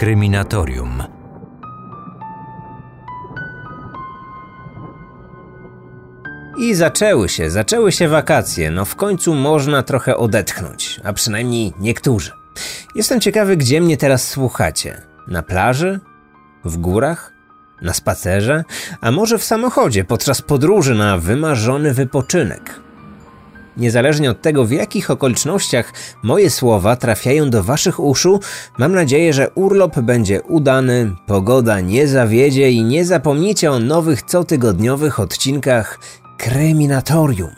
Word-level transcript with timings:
Kryminatorium. 0.00 1.02
I 6.58 6.74
zaczęły 6.74 7.28
się, 7.28 7.50
zaczęły 7.50 7.92
się 7.92 8.08
wakacje. 8.08 8.70
No 8.70 8.84
w 8.84 8.96
końcu 8.96 9.34
można 9.34 9.82
trochę 9.82 10.16
odetchnąć, 10.16 11.00
a 11.04 11.12
przynajmniej 11.12 11.72
niektórzy. 11.80 12.30
Jestem 12.94 13.20
ciekawy, 13.20 13.56
gdzie 13.56 13.80
mnie 13.80 13.96
teraz 13.96 14.28
słuchacie. 14.28 15.02
Na 15.28 15.42
plaży? 15.42 16.00
W 16.64 16.76
górach? 16.76 17.32
Na 17.82 17.92
spacerze? 17.92 18.64
A 19.00 19.10
może 19.10 19.38
w 19.38 19.44
samochodzie 19.44 20.04
podczas 20.04 20.42
podróży 20.42 20.94
na 20.94 21.18
wymarzony 21.18 21.94
wypoczynek? 21.94 22.80
Niezależnie 23.80 24.30
od 24.30 24.42
tego, 24.42 24.64
w 24.64 24.70
jakich 24.70 25.10
okolicznościach 25.10 25.92
moje 26.22 26.50
słowa 26.50 26.96
trafiają 26.96 27.50
do 27.50 27.62
Waszych 27.62 28.00
uszu, 28.00 28.40
mam 28.78 28.92
nadzieję, 28.92 29.32
że 29.32 29.50
urlop 29.50 30.00
będzie 30.00 30.42
udany, 30.42 31.12
pogoda 31.26 31.80
nie 31.80 32.08
zawiedzie 32.08 32.70
i 32.70 32.84
nie 32.84 33.04
zapomnicie 33.04 33.72
o 33.72 33.78
nowych 33.78 34.22
cotygodniowych 34.22 35.20
odcinkach 35.20 35.98
Kryminatorium. 36.38 37.50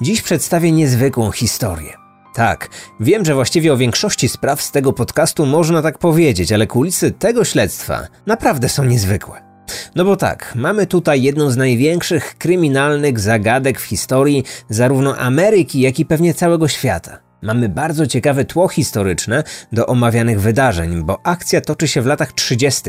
Dziś 0.00 0.22
przedstawię 0.22 0.72
niezwykłą 0.72 1.30
historię. 1.30 1.92
Tak, 2.34 2.68
wiem, 3.00 3.24
że 3.24 3.34
właściwie 3.34 3.72
o 3.72 3.76
większości 3.76 4.28
spraw 4.28 4.62
z 4.62 4.70
tego 4.70 4.92
podcastu 4.92 5.46
można 5.46 5.82
tak 5.82 5.98
powiedzieć, 5.98 6.52
ale 6.52 6.66
kulisy 6.66 7.10
tego 7.10 7.44
śledztwa 7.44 8.00
naprawdę 8.26 8.68
są 8.68 8.84
niezwykłe. 8.84 9.47
No 9.94 10.04
bo 10.04 10.16
tak, 10.16 10.52
mamy 10.56 10.86
tutaj 10.86 11.22
jedną 11.22 11.50
z 11.50 11.56
największych 11.56 12.38
kryminalnych 12.38 13.20
zagadek 13.20 13.80
w 13.80 13.84
historii 13.84 14.44
zarówno 14.68 15.16
Ameryki, 15.16 15.80
jak 15.80 15.98
i 15.98 16.06
pewnie 16.06 16.34
całego 16.34 16.68
świata. 16.68 17.18
Mamy 17.42 17.68
bardzo 17.68 18.06
ciekawe 18.06 18.44
tło 18.44 18.68
historyczne 18.68 19.44
do 19.72 19.86
omawianych 19.86 20.40
wydarzeń, 20.40 21.02
bo 21.02 21.18
akcja 21.24 21.60
toczy 21.60 21.88
się 21.88 22.02
w 22.02 22.06
latach 22.06 22.32
30. 22.32 22.82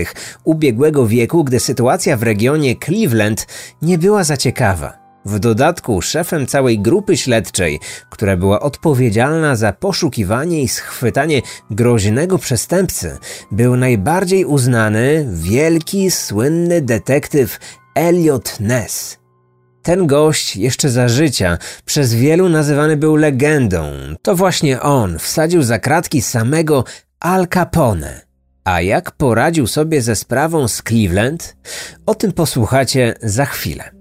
ubiegłego 0.43 1.07
wieku, 1.07 1.43
gdy 1.43 1.59
sytuacja 1.59 2.17
w 2.17 2.23
regionie 2.23 2.75
Cleveland 2.75 3.47
nie 3.81 3.97
była 3.97 4.23
za 4.23 4.37
ciekawa. 4.37 4.98
W 5.25 5.39
dodatku 5.39 6.01
szefem 6.01 6.47
całej 6.47 6.79
grupy 6.79 7.17
śledczej, 7.17 7.79
która 8.09 8.37
była 8.37 8.59
odpowiedzialna 8.59 9.55
za 9.55 9.73
poszukiwanie 9.73 10.63
i 10.63 10.67
schwytanie 10.67 11.41
groźnego 11.71 12.37
przestępcy, 12.37 13.17
był 13.51 13.75
najbardziej 13.75 14.45
uznany, 14.45 15.27
wielki, 15.33 16.11
słynny 16.11 16.81
detektyw 16.81 17.59
Elliot 17.95 18.59
Ness. 18.59 19.19
Ten 19.81 20.07
gość 20.07 20.55
jeszcze 20.55 20.89
za 20.89 21.07
życia 21.07 21.57
przez 21.85 22.13
wielu 22.13 22.49
nazywany 22.49 22.97
był 22.97 23.15
legendą. 23.15 23.91
To 24.21 24.35
właśnie 24.35 24.81
on 24.81 25.19
wsadził 25.19 25.63
za 25.63 25.79
kratki 25.79 26.21
samego 26.21 26.83
Al 27.19 27.47
Capone. 27.47 28.21
A 28.63 28.81
jak 28.81 29.11
poradził 29.11 29.67
sobie 29.67 30.01
ze 30.01 30.15
sprawą 30.15 30.67
z 30.67 30.81
Cleveland? 30.87 31.57
O 32.05 32.15
tym 32.15 32.31
posłuchacie 32.31 33.15
za 33.21 33.45
chwilę. 33.45 33.98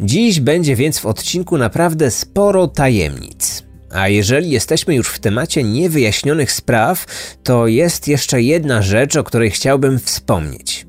Dziś 0.00 0.40
będzie 0.40 0.76
więc 0.76 0.98
w 0.98 1.06
odcinku 1.06 1.58
naprawdę 1.58 2.10
sporo 2.10 2.68
tajemnic. 2.68 3.62
A 3.92 4.08
jeżeli 4.08 4.50
jesteśmy 4.50 4.94
już 4.94 5.08
w 5.08 5.18
temacie 5.18 5.64
niewyjaśnionych 5.64 6.52
spraw, 6.52 7.06
to 7.42 7.66
jest 7.66 8.08
jeszcze 8.08 8.42
jedna 8.42 8.82
rzecz, 8.82 9.16
o 9.16 9.24
której 9.24 9.50
chciałbym 9.50 9.98
wspomnieć. 9.98 10.86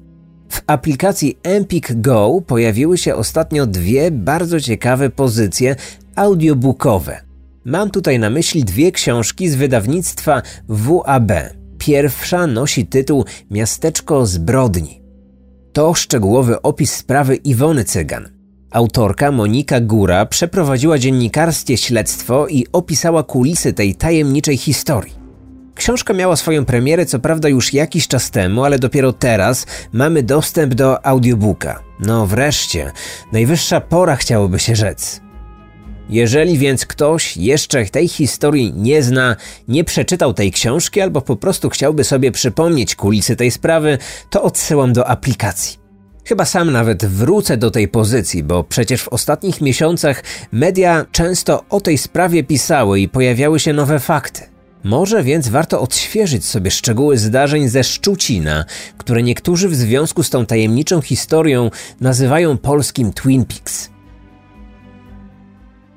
W 0.49 0.61
aplikacji 0.67 1.37
Empik 1.43 2.01
Go 2.01 2.41
pojawiły 2.47 2.97
się 2.97 3.15
ostatnio 3.15 3.65
dwie 3.65 4.11
bardzo 4.11 4.59
ciekawe 4.59 5.09
pozycje 5.09 5.75
audiobookowe. 6.15 7.21
Mam 7.65 7.91
tutaj 7.91 8.19
na 8.19 8.29
myśli 8.29 8.63
dwie 8.63 8.91
książki 8.91 9.49
z 9.49 9.55
wydawnictwa 9.55 10.41
WAB. 10.67 11.31
Pierwsza 11.77 12.47
nosi 12.47 12.85
tytuł 12.85 13.25
Miasteczko 13.51 14.25
zbrodni. 14.25 15.01
To 15.73 15.93
szczegółowy 15.93 16.61
opis 16.61 16.95
sprawy 16.95 17.35
Iwony 17.35 17.83
Cygan. 17.83 18.29
Autorka 18.71 19.31
Monika 19.31 19.79
Góra 19.79 20.25
przeprowadziła 20.25 20.97
dziennikarskie 20.97 21.77
śledztwo 21.77 22.47
i 22.47 22.65
opisała 22.73 23.23
kulisy 23.23 23.73
tej 23.73 23.95
tajemniczej 23.95 24.57
historii. 24.57 25.13
Książka 25.75 26.13
miała 26.13 26.35
swoją 26.35 26.65
premierę 26.65 27.05
co 27.05 27.19
prawda 27.19 27.49
już 27.49 27.73
jakiś 27.73 28.07
czas 28.07 28.31
temu, 28.31 28.63
ale 28.63 28.79
dopiero 28.79 29.13
teraz 29.13 29.65
mamy 29.93 30.23
dostęp 30.23 30.73
do 30.73 31.05
audiobooka. 31.05 31.83
No 31.99 32.27
wreszcie, 32.27 32.91
najwyższa 33.31 33.81
pora 33.81 34.15
chciałoby 34.15 34.59
się 34.59 34.75
rzec. 34.75 35.21
Jeżeli 36.09 36.57
więc 36.57 36.85
ktoś 36.85 37.37
jeszcze 37.37 37.85
tej 37.85 38.07
historii 38.07 38.73
nie 38.73 39.03
zna, 39.03 39.35
nie 39.67 39.83
przeczytał 39.83 40.33
tej 40.33 40.51
książki 40.51 41.01
albo 41.01 41.21
po 41.21 41.35
prostu 41.35 41.69
chciałby 41.69 42.03
sobie 42.03 42.31
przypomnieć 42.31 42.95
kulisy 42.95 43.35
tej 43.35 43.51
sprawy, 43.51 43.97
to 44.29 44.43
odsyłam 44.43 44.93
do 44.93 45.07
aplikacji. 45.07 45.80
Chyba 46.31 46.45
sam 46.45 46.71
nawet 46.71 47.05
wrócę 47.05 47.57
do 47.57 47.71
tej 47.71 47.87
pozycji, 47.87 48.43
bo 48.43 48.63
przecież 48.63 49.03
w 49.03 49.07
ostatnich 49.07 49.61
miesiącach 49.61 50.23
media 50.51 51.05
często 51.11 51.63
o 51.69 51.81
tej 51.81 51.97
sprawie 51.97 52.43
pisały 52.43 52.99
i 52.99 53.09
pojawiały 53.09 53.59
się 53.59 53.73
nowe 53.73 53.99
fakty. 53.99 54.41
Może 54.83 55.23
więc 55.23 55.49
warto 55.49 55.81
odświeżyć 55.81 56.45
sobie 56.45 56.71
szczegóły 56.71 57.17
zdarzeń 57.17 57.69
ze 57.69 57.83
Szczucina, 57.83 58.65
które 58.97 59.23
niektórzy 59.23 59.69
w 59.69 59.75
związku 59.75 60.23
z 60.23 60.29
tą 60.29 60.45
tajemniczą 60.45 61.01
historią 61.01 61.71
nazywają 62.01 62.57
polskim 62.57 63.13
Twin 63.13 63.45
Peaks. 63.45 63.89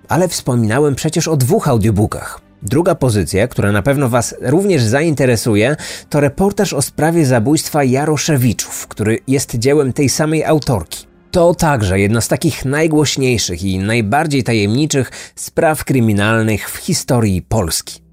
Ale 0.08 0.28
wspominałem 0.28 0.94
przecież 0.94 1.28
o 1.28 1.36
dwóch 1.36 1.68
audiobookach. 1.68 2.43
Druga 2.64 2.94
pozycja, 2.94 3.48
która 3.48 3.72
na 3.72 3.82
pewno 3.82 4.08
Was 4.08 4.34
również 4.40 4.82
zainteresuje, 4.82 5.76
to 6.10 6.20
reportaż 6.20 6.72
o 6.72 6.82
sprawie 6.82 7.26
zabójstwa 7.26 7.84
Jaroszewiczów, 7.84 8.86
który 8.86 9.18
jest 9.28 9.56
dziełem 9.56 9.92
tej 9.92 10.08
samej 10.08 10.44
autorki. 10.44 11.06
To 11.30 11.54
także 11.54 12.00
jedna 12.00 12.20
z 12.20 12.28
takich 12.28 12.64
najgłośniejszych 12.64 13.62
i 13.62 13.78
najbardziej 13.78 14.44
tajemniczych 14.44 15.10
spraw 15.34 15.84
kryminalnych 15.84 16.70
w 16.70 16.76
historii 16.76 17.42
Polski. 17.42 18.03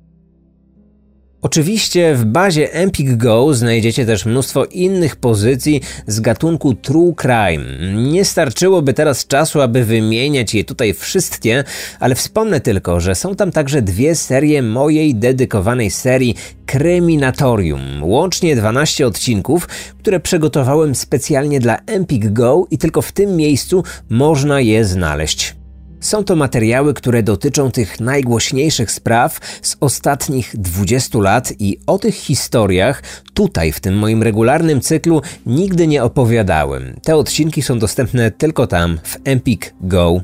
Oczywiście 1.44 2.16
w 2.16 2.26
bazie 2.26 2.74
Empik 2.74 3.16
Go 3.16 3.54
znajdziecie 3.54 4.06
też 4.06 4.26
mnóstwo 4.26 4.66
innych 4.66 5.16
pozycji 5.16 5.82
z 6.08 6.20
gatunku 6.20 6.74
True 6.74 7.16
Crime. 7.22 7.94
Nie 8.12 8.26
starczyłoby 8.26 8.94
teraz 8.94 9.28
czasu, 9.28 9.62
aby 9.62 9.86
wymieniać 9.86 10.54
je 10.54 10.64
tutaj 10.64 10.94
wszystkie, 10.94 11.64
ale 12.00 12.16
wspomnę 12.16 12.60
tylko, 12.60 13.00
że 13.00 13.16
są 13.16 13.36
tam 13.36 13.52
także 13.52 13.82
dwie 13.82 14.16
serie 14.16 14.62
mojej 14.62 15.16
dedykowanej 15.16 15.92
serii 15.92 16.36
Kryminatorium. 16.66 18.04
Łącznie 18.04 18.56
12 18.56 19.08
odcinków, 19.08 19.68
które 20.00 20.20
przygotowałem 20.20 20.96
specjalnie 20.96 21.60
dla 21.60 21.78
Empik 21.86 22.32
Go 22.34 22.68
i 22.72 22.78
tylko 22.78 23.02
w 23.02 23.12
tym 23.12 23.36
miejscu 23.36 23.84
można 24.10 24.62
je 24.62 24.86
znaleźć. 24.86 25.61
Są 26.02 26.24
to 26.24 26.36
materiały, 26.36 26.94
które 26.94 27.24
dotyczą 27.24 27.72
tych 27.72 28.00
najgłośniejszych 28.00 28.92
spraw 28.92 29.40
z 29.62 29.78
ostatnich 29.80 30.52
20 30.58 31.20
lat 31.20 31.54
i 31.60 31.78
o 31.88 32.00
tych 32.00 32.16
historiach 32.16 33.04
tutaj 33.34 33.72
w 33.72 33.80
tym 33.80 33.98
moim 33.98 34.24
regularnym 34.24 34.82
cyklu 34.82 35.22
nigdy 35.46 35.88
nie 35.88 36.04
opowiadałem. 36.04 37.00
Te 37.04 37.16
odcinki 37.16 37.62
są 37.62 37.80
dostępne 37.80 38.32
tylko 38.32 38.68
tam 38.68 39.00
w 39.04 39.18
Empik 39.24 39.74
Go. 39.82 40.22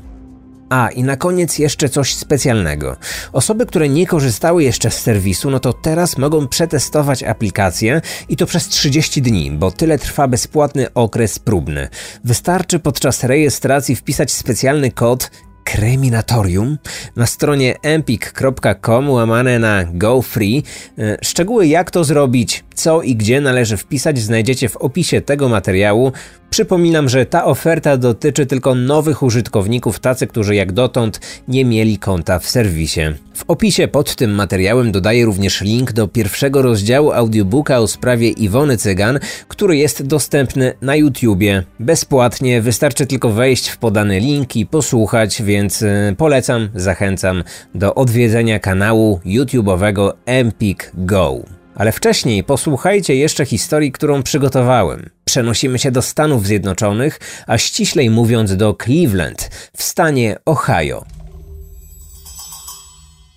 A 0.70 0.88
i 0.88 1.02
na 1.02 1.16
koniec 1.16 1.58
jeszcze 1.58 1.88
coś 1.88 2.14
specjalnego. 2.14 2.96
Osoby, 3.32 3.66
które 3.66 3.88
nie 3.88 4.06
korzystały 4.06 4.64
jeszcze 4.64 4.90
z 4.90 5.00
serwisu, 5.00 5.50
no 5.50 5.60
to 5.60 5.72
teraz 5.72 6.18
mogą 6.18 6.48
przetestować 6.48 7.22
aplikację 7.22 8.00
i 8.28 8.36
to 8.36 8.46
przez 8.46 8.68
30 8.68 9.22
dni, 9.22 9.50
bo 9.50 9.70
tyle 9.70 9.98
trwa 9.98 10.28
bezpłatny 10.28 10.92
okres 10.94 11.38
próbny. 11.38 11.88
Wystarczy 12.24 12.78
podczas 12.78 13.24
rejestracji 13.24 13.96
wpisać 13.96 14.32
specjalny 14.32 14.90
kod 14.90 15.30
Kryminatorium 15.68 16.78
na 17.16 17.26
stronie 17.26 17.76
empik.com 17.82 19.10
łamane 19.10 19.58
na 19.58 19.84
go 19.84 20.22
free. 20.22 20.62
E, 20.98 21.18
szczegóły 21.22 21.66
jak 21.66 21.90
to 21.90 22.04
zrobić, 22.04 22.64
co 22.78 23.02
i 23.02 23.16
gdzie 23.16 23.40
należy 23.40 23.76
wpisać 23.76 24.18
znajdziecie 24.18 24.68
w 24.68 24.76
opisie 24.76 25.20
tego 25.20 25.48
materiału. 25.48 26.12
Przypominam, 26.50 27.08
że 27.08 27.26
ta 27.26 27.44
oferta 27.44 27.96
dotyczy 27.96 28.46
tylko 28.46 28.74
nowych 28.74 29.22
użytkowników, 29.22 30.00
tacy, 30.00 30.26
którzy 30.26 30.54
jak 30.54 30.72
dotąd 30.72 31.20
nie 31.48 31.64
mieli 31.64 31.98
konta 31.98 32.38
w 32.38 32.50
serwisie. 32.50 33.00
W 33.34 33.44
opisie 33.48 33.88
pod 33.88 34.16
tym 34.16 34.30
materiałem 34.34 34.92
dodaję 34.92 35.24
również 35.24 35.60
link 35.60 35.92
do 35.92 36.08
pierwszego 36.08 36.62
rozdziału 36.62 37.12
audiobooka 37.12 37.78
o 37.78 37.88
sprawie 37.88 38.28
Iwony 38.28 38.76
Cygan, 38.76 39.18
który 39.48 39.76
jest 39.76 40.06
dostępny 40.06 40.74
na 40.82 40.96
YouTubie 40.96 41.64
bezpłatnie. 41.80 42.62
Wystarczy 42.62 43.06
tylko 43.06 43.30
wejść 43.30 43.68
w 43.68 43.78
podany 43.78 44.20
link 44.20 44.56
i 44.56 44.66
posłuchać, 44.66 45.42
więc 45.42 45.82
e, 45.82 46.14
polecam, 46.16 46.68
zachęcam 46.74 47.44
do 47.74 47.94
odwiedzenia 47.94 48.58
kanału 48.58 49.20
YouTube'owego 49.26 50.12
Empik 50.26 50.92
Go. 50.94 51.57
Ale 51.78 51.92
wcześniej 51.92 52.44
posłuchajcie 52.44 53.14
jeszcze 53.14 53.46
historii, 53.46 53.92
którą 53.92 54.22
przygotowałem. 54.22 55.10
Przenosimy 55.24 55.78
się 55.78 55.90
do 55.90 56.02
Stanów 56.02 56.46
Zjednoczonych, 56.46 57.20
a 57.46 57.58
ściślej 57.58 58.10
mówiąc 58.10 58.56
do 58.56 58.76
Cleveland, 58.84 59.50
w 59.76 59.82
stanie 59.82 60.36
Ohio. 60.44 61.04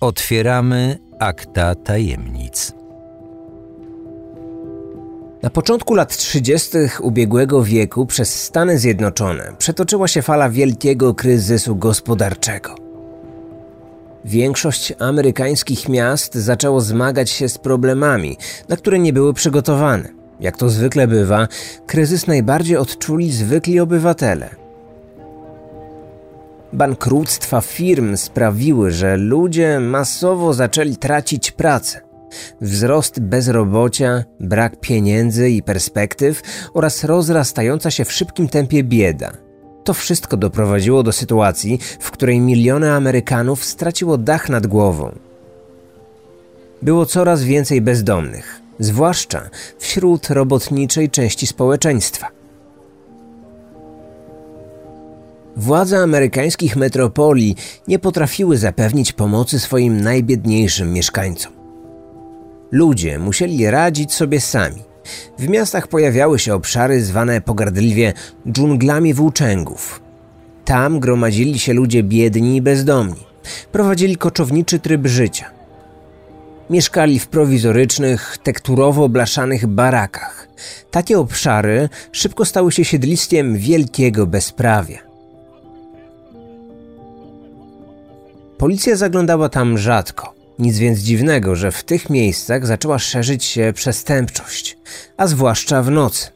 Otwieramy 0.00 0.98
akta 1.18 1.74
tajemnic. 1.74 2.72
Na 5.42 5.50
początku 5.50 5.94
lat 5.94 6.16
30. 6.16 6.70
ubiegłego 7.00 7.64
wieku 7.64 8.06
przez 8.06 8.42
Stany 8.42 8.78
Zjednoczone 8.78 9.52
przetoczyła 9.58 10.08
się 10.08 10.22
fala 10.22 10.50
wielkiego 10.50 11.14
kryzysu 11.14 11.76
gospodarczego. 11.76 12.91
Większość 14.24 14.92
amerykańskich 14.98 15.88
miast 15.88 16.34
zaczęło 16.34 16.80
zmagać 16.80 17.30
się 17.30 17.48
z 17.48 17.58
problemami, 17.58 18.36
na 18.68 18.76
które 18.76 18.98
nie 18.98 19.12
były 19.12 19.34
przygotowane. 19.34 20.08
Jak 20.40 20.56
to 20.56 20.68
zwykle 20.68 21.06
bywa, 21.06 21.48
kryzys 21.86 22.26
najbardziej 22.26 22.76
odczuli 22.76 23.32
zwykli 23.32 23.80
obywatele. 23.80 24.50
Bankructwa 26.72 27.60
firm 27.60 28.16
sprawiły, 28.16 28.90
że 28.90 29.16
ludzie 29.16 29.80
masowo 29.80 30.54
zaczęli 30.54 30.96
tracić 30.96 31.50
pracę. 31.50 32.00
Wzrost 32.60 33.20
bezrobocia, 33.20 34.24
brak 34.40 34.80
pieniędzy 34.80 35.50
i 35.50 35.62
perspektyw 35.62 36.42
oraz 36.74 37.04
rozrastająca 37.04 37.90
się 37.90 38.04
w 38.04 38.12
szybkim 38.12 38.48
tempie 38.48 38.84
bieda. 38.84 39.32
To 39.84 39.94
wszystko 39.94 40.36
doprowadziło 40.36 41.02
do 41.02 41.12
sytuacji, 41.12 41.78
w 42.00 42.10
której 42.10 42.40
miliony 42.40 42.92
Amerykanów 42.92 43.64
straciło 43.64 44.18
dach 44.18 44.48
nad 44.48 44.66
głową. 44.66 45.12
Było 46.82 47.06
coraz 47.06 47.42
więcej 47.42 47.80
bezdomnych, 47.80 48.60
zwłaszcza 48.78 49.50
wśród 49.78 50.30
robotniczej 50.30 51.10
części 51.10 51.46
społeczeństwa. 51.46 52.28
Władze 55.56 55.98
amerykańskich 55.98 56.76
metropolii 56.76 57.56
nie 57.88 57.98
potrafiły 57.98 58.58
zapewnić 58.58 59.12
pomocy 59.12 59.60
swoim 59.60 60.00
najbiedniejszym 60.00 60.92
mieszkańcom. 60.92 61.52
Ludzie 62.70 63.18
musieli 63.18 63.70
radzić 63.70 64.12
sobie 64.12 64.40
sami. 64.40 64.91
W 65.38 65.48
miastach 65.48 65.88
pojawiały 65.88 66.38
się 66.38 66.54
obszary 66.54 67.04
zwane 67.04 67.40
pogardliwie 67.40 68.12
dżunglami 68.48 69.14
włóczęgów. 69.14 70.02
Tam 70.64 71.00
gromadzili 71.00 71.58
się 71.58 71.72
ludzie 71.72 72.02
biedni 72.02 72.56
i 72.56 72.62
bezdomni. 72.62 73.26
Prowadzili 73.72 74.16
koczowniczy 74.16 74.78
tryb 74.78 75.06
życia. 75.06 75.50
Mieszkali 76.70 77.18
w 77.18 77.28
prowizorycznych, 77.28 78.38
tekturowo 78.42 79.08
blaszanych 79.08 79.66
barakach. 79.66 80.48
Takie 80.90 81.18
obszary 81.18 81.88
szybko 82.12 82.44
stały 82.44 82.72
się 82.72 82.84
siedliskiem 82.84 83.56
wielkiego 83.56 84.26
bezprawia. 84.26 84.98
Policja 88.58 88.96
zaglądała 88.96 89.48
tam 89.48 89.78
rzadko. 89.78 90.41
Nic 90.62 90.78
więc 90.78 90.98
dziwnego, 90.98 91.56
że 91.56 91.72
w 91.72 91.84
tych 91.84 92.10
miejscach 92.10 92.66
zaczęła 92.66 92.98
szerzyć 92.98 93.44
się 93.44 93.72
przestępczość, 93.74 94.78
a 95.16 95.26
zwłaszcza 95.26 95.82
w 95.82 95.90
nocy. 95.90 96.28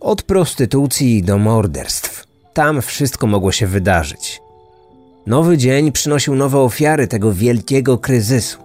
Od 0.00 0.22
prostytucji 0.22 1.22
do 1.22 1.38
morderstw. 1.38 2.26
Tam 2.54 2.82
wszystko 2.82 3.26
mogło 3.26 3.52
się 3.52 3.66
wydarzyć. 3.66 4.40
Nowy 5.26 5.58
dzień 5.58 5.92
przynosił 5.92 6.34
nowe 6.34 6.58
ofiary 6.58 7.08
tego 7.08 7.32
wielkiego 7.32 7.98
kryzysu. 7.98 8.58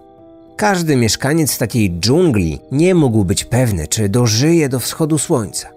Każdy 0.55 0.95
mieszkaniec 0.95 1.57
takiej 1.57 1.99
dżungli 1.99 2.59
nie 2.71 2.95
mógł 2.95 3.25
być 3.25 3.43
pewny, 3.45 3.87
czy 3.87 4.09
dożyje 4.09 4.69
do 4.69 4.79
wschodu 4.79 5.17
słońca. 5.17 5.69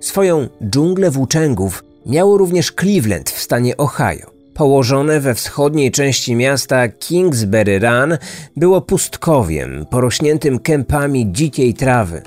Swoją 0.00 0.48
dżunglę 0.70 1.10
włóczęgów 1.10 1.84
miało 2.06 2.38
również 2.38 2.72
Cleveland 2.72 3.30
w 3.30 3.42
stanie 3.42 3.76
Ohio. 3.76 4.33
Położone 4.54 5.20
we 5.20 5.34
wschodniej 5.34 5.90
części 5.90 6.36
miasta 6.36 6.88
Kingsbury 6.88 7.78
Run 7.78 8.18
było 8.56 8.80
pustkowiem 8.80 9.86
porośniętym 9.90 10.58
kępami 10.58 11.32
dzikiej 11.32 11.74
trawy. 11.74 12.22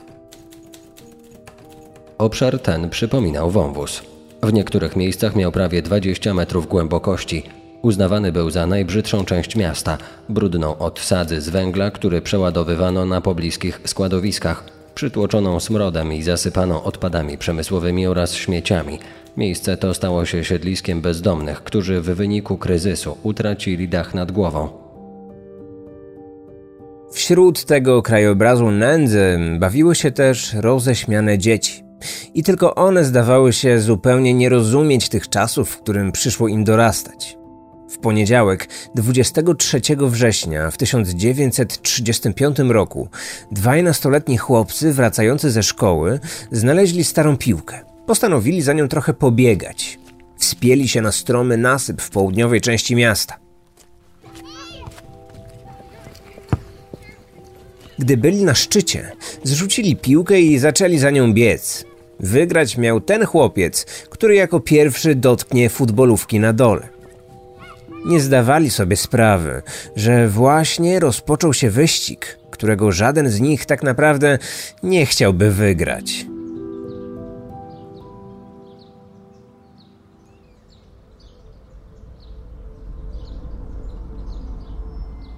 Obszar 2.18 2.60
ten 2.60 2.90
przypominał 2.90 3.52
wąwóz. 3.52 4.02
W 4.44 4.54
niektórych 4.54 4.96
miejscach 4.96 5.36
miał 5.36 5.52
prawie 5.52 5.82
20 5.82 6.34
metrów 6.34 6.68
głębokości. 6.68 7.44
Uznawany 7.82 8.32
był 8.32 8.50
za 8.50 8.68
najbrzydszą 8.68 9.26
część 9.26 9.56
miasta, 9.56 9.98
brudną 10.30 10.78
od 10.78 11.00
sadzy 11.00 11.42
z 11.42 11.50
węgla, 11.50 11.92
który 11.92 12.22
przeładowywano 12.22 13.06
na 13.06 13.22
pobliskich 13.22 13.82
składowiskach, 13.86 14.64
przytłoczoną 14.98 15.60
smrodem 15.60 16.14
i 16.14 16.24
zasypaną 16.24 16.84
odpadami 16.84 17.38
przemysłowymi 17.38 18.08
oraz 18.08 18.34
śmieciami– 18.34 19.00
Miejsce 19.38 19.78
to 19.78 19.94
stało 19.94 20.26
się 20.26 20.44
siedliskiem 20.44 21.02
bezdomnych, 21.02 21.64
którzy 21.64 22.02
w 22.02 22.06
wyniku 22.06 22.58
kryzysu 22.58 23.18
utracili 23.24 23.88
dach 23.88 24.14
nad 24.14 24.32
głową. 24.32 24.70
Wśród 27.12 27.66
tego 27.66 28.02
krajobrazu 28.02 28.72
nędzy 28.72 29.40
bawiły 29.60 29.96
się 29.96 30.12
też 30.12 30.54
roześmiane 30.54 31.38
dzieci. 31.38 31.84
I 32.34 32.44
tylko 32.44 32.76
one 32.76 33.06
zdawały 33.06 33.54
się 33.54 33.80
zupełnie 33.80 34.34
nie 34.34 34.50
rozumieć 34.50 35.10
tych 35.10 35.30
czasów, 35.30 35.70
w 35.70 35.82
którym 35.82 36.12
przyszło 36.12 36.48
im 36.48 36.64
dorastać. 36.64 37.38
W 37.90 37.98
poniedziałek, 37.98 38.70
23 38.96 39.82
września 40.00 40.72
w 40.72 40.78
1935 40.78 42.60
roku, 42.60 43.10
dwaj 43.52 43.84
nastoletni 43.84 44.38
chłopcy 44.38 44.94
wracający 44.94 45.52
ze 45.52 45.64
szkoły 45.64 46.20
znaleźli 46.52 47.04
starą 47.04 47.38
piłkę. 47.38 47.80
Postanowili 48.06 48.62
za 48.62 48.74
nią 48.74 48.88
trochę 48.88 49.14
pobiegać. 49.14 50.00
Wspięli 50.38 50.88
się 50.88 51.02
na 51.02 51.12
stromy 51.12 51.58
nasyp 51.58 52.02
w 52.02 52.10
południowej 52.10 52.62
części 52.62 52.96
miasta. 52.96 53.40
Gdy 58.00 58.18
byli 58.18 58.44
na 58.44 58.56
szczycie, 58.56 59.12
zrzucili 59.44 59.96
piłkę 59.96 60.42
i 60.42 60.60
zaczęli 60.60 60.98
za 60.98 61.10
nią 61.10 61.34
biec. 61.34 61.86
Wygrać 62.20 62.78
miał 62.78 63.02
ten 63.02 63.26
chłopiec, 63.26 63.86
który 64.10 64.36
jako 64.36 64.60
pierwszy 64.60 65.16
dotknie 65.16 65.70
futbolówki 65.70 66.40
na 66.40 66.54
dole. 66.54 66.97
Nie 68.08 68.20
zdawali 68.20 68.70
sobie 68.70 68.96
sprawy, 68.96 69.62
że 69.96 70.28
właśnie 70.28 71.00
rozpoczął 71.00 71.54
się 71.54 71.70
wyścig, 71.70 72.40
którego 72.52 72.92
żaden 72.92 73.30
z 73.30 73.40
nich 73.40 73.66
tak 73.66 73.84
naprawdę 73.84 74.40
nie 74.84 75.06
chciałby 75.06 75.52
wygrać. 75.52 76.26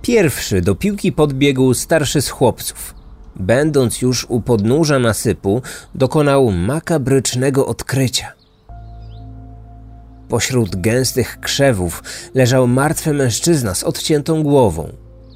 Pierwszy 0.02 0.62
do 0.62 0.76
piłki 0.76 1.12
podbiegł 1.12 1.74
starszy 1.74 2.22
z 2.22 2.30
chłopców. 2.30 2.96
Będąc 3.36 4.02
już 4.02 4.26
u 4.30 4.42
podnóża 4.42 5.00
nasypu, 5.00 5.62
dokonał 5.96 6.52
makabrycznego 6.52 7.68
odkrycia. 7.68 8.39
Pośród 10.30 10.76
gęstych 10.76 11.40
krzewów 11.40 12.04
leżał 12.34 12.68
martwy 12.68 13.14
mężczyzna 13.14 13.76
z 13.76 13.84
odciętą 13.84 14.44
głową. 14.44 14.90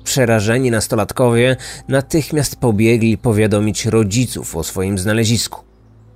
Przerażeni 0.04 0.72
nastolatkowie 0.72 1.58
natychmiast 1.88 2.56
pobiegli 2.56 3.18
powiadomić 3.18 3.86
rodziców 3.86 4.56
o 4.56 4.64
swoim 4.64 4.98
znalezisku. 4.98 5.64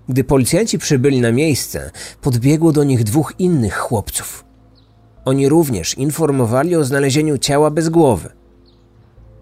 Gdy 0.09 0.23
policjanci 0.23 0.79
przybyli 0.79 1.21
na 1.21 1.31
miejsce, 1.31 1.91
podbiegło 2.21 2.71
do 2.71 2.83
nich 2.83 3.03
dwóch 3.03 3.33
innych 3.39 3.77
chłopców. 3.77 4.45
Oni 5.25 5.49
również 5.49 5.93
informowali 5.93 6.75
o 6.75 6.83
znalezieniu 6.83 7.37
ciała 7.37 7.71
bez 7.71 7.89
głowy. 7.89 8.29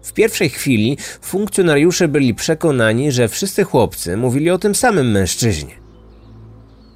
W 0.02 0.12
pierwszej 0.12 0.50
chwili 0.50 0.98
funkcjonariusze 1.20 2.08
byli 2.08 2.34
przekonani, 2.34 3.12
że 3.12 3.28
wszyscy 3.28 3.64
chłopcy 3.64 4.16
mówili 4.16 4.50
o 4.50 4.58
tym 4.58 4.74
samym 4.74 5.10
mężczyźnie. 5.10 5.85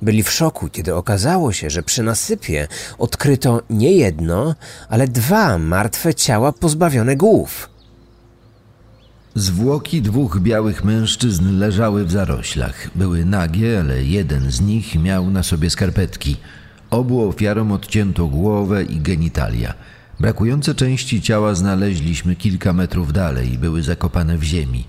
Byli 0.02 0.22
w 0.22 0.30
szoku, 0.30 0.68
kiedy 0.68 0.94
okazało 0.94 1.52
się, 1.52 1.70
że 1.70 1.82
przy 1.82 2.02
nasypie 2.02 2.68
odkryto 2.98 3.62
nie 3.70 3.92
jedno, 3.92 4.54
ale 4.88 5.08
dwa 5.08 5.58
martwe 5.58 6.14
ciała 6.14 6.52
pozbawione 6.52 7.16
głów. 7.16 7.68
Zwłoki 9.34 10.02
dwóch 10.02 10.38
białych 10.40 10.84
mężczyzn 10.84 11.58
leżały 11.58 12.04
w 12.04 12.10
zaroślach. 12.10 12.90
Były 12.94 13.24
nagie, 13.24 13.80
ale 13.80 14.04
jeden 14.04 14.50
z 14.50 14.60
nich 14.60 14.94
miał 14.94 15.30
na 15.30 15.42
sobie 15.42 15.70
skarpetki. 15.70 16.36
Obu 16.90 17.28
ofiarom 17.28 17.72
odcięto 17.72 18.26
głowę 18.26 18.84
i 18.84 19.00
genitalia. 19.00 19.74
Brakujące 20.20 20.74
części 20.74 21.22
ciała 21.22 21.54
znaleźliśmy 21.54 22.36
kilka 22.36 22.72
metrów 22.72 23.12
dalej 23.12 23.52
i 23.52 23.58
były 23.58 23.82
zakopane 23.82 24.38
w 24.38 24.42
ziemi. 24.42 24.84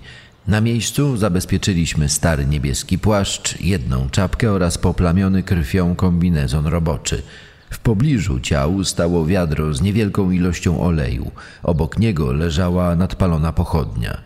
Na 0.46 0.60
miejscu 0.60 1.16
zabezpieczyliśmy 1.16 2.08
stary 2.08 2.46
niebieski 2.46 2.98
płaszcz, 2.98 3.60
jedną 3.60 4.10
czapkę 4.10 4.52
oraz 4.52 4.78
poplamiony 4.78 5.42
krwią 5.42 5.94
kombinezon 5.94 6.66
roboczy. 6.66 7.22
W 7.70 7.78
pobliżu 7.78 8.40
ciał 8.40 8.84
stało 8.84 9.26
wiadro 9.26 9.74
z 9.74 9.82
niewielką 9.82 10.30
ilością 10.30 10.80
oleju. 10.80 11.30
Obok 11.62 11.98
niego 11.98 12.32
leżała 12.32 12.96
nadpalona 12.96 13.52
pochodnia. 13.52 14.18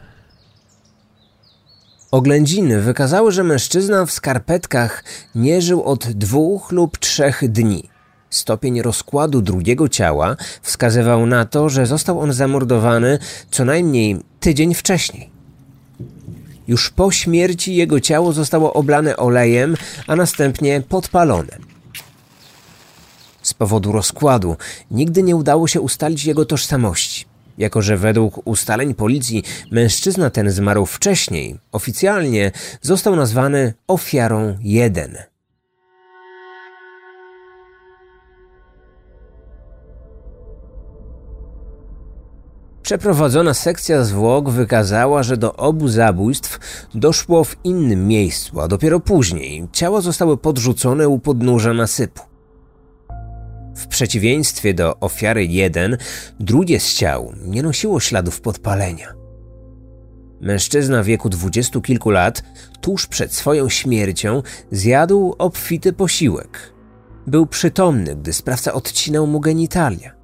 Oględziny 2.11 2.81
wykazały, 2.81 3.33
że 3.33 3.45
mężczyzna 3.45 4.07
w 4.07 4.11
skarpetkach 4.11 5.05
nie 5.35 5.63
żył 5.63 5.83
od 5.83 6.07
dwóch 6.07 6.73
lub 6.73 6.99
trzech 6.99 7.49
dni. 7.49 7.89
Stopień 8.31 8.83
rozkładu 8.83 9.43
drugiego 9.43 9.89
ciała 9.89 10.37
wskazywał 10.63 11.27
na 11.27 11.45
to, 11.45 11.69
że 11.69 11.87
został 11.87 12.21
on 12.21 12.33
zamordowany 12.33 13.19
co 13.51 13.65
najmniej 13.65 14.17
tydzień 14.41 14.75
wcześniej. 14.75 15.36
Już 16.69 16.91
po 16.91 17.11
śmierci 17.11 17.75
jego 17.75 18.01
ciało 18.01 18.33
zostało 18.33 18.73
oblane 18.73 19.17
olejem, 19.17 19.77
a 20.07 20.17
następnie 20.17 20.83
podpalone. 20.89 21.59
Z 23.43 23.55
powodu 23.55 23.93
rozkładu 23.93 24.57
nigdy 24.91 25.23
nie 25.23 25.37
udało 25.37 25.69
się 25.69 25.81
ustalić 25.81 26.25
jego 26.25 26.45
tożsamości. 26.45 27.25
Jako, 27.59 27.83
że 27.83 27.97
według 27.97 28.41
ustaleń 28.47 28.95
policji 28.95 29.43
mężczyzna 29.71 30.31
ten 30.31 30.51
zmarł 30.51 30.87
wcześniej, 30.87 31.59
oficjalnie 31.73 32.53
został 32.83 33.17
nazwany 33.17 33.75
ofiarą 33.87 34.57
1. 34.61 35.36
Przeprowadzona 42.87 43.55
sekcja 43.55 44.05
zwłok 44.05 44.51
wykazała, 44.51 45.23
że 45.23 45.37
do 45.37 45.57
obu 45.57 45.89
zabójstw 45.89 46.59
doszło 46.95 47.45
w 47.45 47.57
innym 47.65 48.09
miejscu, 48.09 48.61
a 48.61 48.69
dopiero 48.69 49.01
później 49.01 49.69
ciała 49.73 50.01
zostały 50.01 50.37
podrzucone 50.37 51.09
u 51.09 51.19
podnóża 51.19 51.73
nasypu. 51.73 52.23
W 53.77 53.87
przeciwieństwie 53.87 54.75
do 54.75 55.01
ofiary 55.01 55.47
1, 55.47 55.97
drugie 56.41 56.81
z 56.81 56.95
ciał 56.95 57.33
nie 57.45 57.63
nosiło 57.63 58.01
śladów 58.01 58.41
podpalenia. 58.41 59.15
Mężczyzna 60.41 61.03
w 61.03 61.07
wieku 61.07 61.29
dwudziestu 61.29 61.81
kilku 61.81 62.11
lat, 62.11 62.43
tuż 62.81 63.07
przed 63.07 63.35
swoją 63.35 63.69
śmiercią, 63.69 64.43
zjadł 64.71 65.35
obfity 65.39 65.93
posiłek. 65.93 66.73
Był 67.27 67.47
przytomny, 67.47 68.17
gdy 68.17 68.33
sprawca 68.33 68.73
odcinał 68.73 69.27
mu 69.27 69.41
genitalia. 69.41 70.16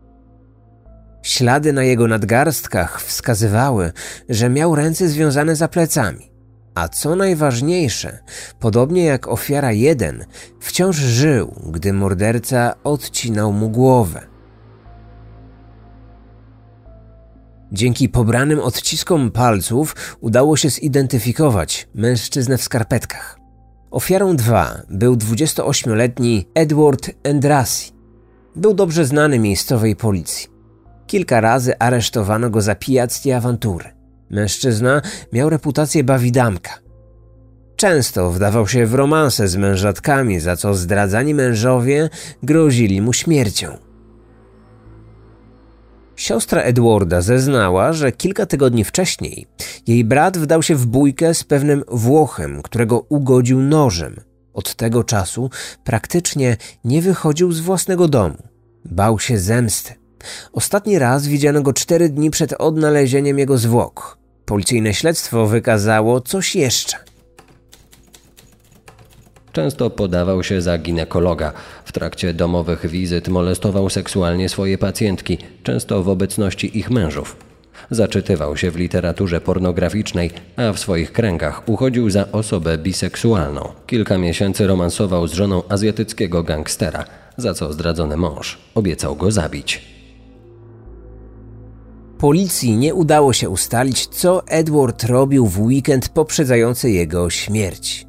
Ślady 1.22 1.72
na 1.72 1.82
jego 1.82 2.08
nadgarstkach 2.08 3.02
wskazywały, 3.02 3.92
że 4.28 4.48
miał 4.50 4.74
ręce 4.74 5.08
związane 5.08 5.56
za 5.56 5.68
plecami. 5.68 6.32
A 6.74 6.88
co 6.88 7.16
najważniejsze, 7.16 8.18
podobnie 8.60 9.04
jak 9.04 9.28
ofiara 9.28 9.72
1, 9.72 10.24
wciąż 10.60 10.96
żył, 10.96 11.54
gdy 11.66 11.92
morderca 11.92 12.74
odcinał 12.84 13.52
mu 13.52 13.70
głowę. 13.70 14.26
Dzięki 17.72 18.08
pobranym 18.08 18.60
odciskom 18.60 19.30
palców 19.30 20.16
udało 20.20 20.56
się 20.56 20.70
zidentyfikować 20.70 21.88
mężczyznę 21.94 22.58
w 22.58 22.62
skarpetkach. 22.62 23.38
Ofiarą 23.90 24.36
2 24.36 24.82
był 24.90 25.14
28-letni 25.14 26.48
Edward 26.54 27.10
Endrasi. 27.22 27.92
Był 28.56 28.74
dobrze 28.74 29.04
znany 29.04 29.38
miejscowej 29.38 29.96
policji. 29.96 30.51
Kilka 31.06 31.40
razy 31.40 31.78
aresztowano 31.78 32.50
go 32.50 32.60
za 32.60 32.74
pijactwo 32.74 33.28
i 33.28 33.32
awantury. 33.32 33.84
Mężczyzna 34.30 35.02
miał 35.32 35.50
reputację 35.50 36.04
bawidamka. 36.04 36.70
Często 37.76 38.30
wdawał 38.30 38.68
się 38.68 38.86
w 38.86 38.94
romanse 38.94 39.48
z 39.48 39.56
mężatkami, 39.56 40.40
za 40.40 40.56
co 40.56 40.74
zdradzani 40.74 41.34
mężowie 41.34 42.10
grozili 42.42 43.00
mu 43.00 43.12
śmiercią. 43.12 43.78
Siostra 46.16 46.62
Edwarda 46.62 47.20
zeznała, 47.20 47.92
że 47.92 48.12
kilka 48.12 48.46
tygodni 48.46 48.84
wcześniej 48.84 49.46
jej 49.86 50.04
brat 50.04 50.38
wdał 50.38 50.62
się 50.62 50.74
w 50.74 50.86
bójkę 50.86 51.34
z 51.34 51.44
pewnym 51.44 51.84
Włochem, 51.88 52.62
którego 52.62 53.00
ugodził 53.08 53.60
nożem. 53.60 54.16
Od 54.54 54.74
tego 54.74 55.04
czasu 55.04 55.50
praktycznie 55.84 56.56
nie 56.84 57.02
wychodził 57.02 57.52
z 57.52 57.60
własnego 57.60 58.08
domu. 58.08 58.36
Bał 58.84 59.18
się 59.18 59.38
zemsty. 59.38 60.01
Ostatni 60.52 60.98
raz 60.98 61.26
widziano 61.26 61.62
go 61.62 61.72
cztery 61.72 62.08
dni 62.08 62.30
przed 62.30 62.52
odnalezieniem 62.52 63.38
jego 63.38 63.58
zwłok. 63.58 64.18
Policyjne 64.44 64.94
śledztwo 64.94 65.46
wykazało 65.46 66.20
coś 66.20 66.56
jeszcze. 66.56 66.96
Często 69.52 69.90
podawał 69.90 70.42
się 70.42 70.62
za 70.62 70.78
ginekologa. 70.78 71.52
W 71.84 71.92
trakcie 71.92 72.34
domowych 72.34 72.86
wizyt 72.86 73.28
molestował 73.28 73.90
seksualnie 73.90 74.48
swoje 74.48 74.78
pacjentki, 74.78 75.38
często 75.62 76.02
w 76.02 76.08
obecności 76.08 76.78
ich 76.78 76.90
mężów. 76.90 77.36
Zaczytywał 77.90 78.56
się 78.56 78.70
w 78.70 78.76
literaturze 78.76 79.40
pornograficznej, 79.40 80.30
a 80.56 80.72
w 80.72 80.78
swoich 80.78 81.12
kręgach 81.12 81.68
uchodził 81.68 82.10
za 82.10 82.32
osobę 82.32 82.78
biseksualną. 82.78 83.68
Kilka 83.86 84.18
miesięcy 84.18 84.66
romansował 84.66 85.26
z 85.26 85.32
żoną 85.32 85.62
azjatyckiego 85.68 86.42
gangstera, 86.42 87.04
za 87.36 87.54
co 87.54 87.72
zdradzony 87.72 88.16
mąż 88.16 88.58
obiecał 88.74 89.16
go 89.16 89.30
zabić. 89.30 89.91
Policji 92.22 92.76
nie 92.76 92.94
udało 92.94 93.32
się 93.32 93.48
ustalić, 93.48 94.06
co 94.06 94.46
Edward 94.46 95.04
robił 95.04 95.46
w 95.46 95.60
weekend 95.60 96.08
poprzedzający 96.08 96.90
jego 96.90 97.30
śmierć. 97.30 98.06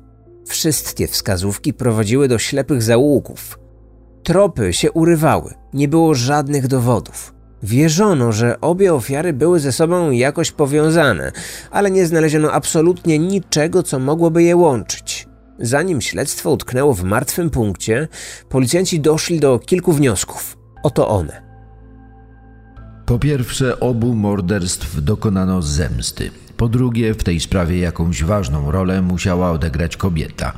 Wszystkie 0.47 1.07
wskazówki 1.07 1.73
prowadziły 1.73 2.27
do 2.27 2.39
ślepych 2.39 2.81
zaułków. 2.81 3.59
Tropy 4.23 4.73
się 4.73 4.91
urywały, 4.91 5.53
nie 5.73 5.87
było 5.87 6.13
żadnych 6.13 6.67
dowodów. 6.67 7.33
Wierzono, 7.63 8.31
że 8.31 8.61
obie 8.61 8.93
ofiary 8.93 9.33
były 9.33 9.59
ze 9.59 9.71
sobą 9.71 10.11
jakoś 10.11 10.51
powiązane, 10.51 11.31
ale 11.71 11.91
nie 11.91 12.05
znaleziono 12.05 12.51
absolutnie 12.51 13.19
niczego, 13.19 13.83
co 13.83 13.99
mogłoby 13.99 14.43
je 14.43 14.55
łączyć. 14.55 15.27
Zanim 15.59 16.01
śledztwo 16.01 16.51
utknęło 16.51 16.93
w 16.93 17.03
martwym 17.03 17.49
punkcie, 17.49 18.07
policjanci 18.49 18.99
doszli 18.99 19.39
do 19.39 19.59
kilku 19.59 19.93
wniosków. 19.93 20.57
Oto 20.83 21.07
one. 21.07 21.42
Po 23.13 23.19
pierwsze, 23.19 23.79
obu 23.79 24.15
morderstw 24.15 25.03
dokonano 25.03 25.61
zemsty. 25.61 26.31
Po 26.57 26.69
drugie, 26.69 27.13
w 27.13 27.23
tej 27.23 27.39
sprawie 27.39 27.79
jakąś 27.79 28.23
ważną 28.23 28.71
rolę 28.71 29.01
musiała 29.01 29.51
odegrać 29.51 29.97
kobieta. 29.97 30.53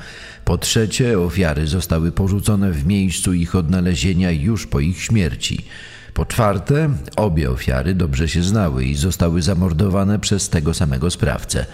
Po 0.45 0.57
trzecie, 0.57 1.19
ofiary 1.19 1.67
zostały 1.67 2.11
porzucone 2.11 2.71
w 2.71 2.85
miejscu 2.85 3.33
ich 3.33 3.55
odnalezienia 3.55 4.31
już 4.31 4.67
po 4.67 4.79
ich 4.79 5.01
śmierci. 5.01 5.65
Po 6.13 6.25
czwarte, 6.25 6.89
obie 7.15 7.51
ofiary 7.51 7.93
dobrze 7.93 8.27
się 8.27 8.43
znały 8.43 8.85
i 8.85 8.95
zostały 8.95 9.41
zamordowane 9.41 10.19
przez 10.19 10.49
tego 10.49 10.73
samego 10.73 11.11
sprawcę. 11.11 11.65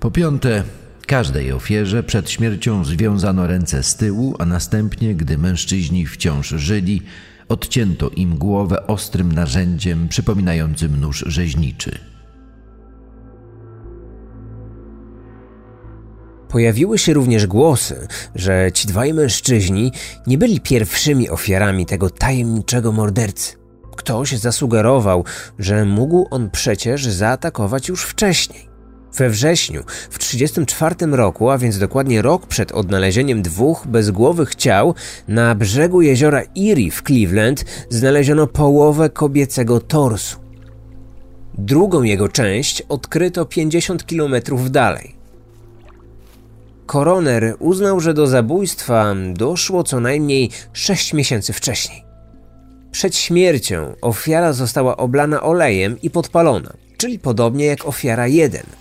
Po 0.00 0.10
piąte, 0.10 0.62
każdej 1.06 1.52
ofierze 1.52 2.02
przed 2.02 2.30
śmiercią 2.30 2.84
związano 2.84 3.46
ręce 3.46 3.82
z 3.82 3.96
tyłu, 3.96 4.36
a 4.38 4.46
następnie, 4.46 5.14
gdy 5.14 5.38
mężczyźni 5.38 6.06
wciąż 6.06 6.48
żyli, 6.48 7.02
odcięto 7.50 8.10
im 8.10 8.38
głowę 8.38 8.86
ostrym 8.86 9.32
narzędziem 9.32 10.08
przypominającym 10.08 11.00
nóż 11.00 11.24
rzeźniczy. 11.26 11.98
Pojawiły 16.48 16.98
się 16.98 17.14
również 17.14 17.46
głosy, 17.46 18.08
że 18.34 18.72
ci 18.72 18.88
dwaj 18.88 19.14
mężczyźni 19.14 19.92
nie 20.26 20.38
byli 20.38 20.60
pierwszymi 20.60 21.30
ofiarami 21.30 21.86
tego 21.86 22.10
tajemniczego 22.10 22.92
mordercy. 22.92 23.56
Ktoś 23.96 24.32
zasugerował, 24.32 25.24
że 25.58 25.84
mógł 25.84 26.26
on 26.30 26.50
przecież 26.50 27.06
zaatakować 27.06 27.88
już 27.88 28.04
wcześniej. 28.04 28.69
We 29.18 29.30
wrześniu 29.30 29.82
w 30.10 30.18
1934 30.18 31.16
roku, 31.16 31.50
a 31.50 31.58
więc 31.58 31.78
dokładnie 31.78 32.22
rok 32.22 32.46
przed 32.46 32.72
odnalezieniem 32.72 33.42
dwóch 33.42 33.86
bezgłowych 33.86 34.54
ciał, 34.54 34.94
na 35.28 35.54
brzegu 35.54 36.02
jeziora 36.02 36.42
Erie 36.58 36.90
w 36.90 37.02
Cleveland 37.02 37.64
znaleziono 37.88 38.46
połowę 38.46 39.10
kobiecego 39.10 39.80
torsu. 39.80 40.38
Drugą 41.58 42.02
jego 42.02 42.28
część 42.28 42.82
odkryto 42.82 43.44
50 43.44 44.04
km 44.04 44.34
dalej. 44.70 45.14
Koroner 46.86 47.56
uznał, 47.58 48.00
że 48.00 48.14
do 48.14 48.26
zabójstwa 48.26 49.14
doszło 49.32 49.84
co 49.84 50.00
najmniej 50.00 50.50
6 50.72 51.12
miesięcy 51.12 51.52
wcześniej. 51.52 52.04
Przed 52.92 53.16
śmiercią 53.16 53.94
ofiara 54.00 54.52
została 54.52 54.96
oblana 54.96 55.42
olejem 55.42 56.00
i 56.02 56.10
podpalona, 56.10 56.72
czyli 56.96 57.18
podobnie 57.18 57.64
jak 57.64 57.86
ofiara 57.86 58.26
1. 58.26 58.79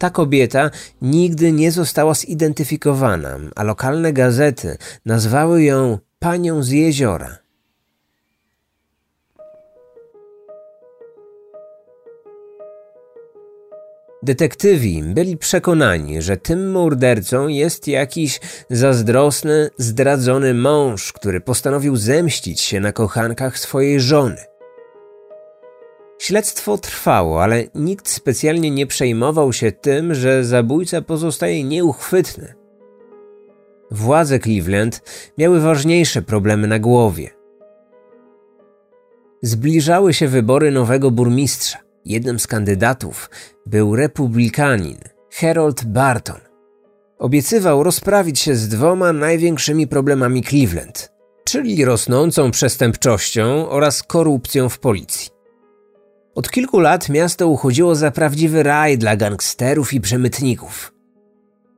Ta 0.00 0.10
kobieta 0.10 0.70
nigdy 1.02 1.52
nie 1.52 1.72
została 1.72 2.14
zidentyfikowana, 2.14 3.38
a 3.56 3.62
lokalne 3.62 4.12
gazety 4.12 4.76
nazwały 5.06 5.62
ją 5.62 5.98
panią 6.18 6.62
z 6.62 6.70
jeziora. 6.70 7.38
Detektywi 14.22 15.02
byli 15.02 15.36
przekonani, 15.36 16.22
że 16.22 16.36
tym 16.36 16.70
mordercą 16.70 17.48
jest 17.48 17.88
jakiś 17.88 18.40
zazdrosny, 18.70 19.70
zdradzony 19.78 20.54
mąż, 20.54 21.12
który 21.12 21.40
postanowił 21.40 21.96
zemścić 21.96 22.60
się 22.60 22.80
na 22.80 22.92
kochankach 22.92 23.58
swojej 23.58 24.00
żony. 24.00 24.50
Śledztwo 26.20 26.78
trwało, 26.78 27.42
ale 27.42 27.64
nikt 27.74 28.08
specjalnie 28.08 28.70
nie 28.70 28.86
przejmował 28.86 29.52
się 29.52 29.72
tym, 29.72 30.14
że 30.14 30.44
zabójca 30.44 31.02
pozostaje 31.02 31.64
nieuchwytny. 31.64 32.54
Władze 33.90 34.38
Cleveland 34.38 35.02
miały 35.38 35.60
ważniejsze 35.60 36.22
problemy 36.22 36.68
na 36.68 36.78
głowie. 36.78 37.30
Zbliżały 39.42 40.14
się 40.14 40.28
wybory 40.28 40.70
nowego 40.70 41.10
burmistrza. 41.10 41.78
Jednym 42.04 42.38
z 42.38 42.46
kandydatów 42.46 43.30
był 43.66 43.96
republikanin 43.96 44.98
Harold 45.32 45.84
Barton. 45.84 46.40
Obiecywał 47.18 47.82
rozprawić 47.82 48.40
się 48.40 48.54
z 48.54 48.68
dwoma 48.68 49.12
największymi 49.12 49.86
problemami 49.86 50.42
Cleveland, 50.42 51.12
czyli 51.44 51.84
rosnącą 51.84 52.50
przestępczością 52.50 53.68
oraz 53.68 54.02
korupcją 54.02 54.68
w 54.68 54.78
policji. 54.78 55.39
Od 56.34 56.50
kilku 56.50 56.80
lat 56.80 57.08
miasto 57.08 57.48
uchodziło 57.48 57.94
za 57.94 58.10
prawdziwy 58.10 58.62
raj 58.62 58.98
dla 58.98 59.16
gangsterów 59.16 59.92
i 59.92 60.00
przemytników. 60.00 60.92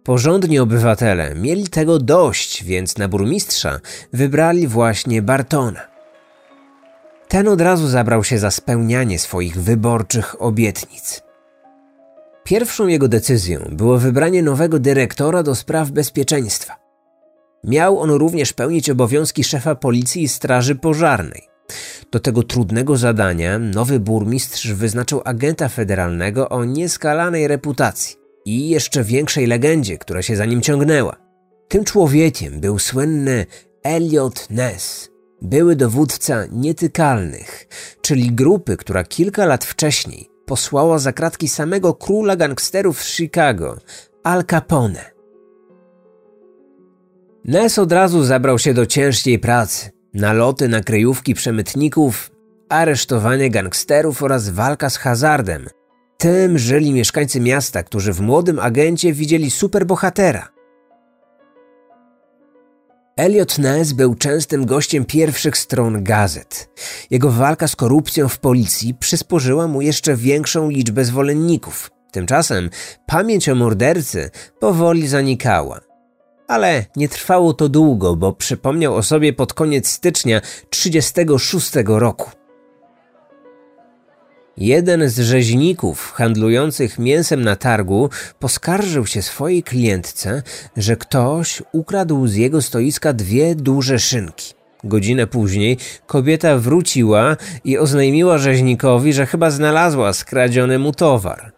Porządni 0.04 0.58
obywatele 0.58 1.34
mieli 1.34 1.68
tego 1.68 1.98
dość, 1.98 2.64
więc 2.64 2.98
na 2.98 3.08
burmistrza 3.08 3.80
wybrali 4.12 4.66
właśnie 4.66 5.22
Bartona. 5.22 5.80
Ten 7.28 7.48
od 7.48 7.60
razu 7.60 7.88
zabrał 7.88 8.24
się 8.24 8.38
za 8.38 8.50
spełnianie 8.50 9.18
swoich 9.18 9.56
wyborczych 9.56 10.42
obietnic. 10.42 11.22
Pierwszą 12.44 12.86
jego 12.86 13.08
decyzją 13.08 13.70
było 13.72 13.98
wybranie 13.98 14.42
nowego 14.42 14.78
dyrektora 14.78 15.42
do 15.42 15.54
spraw 15.54 15.90
bezpieczeństwa. 15.90 16.76
Miał 17.64 18.00
on 18.00 18.10
również 18.10 18.52
pełnić 18.52 18.90
obowiązki 18.90 19.44
szefa 19.44 19.74
policji 19.74 20.22
i 20.22 20.28
straży 20.28 20.74
pożarnej. 20.74 21.51
Do 22.12 22.20
tego 22.20 22.42
trudnego 22.42 22.96
zadania 22.96 23.58
nowy 23.58 24.00
burmistrz 24.00 24.72
wyznaczył 24.72 25.20
agenta 25.24 25.68
federalnego 25.68 26.48
o 26.48 26.64
nieskalanej 26.64 27.48
reputacji 27.48 28.16
i 28.44 28.68
jeszcze 28.68 29.04
większej 29.04 29.46
legendzie, 29.46 29.98
która 29.98 30.22
się 30.22 30.36
za 30.36 30.44
nim 30.44 30.62
ciągnęła. 30.62 31.16
Tym 31.68 31.84
człowiekiem 31.84 32.60
był 32.60 32.78
słynny 32.78 33.46
Elliot 33.82 34.50
Ness, 34.50 35.10
były 35.42 35.76
dowódca 35.76 36.44
nietykalnych, 36.52 37.68
czyli 38.00 38.32
grupy, 38.32 38.76
która 38.76 39.04
kilka 39.04 39.46
lat 39.46 39.64
wcześniej 39.64 40.28
posłała 40.46 40.98
za 40.98 41.12
kratki 41.12 41.48
samego 41.48 41.94
króla 41.94 42.36
gangsterów 42.36 43.02
z 43.02 43.16
Chicago, 43.16 43.76
Al 44.24 44.44
Capone. 44.44 45.10
Ness 47.44 47.78
od 47.78 47.92
razu 47.92 48.24
zabrał 48.24 48.58
się 48.58 48.74
do 48.74 48.86
ciężkiej 48.86 49.38
pracy. 49.38 50.01
Naloty 50.14 50.68
na 50.68 50.80
kryjówki 50.80 51.34
przemytników, 51.34 52.30
aresztowanie 52.68 53.50
gangsterów 53.50 54.22
oraz 54.22 54.48
walka 54.48 54.90
z 54.90 54.96
hazardem. 54.96 55.66
Tym 56.18 56.58
żyli 56.58 56.92
mieszkańcy 56.92 57.40
miasta, 57.40 57.82
którzy 57.82 58.12
w 58.12 58.20
młodym 58.20 58.58
agencie 58.58 59.12
widzieli 59.12 59.50
superbohatera. 59.50 60.48
Elliot 63.16 63.58
Ness 63.58 63.92
był 63.92 64.14
częstym 64.14 64.66
gościem 64.66 65.04
pierwszych 65.04 65.56
stron 65.58 66.04
gazet. 66.04 66.70
Jego 67.10 67.30
walka 67.30 67.68
z 67.68 67.76
korupcją 67.76 68.28
w 68.28 68.38
policji 68.38 68.94
przysporzyła 68.94 69.66
mu 69.66 69.82
jeszcze 69.82 70.16
większą 70.16 70.70
liczbę 70.70 71.04
zwolenników. 71.04 71.90
Tymczasem 72.10 72.70
pamięć 73.06 73.48
o 73.48 73.54
mordercy 73.54 74.30
powoli 74.60 75.08
zanikała. 75.08 75.91
Ale 76.52 76.84
nie 76.96 77.08
trwało 77.08 77.54
to 77.54 77.68
długo, 77.68 78.16
bo 78.16 78.32
przypomniał 78.32 78.96
o 78.96 79.02
sobie 79.02 79.32
pod 79.32 79.54
koniec 79.54 79.88
stycznia 79.88 80.40
1936 80.70 81.70
roku. 81.86 82.30
Jeden 84.56 85.08
z 85.08 85.18
rzeźników 85.18 86.12
handlujących 86.12 86.98
mięsem 86.98 87.44
na 87.44 87.56
targu 87.56 88.10
poskarżył 88.38 89.06
się 89.06 89.22
swojej 89.22 89.62
klientce, 89.62 90.42
że 90.76 90.96
ktoś 90.96 91.62
ukradł 91.72 92.26
z 92.26 92.34
jego 92.34 92.62
stoiska 92.62 93.12
dwie 93.12 93.54
duże 93.54 93.98
szynki. 93.98 94.54
Godzinę 94.84 95.26
później 95.26 95.76
kobieta 96.06 96.58
wróciła 96.58 97.36
i 97.64 97.78
oznajmiła 97.78 98.38
rzeźnikowi, 98.38 99.12
że 99.12 99.26
chyba 99.26 99.50
znalazła 99.50 100.12
skradziony 100.12 100.78
mu 100.78 100.92
towar. 100.92 101.51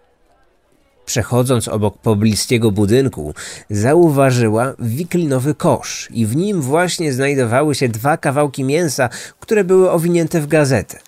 Przechodząc 1.07 1.69
obok 1.69 1.99
pobliskiego 1.99 2.71
budynku, 2.71 3.35
zauważyła 3.71 4.75
wiklinowy 4.79 5.55
kosz 5.55 6.09
i 6.11 6.27
w 6.27 6.37
nim 6.37 6.61
właśnie 6.61 7.13
znajdowały 7.13 7.75
się 7.75 7.89
dwa 7.89 8.17
kawałki 8.17 8.65
mięsa, 8.65 9.09
które 9.41 9.65
były 9.65 9.91
owinięte 9.91 10.41
w 10.41 10.47
gazetę. 10.47 10.99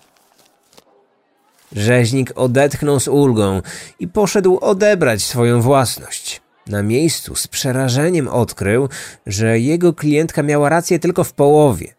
Rzeźnik 1.75 2.31
odetchnął 2.35 2.99
z 2.99 3.07
ulgą 3.07 3.61
i 3.99 4.07
poszedł 4.07 4.59
odebrać 4.61 5.23
swoją 5.23 5.61
własność. 5.61 6.41
Na 6.67 6.83
miejscu 6.83 7.35
z 7.35 7.47
przerażeniem 7.47 8.27
odkrył, 8.27 8.89
że 9.25 9.59
jego 9.59 9.93
klientka 9.93 10.43
miała 10.43 10.69
rację 10.69 10.99
tylko 10.99 11.23
w 11.23 11.33
połowie. 11.33 11.93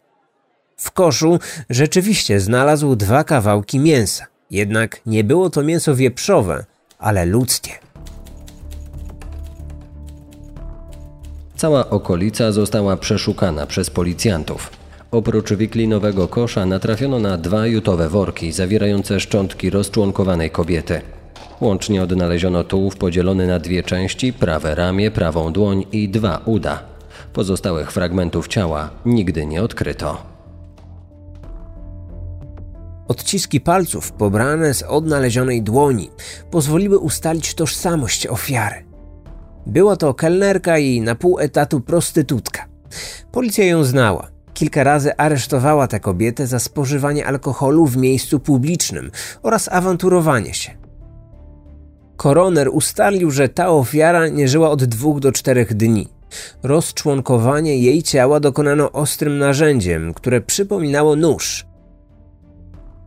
W 0.77 0.91
koszu 0.91 1.39
rzeczywiście 1.69 2.39
znalazł 2.39 2.95
dwa 2.95 3.23
kawałki 3.23 3.79
mięsa. 3.79 4.25
Jednak 4.51 5.01
nie 5.05 5.23
było 5.23 5.49
to 5.49 5.63
mięso 5.63 5.95
wieprzowe, 5.95 6.65
ale 6.99 7.25
ludzkie. 7.25 7.71
Cała 11.59 11.89
okolica 11.89 12.51
została 12.51 12.97
przeszukana 12.97 13.65
przez 13.67 13.89
policjantów. 13.89 14.71
Oprócz 15.11 15.53
wiklinowego 15.53 16.27
kosza 16.27 16.65
natrafiono 16.65 17.19
na 17.19 17.37
dwa 17.37 17.67
jutowe 17.67 18.09
worki 18.09 18.51
zawierające 18.51 19.19
szczątki 19.19 19.69
rozczłonkowanej 19.69 20.51
kobiety. 20.51 21.01
Łącznie 21.61 22.03
odnaleziono 22.03 22.63
tułów 22.63 22.95
podzielony 22.95 23.47
na 23.47 23.59
dwie 23.59 23.83
części, 23.83 24.33
prawe 24.33 24.75
ramię, 24.75 25.11
prawą 25.11 25.53
dłoń 25.53 25.85
i 25.91 26.09
dwa 26.09 26.41
uda. 26.45 26.83
Pozostałych 27.33 27.91
fragmentów 27.91 28.47
ciała 28.47 28.89
nigdy 29.05 29.45
nie 29.45 29.63
odkryto. 29.63 30.17
Odciski 33.07 33.61
palców 33.61 34.11
pobrane 34.11 34.73
z 34.73 34.83
odnalezionej 34.83 35.61
dłoni 35.61 36.09
pozwoliły 36.51 36.97
ustalić 36.99 37.53
tożsamość 37.53 38.27
ofiary. 38.27 38.88
Była 39.69 39.95
to 39.95 40.13
kelnerka 40.13 40.77
i 40.77 41.01
na 41.01 41.15
pół 41.15 41.39
etatu 41.39 41.81
prostytutka. 41.81 42.65
Policja 43.31 43.65
ją 43.65 43.83
znała. 43.83 44.27
Kilka 44.53 44.83
razy 44.83 45.17
aresztowała 45.17 45.87
tę 45.87 45.99
kobietę 45.99 46.47
za 46.47 46.59
spożywanie 46.59 47.25
alkoholu 47.25 47.85
w 47.85 47.97
miejscu 47.97 48.39
publicznym 48.39 49.11
oraz 49.43 49.69
awanturowanie 49.71 50.53
się. 50.53 50.71
Koroner 52.17 52.69
ustalił, 52.71 53.31
że 53.31 53.49
ta 53.49 53.69
ofiara 53.69 54.27
nie 54.27 54.47
żyła 54.47 54.69
od 54.69 54.83
dwóch 54.83 55.19
do 55.19 55.31
czterech 55.31 55.73
dni. 55.73 56.07
Rozczłonkowanie 56.63 57.77
jej 57.77 58.03
ciała 58.03 58.39
dokonano 58.39 58.91
ostrym 58.91 59.37
narzędziem, 59.37 60.13
które 60.13 60.41
przypominało 60.41 61.15
nóż. 61.15 61.65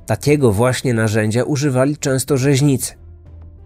Takiego 0.07 0.53
właśnie 0.53 0.94
narzędzia 0.94 1.44
używali 1.44 1.96
często 1.96 2.37
rzeźnicy. 2.37 3.02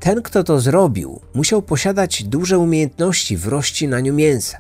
Ten, 0.00 0.22
kto 0.22 0.44
to 0.44 0.60
zrobił, 0.60 1.20
musiał 1.34 1.62
posiadać 1.62 2.24
duże 2.24 2.58
umiejętności 2.58 3.36
w 3.36 3.46
rozcinaniu 3.46 4.14
mięsa. 4.14 4.58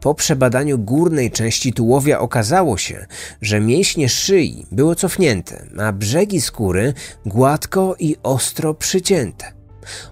Po 0.00 0.14
przebadaniu 0.14 0.78
górnej 0.78 1.30
części 1.30 1.72
tułowia 1.72 2.18
okazało 2.18 2.78
się, 2.78 3.06
że 3.40 3.60
mięśnie 3.60 4.08
szyi 4.08 4.66
były 4.72 4.96
cofnięte, 4.96 5.66
a 5.78 5.92
brzegi 5.92 6.40
skóry 6.40 6.94
gładko 7.26 7.96
i 7.98 8.16
ostro 8.22 8.74
przycięte. 8.74 9.52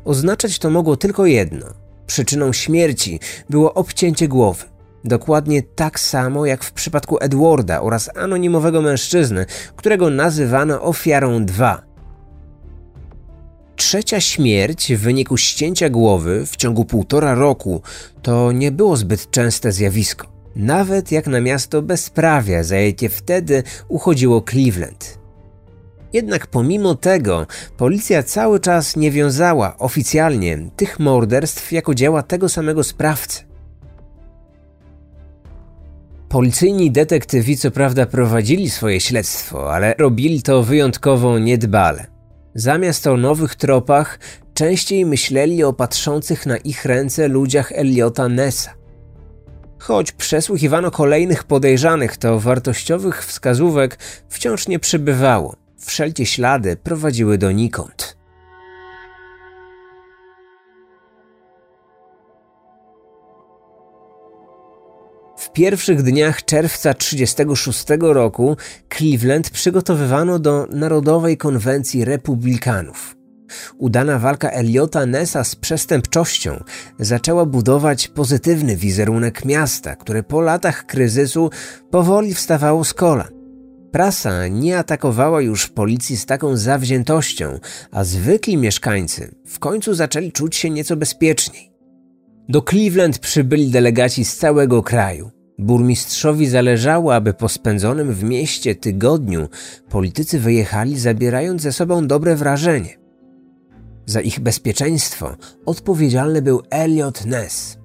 Oznaczać 0.04 0.58
to 0.58 0.70
mogło 0.70 0.96
tylko 0.96 1.26
jedno: 1.26 1.66
przyczyną 2.06 2.52
śmierci 2.52 3.20
było 3.50 3.74
obcięcie 3.74 4.28
głowy. 4.28 4.64
Dokładnie 5.04 5.62
tak 5.62 6.00
samo 6.00 6.46
jak 6.46 6.64
w 6.64 6.72
przypadku 6.72 7.18
Edwarda 7.20 7.80
oraz 7.80 8.16
anonimowego 8.16 8.82
mężczyzny, 8.82 9.46
którego 9.76 10.10
nazywano 10.10 10.82
ofiarą 10.82 11.44
2. 11.44 11.91
Trzecia 13.82 14.20
śmierć 14.20 14.92
w 14.94 15.00
wyniku 15.00 15.36
ścięcia 15.36 15.88
głowy 15.88 16.46
w 16.46 16.56
ciągu 16.56 16.84
półtora 16.84 17.34
roku 17.34 17.82
to 18.22 18.52
nie 18.52 18.72
było 18.72 18.96
zbyt 18.96 19.30
częste 19.30 19.72
zjawisko. 19.72 20.26
Nawet 20.56 21.12
jak 21.12 21.26
na 21.26 21.40
miasto 21.40 21.82
bezprawia, 21.82 22.62
za 22.62 22.76
jakie 22.76 23.08
wtedy 23.08 23.62
uchodziło 23.88 24.42
Cleveland. 24.50 25.18
Jednak 26.12 26.46
pomimo 26.46 26.94
tego 26.94 27.46
policja 27.76 28.22
cały 28.22 28.60
czas 28.60 28.96
nie 28.96 29.10
wiązała 29.10 29.78
oficjalnie 29.78 30.58
tych 30.76 31.00
morderstw 31.00 31.72
jako 31.72 31.94
dzieła 31.94 32.22
tego 32.22 32.48
samego 32.48 32.84
sprawcy. 32.84 33.44
Policyjni 36.28 36.90
detektywi 36.90 37.56
co 37.56 37.70
prawda 37.70 38.06
prowadzili 38.06 38.70
swoje 38.70 39.00
śledztwo, 39.00 39.74
ale 39.74 39.94
robili 39.98 40.42
to 40.42 40.62
wyjątkowo 40.62 41.38
niedbale. 41.38 42.11
Zamiast 42.54 43.06
o 43.06 43.16
nowych 43.16 43.54
tropach, 43.54 44.18
częściej 44.54 45.06
myśleli 45.06 45.64
o 45.64 45.72
patrzących 45.72 46.46
na 46.46 46.56
ich 46.56 46.84
ręce 46.84 47.28
ludziach 47.28 47.72
Eliota 47.72 48.28
Nessa. 48.28 48.74
Choć 49.78 50.12
przesłuchiwano 50.12 50.90
kolejnych 50.90 51.44
podejrzanych, 51.44 52.16
to 52.16 52.40
wartościowych 52.40 53.26
wskazówek 53.26 53.98
wciąż 54.28 54.68
nie 54.68 54.78
przybywało. 54.78 55.56
Wszelkie 55.78 56.26
ślady 56.26 56.76
prowadziły 56.76 57.38
donikąd. 57.38 58.21
W 65.52 65.54
pierwszych 65.54 66.02
dniach 66.02 66.44
czerwca 66.44 66.94
1936 66.94 67.84
roku 68.00 68.56
Cleveland 68.96 69.50
przygotowywano 69.50 70.38
do 70.38 70.66
Narodowej 70.66 71.36
Konwencji 71.36 72.04
Republikanów. 72.04 73.16
Udana 73.78 74.18
walka 74.18 74.50
Eliota 74.50 75.06
Nessa 75.06 75.44
z 75.44 75.56
przestępczością 75.56 76.64
zaczęła 76.98 77.46
budować 77.46 78.08
pozytywny 78.08 78.76
wizerunek 78.76 79.44
miasta, 79.44 79.96
które 79.96 80.22
po 80.22 80.40
latach 80.40 80.86
kryzysu 80.86 81.50
powoli 81.90 82.34
wstawało 82.34 82.84
z 82.84 82.94
kolan. 82.94 83.28
Prasa 83.90 84.48
nie 84.48 84.78
atakowała 84.78 85.42
już 85.42 85.68
policji 85.68 86.16
z 86.16 86.26
taką 86.26 86.56
zawziętością, 86.56 87.58
a 87.90 88.04
zwykli 88.04 88.56
mieszkańcy 88.56 89.34
w 89.46 89.58
końcu 89.58 89.94
zaczęli 89.94 90.32
czuć 90.32 90.56
się 90.56 90.70
nieco 90.70 90.96
bezpieczniej. 90.96 91.72
Do 92.48 92.62
Cleveland 92.62 93.18
przybyli 93.18 93.70
delegaci 93.70 94.24
z 94.24 94.36
całego 94.36 94.82
kraju. 94.82 95.41
Burmistrzowi 95.58 96.46
zależało, 96.46 97.14
aby 97.14 97.34
po 97.34 97.48
spędzonym 97.48 98.12
w 98.12 98.24
mieście 98.24 98.74
tygodniu 98.74 99.48
politycy 99.88 100.38
wyjechali, 100.38 100.98
zabierając 100.98 101.62
ze 101.62 101.72
sobą 101.72 102.06
dobre 102.06 102.36
wrażenie. 102.36 102.98
Za 104.06 104.20
ich 104.20 104.40
bezpieczeństwo 104.40 105.36
odpowiedzialny 105.66 106.42
był 106.42 106.62
Elliot 106.70 107.26
Ness. 107.26 107.78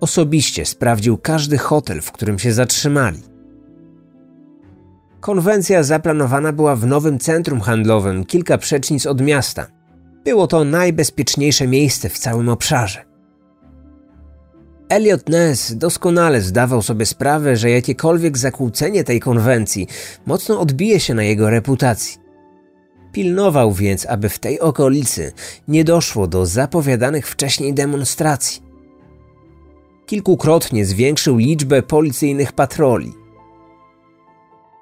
Osobiście 0.00 0.66
sprawdził 0.66 1.18
każdy 1.18 1.58
hotel, 1.58 2.00
w 2.00 2.12
którym 2.12 2.38
się 2.38 2.52
zatrzymali. 2.52 3.22
Konwencja 5.20 5.82
zaplanowana 5.82 6.52
była 6.52 6.76
w 6.76 6.86
nowym 6.86 7.18
centrum 7.18 7.60
handlowym, 7.60 8.24
kilka 8.24 8.58
przecznic 8.58 9.06
od 9.06 9.20
miasta. 9.20 9.66
Było 10.24 10.46
to 10.46 10.64
najbezpieczniejsze 10.64 11.66
miejsce 11.66 12.08
w 12.08 12.18
całym 12.18 12.48
obszarze. 12.48 13.11
Elliot 14.92 15.28
Ness 15.28 15.76
doskonale 15.76 16.40
zdawał 16.40 16.82
sobie 16.82 17.06
sprawę, 17.06 17.56
że 17.56 17.70
jakiekolwiek 17.70 18.38
zakłócenie 18.38 19.04
tej 19.04 19.20
konwencji 19.20 19.86
mocno 20.26 20.60
odbije 20.60 21.00
się 21.00 21.14
na 21.14 21.22
jego 21.22 21.50
reputacji. 21.50 22.18
Pilnował 23.12 23.72
więc, 23.72 24.06
aby 24.06 24.28
w 24.28 24.38
tej 24.38 24.60
okolicy 24.60 25.32
nie 25.68 25.84
doszło 25.84 26.26
do 26.26 26.46
zapowiadanych 26.46 27.28
wcześniej 27.28 27.74
demonstracji. 27.74 28.62
Kilkukrotnie 30.06 30.86
zwiększył 30.86 31.36
liczbę 31.36 31.82
policyjnych 31.82 32.52
patroli. 32.52 33.12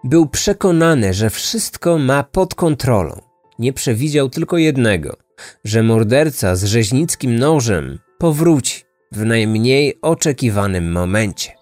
Był 0.05 0.27
przekonany, 0.27 1.14
że 1.14 1.31
wszystko 1.31 1.99
ma 1.99 2.23
pod 2.23 2.55
kontrolą. 2.55 3.20
Nie 3.59 3.73
przewidział 3.73 4.29
tylko 4.29 4.59
jednego, 4.59 5.16
że 5.64 5.83
morderca 5.83 6.57
z 6.57 6.64
rzeźnickim 6.64 7.38
nożem 7.38 7.99
powróci 8.18 8.89
w 9.12 9.25
najmniej 9.25 9.99
oczekiwanym 10.03 10.92
momencie. 10.92 11.53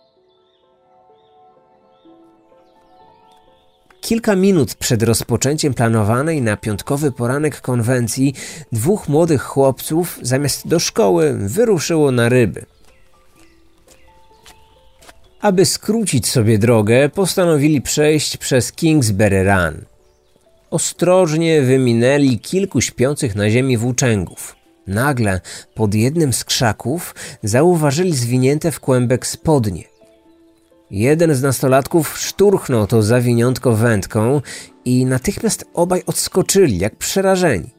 Kilka 4.01 4.37
minut 4.37 4.75
przed 4.75 5.03
rozpoczęciem 5.03 5.75
planowanej 5.75 6.43
na 6.43 6.57
piątkowy 6.57 7.13
poranek 7.13 7.61
konwencji, 7.61 8.35
dwóch 8.73 9.09
młodych 9.09 9.43
chłopców 9.43 10.19
zamiast 10.23 10.69
do 10.69 10.79
szkoły 10.79 11.35
wyruszyło 11.39 12.11
na 12.11 12.29
ryby. 12.29 12.67
Aby 15.41 15.65
skrócić 15.65 16.27
sobie 16.29 16.59
drogę, 16.59 17.09
postanowili 17.09 17.83
przejść 17.83 18.37
przez 18.37 18.73
Kingsbury 18.73 19.45
Run. 19.45 19.85
Ostrożnie 20.71 21.63
wyminęli 21.63 22.39
kilku 22.39 22.81
śpiących 22.81 23.35
na 23.35 23.51
ziemi 23.51 23.77
włóczęgów. 23.77 24.58
Nagle 24.89 25.41
pod 25.75 25.95
jednym 25.95 26.33
z 26.33 26.45
krzaków 26.45 27.15
zauważyli 27.43 28.17
zwinięte 28.17 28.71
w 28.71 28.81
kłębek 28.81 29.27
spodnie. 29.27 29.85
Jeden 30.91 31.35
z 31.35 31.43
nastolatków 31.43 32.19
szturchnął 32.19 32.87
to 32.87 33.03
zawiniątko 33.03 33.73
wędką 33.73 34.41
i 34.85 35.07
natychmiast 35.07 35.65
obaj 35.75 36.03
odskoczyli, 36.07 36.79
jak 36.79 36.97
przerażeni. 36.97 37.71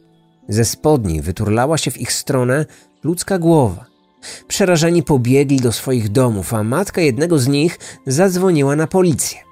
Ze 0.48 0.64
spodni 0.64 1.20
wyturlała 1.20 1.78
się 1.78 1.90
w 1.90 2.00
ich 2.00 2.12
stronę 2.12 2.66
ludzka 3.04 3.38
głowa. 3.38 3.86
Przerażeni 4.48 5.02
pobiegli 5.02 5.60
do 5.60 5.72
swoich 5.72 6.08
domów, 6.08 6.54
a 6.54 6.62
matka 6.62 7.00
jednego 7.00 7.38
z 7.38 7.48
nich 7.48 7.78
zadzwoniła 8.06 8.76
na 8.76 8.86
policję. 8.86 9.49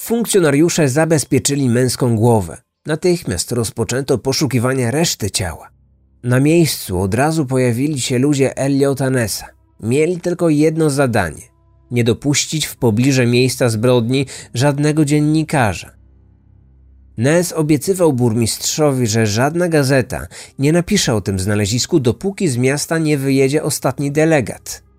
Funkcjonariusze 0.00 0.88
zabezpieczyli 0.88 1.68
męską 1.68 2.16
głowę. 2.16 2.56
Natychmiast 2.86 3.52
rozpoczęto 3.52 4.18
poszukiwania 4.18 4.90
reszty 4.90 5.30
ciała. 5.30 5.70
Na 6.22 6.40
miejscu 6.40 7.00
od 7.00 7.14
razu 7.14 7.46
pojawili 7.46 8.00
się 8.00 8.18
ludzie 8.18 8.56
Elliota 8.56 9.10
Nessa. 9.10 9.46
Mieli 9.82 10.20
tylko 10.20 10.48
jedno 10.48 10.90
zadanie: 10.90 11.42
nie 11.90 12.04
dopuścić 12.04 12.66
w 12.66 12.76
pobliże 12.76 13.26
miejsca 13.26 13.68
zbrodni 13.68 14.26
żadnego 14.54 15.04
dziennikarza. 15.04 15.90
Ness 17.16 17.52
obiecywał 17.52 18.12
burmistrzowi, 18.12 19.06
że 19.06 19.26
żadna 19.26 19.68
gazeta 19.68 20.26
nie 20.58 20.72
napisze 20.72 21.14
o 21.14 21.20
tym 21.20 21.38
znalezisku, 21.38 22.00
dopóki 22.00 22.48
z 22.48 22.56
miasta 22.56 22.98
nie 22.98 23.18
wyjedzie 23.18 23.62
ostatni 23.62 24.12
delegat. 24.12 24.89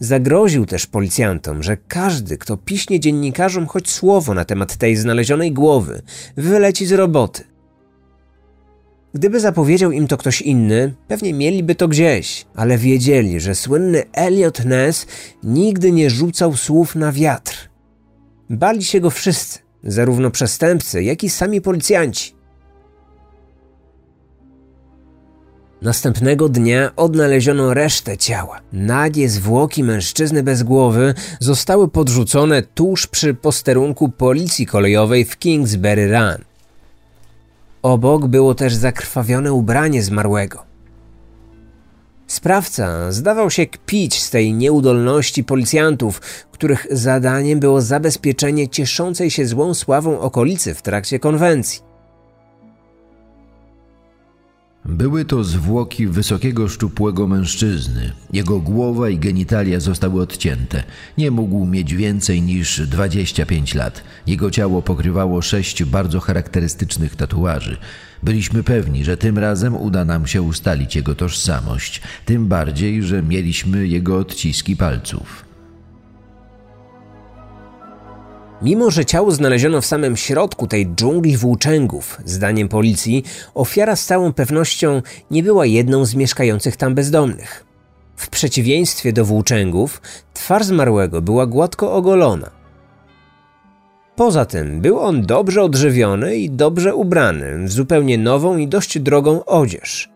Zagroził 0.00 0.66
też 0.66 0.86
policjantom, 0.86 1.62
że 1.62 1.76
każdy, 1.76 2.38
kto 2.38 2.56
piśnie 2.56 3.00
dziennikarzom 3.00 3.66
choć 3.66 3.90
słowo 3.90 4.34
na 4.34 4.44
temat 4.44 4.76
tej 4.76 4.96
znalezionej 4.96 5.52
głowy, 5.52 6.02
wyleci 6.36 6.86
z 6.86 6.92
roboty. 6.92 7.44
Gdyby 9.14 9.40
zapowiedział 9.40 9.92
im 9.92 10.06
to 10.06 10.16
ktoś 10.16 10.42
inny, 10.42 10.94
pewnie 11.08 11.34
mieliby 11.34 11.74
to 11.74 11.88
gdzieś, 11.88 12.46
ale 12.54 12.78
wiedzieli, 12.78 13.40
że 13.40 13.54
słynny 13.54 14.02
Elliot 14.12 14.64
Ness 14.64 15.06
nigdy 15.42 15.92
nie 15.92 16.10
rzucał 16.10 16.56
słów 16.56 16.94
na 16.94 17.12
wiatr. 17.12 17.70
Bali 18.50 18.84
się 18.84 19.00
go 19.00 19.10
wszyscy, 19.10 19.58
zarówno 19.84 20.30
przestępcy, 20.30 21.02
jak 21.02 21.24
i 21.24 21.30
sami 21.30 21.60
policjanci. 21.60 22.39
Następnego 25.82 26.48
dnia 26.48 26.90
odnaleziono 26.96 27.74
resztę 27.74 28.18
ciała. 28.18 28.60
Nagie 28.72 29.28
zwłoki 29.28 29.84
mężczyzny 29.84 30.42
bez 30.42 30.62
głowy 30.62 31.14
zostały 31.40 31.88
podrzucone 31.88 32.62
tuż 32.62 33.06
przy 33.06 33.34
posterunku 33.34 34.08
policji 34.08 34.66
kolejowej 34.66 35.24
w 35.24 35.38
Kingsbury 35.38 36.12
Run. 36.12 36.44
Obok 37.82 38.26
było 38.26 38.54
też 38.54 38.74
zakrwawione 38.74 39.52
ubranie 39.52 40.02
zmarłego. 40.02 40.62
Sprawca 42.26 43.12
zdawał 43.12 43.50
się 43.50 43.66
kpić 43.66 44.22
z 44.22 44.30
tej 44.30 44.52
nieudolności 44.54 45.44
policjantów, 45.44 46.20
których 46.52 46.86
zadaniem 46.90 47.60
było 47.60 47.80
zabezpieczenie 47.80 48.68
cieszącej 48.68 49.30
się 49.30 49.46
złą 49.46 49.74
sławą 49.74 50.20
okolicy 50.20 50.74
w 50.74 50.82
trakcie 50.82 51.18
konwencji. 51.18 51.89
Były 54.90 55.24
to 55.24 55.44
zwłoki 55.44 56.06
wysokiego, 56.06 56.68
szczupłego 56.68 57.26
mężczyzny. 57.26 58.12
Jego 58.32 58.60
głowa 58.60 59.08
i 59.08 59.18
genitalia 59.18 59.80
zostały 59.80 60.22
odcięte. 60.22 60.82
Nie 61.18 61.30
mógł 61.30 61.66
mieć 61.66 61.94
więcej 61.94 62.42
niż 62.42 62.80
25 62.80 63.74
lat. 63.74 64.02
Jego 64.26 64.50
ciało 64.50 64.82
pokrywało 64.82 65.42
sześć 65.42 65.84
bardzo 65.84 66.20
charakterystycznych 66.20 67.16
tatuaży. 67.16 67.76
Byliśmy 68.22 68.62
pewni, 68.62 69.04
że 69.04 69.16
tym 69.16 69.38
razem 69.38 69.76
uda 69.76 70.04
nam 70.04 70.26
się 70.26 70.42
ustalić 70.42 70.96
jego 70.96 71.14
tożsamość, 71.14 72.02
tym 72.24 72.46
bardziej, 72.46 73.02
że 73.02 73.22
mieliśmy 73.22 73.86
jego 73.86 74.18
odciski 74.18 74.76
palców. 74.76 75.49
Mimo, 78.62 78.90
że 78.90 79.04
ciało 79.04 79.30
znaleziono 79.30 79.80
w 79.80 79.86
samym 79.86 80.16
środku 80.16 80.66
tej 80.66 80.86
dżungli 80.86 81.36
włóczęgów, 81.36 82.18
zdaniem 82.24 82.68
policji, 82.68 83.24
ofiara 83.54 83.96
z 83.96 84.06
całą 84.06 84.32
pewnością 84.32 85.02
nie 85.30 85.42
była 85.42 85.66
jedną 85.66 86.04
z 86.04 86.14
mieszkających 86.14 86.76
tam 86.76 86.94
bezdomnych. 86.94 87.64
W 88.16 88.28
przeciwieństwie 88.28 89.12
do 89.12 89.24
włóczęgów, 89.24 90.02
twarz 90.34 90.64
zmarłego 90.64 91.22
była 91.22 91.46
gładko 91.46 91.92
ogolona. 91.92 92.50
Poza 94.16 94.44
tym 94.44 94.80
był 94.80 95.00
on 95.00 95.22
dobrze 95.22 95.62
odżywiony 95.62 96.36
i 96.36 96.50
dobrze 96.50 96.94
ubrany 96.94 97.64
w 97.64 97.72
zupełnie 97.72 98.18
nową 98.18 98.56
i 98.56 98.68
dość 98.68 98.98
drogą 98.98 99.44
odzież. 99.44 100.10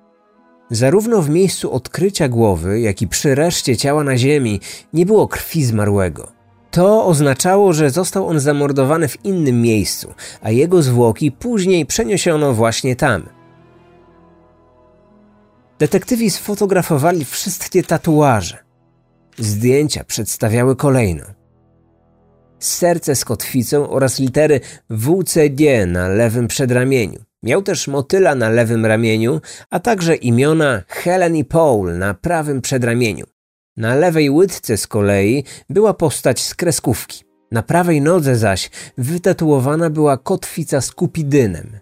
Zarówno 0.71 1.23
w 1.23 1.31
miejscu 1.31 1.73
odkrycia 1.73 2.29
głowy, 2.29 2.81
jak 2.81 3.03
i 3.03 3.09
przy 3.09 3.35
reszcie 3.35 3.77
ciała 3.77 4.05
na 4.05 4.19
ziemi 4.19 4.61
nie 4.93 5.07
było 5.07 5.29
krwi 5.29 5.65
zmarłego. 5.65 6.34
To 6.75 7.07
oznaczało, 7.07 7.73
że 7.73 7.91
został 7.91 8.29
on 8.29 8.41
zamordowany 8.41 9.09
w 9.09 9.25
innym 9.25 9.63
miejscu, 9.63 10.15
a 10.43 10.51
jego 10.51 10.83
zwłoki 10.83 11.33
później 11.33 11.87
przeniesiono 11.87 12.53
właśnie 12.53 12.97
tam. 12.97 13.29
Detektywi 15.79 16.31
sfotografowali 16.31 17.25
wszystkie 17.25 17.83
tatuaże. 17.83 18.59
Zdjęcia 19.39 20.05
przedstawiały 20.05 20.77
kolejno. 20.77 21.25
Serce 22.59 23.17
z 23.17 23.25
kotwicą 23.25 23.91
oraz 23.91 24.19
litery 24.19 24.61
WCD 24.91 25.87
na 25.87 26.09
lewym 26.09 26.49
przedramieniu. 26.49 27.25
Miał 27.43 27.63
też 27.63 27.89
motyla 27.89 28.35
na 28.35 28.49
lewym 28.49 28.87
ramieniu, 28.87 29.41
a 29.71 29.81
także 29.81 30.15
imiona 30.15 30.83
Helen 30.89 31.37
i 31.37 31.45
Paul 31.45 31.99
na 31.99 32.15
prawym 32.15 32.61
przedramieniu. 32.61 33.34
Na 33.77 33.95
lewej 33.95 34.31
łydce 34.31 34.77
z 34.77 34.87
kolei 34.87 35.45
była 35.71 35.95
postać 35.95 36.43
z 36.43 36.55
kreskówki. 36.55 37.25
Na 37.53 37.63
prawej 37.63 38.01
nodze 38.01 38.37
zaś 38.37 38.71
wytatuowana 38.99 39.91
była 39.91 40.17
kotwica 40.17 40.81
z 40.81 40.93
kupidynem. 40.93 41.79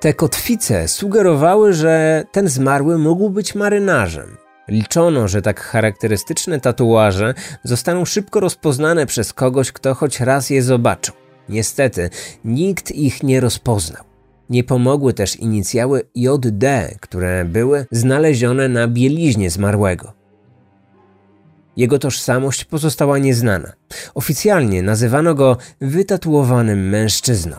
Te 0.00 0.14
kotwice 0.14 0.88
sugerowały, 0.88 1.72
że 1.72 2.24
ten 2.32 2.48
zmarły 2.48 2.98
mógł 2.98 3.30
być 3.30 3.54
marynarzem. 3.54 4.36
Liczono, 4.68 5.28
że 5.28 5.42
tak 5.42 5.60
charakterystyczne 5.60 6.60
tatuaże 6.60 7.34
zostaną 7.64 8.04
szybko 8.04 8.40
rozpoznane 8.40 9.06
przez 9.06 9.32
kogoś, 9.32 9.72
kto 9.72 9.94
choć 9.94 10.20
raz 10.20 10.50
je 10.50 10.62
zobaczył. 10.62 11.14
Niestety, 11.48 12.10
nikt 12.44 12.90
ich 12.90 13.22
nie 13.22 13.40
rozpoznał. 13.40 14.13
Nie 14.50 14.64
pomogły 14.64 15.12
też 15.12 15.36
inicjały 15.36 16.02
JD, 16.14 16.64
które 17.00 17.44
były 17.44 17.86
znalezione 17.90 18.68
na 18.68 18.88
bieliźnie 18.88 19.50
zmarłego. 19.50 20.12
Jego 21.76 21.98
tożsamość 21.98 22.64
pozostała 22.64 23.18
nieznana. 23.18 23.72
Oficjalnie 24.14 24.82
nazywano 24.82 25.34
go 25.34 25.56
wytatuowanym 25.80 26.88
mężczyzną. 26.88 27.56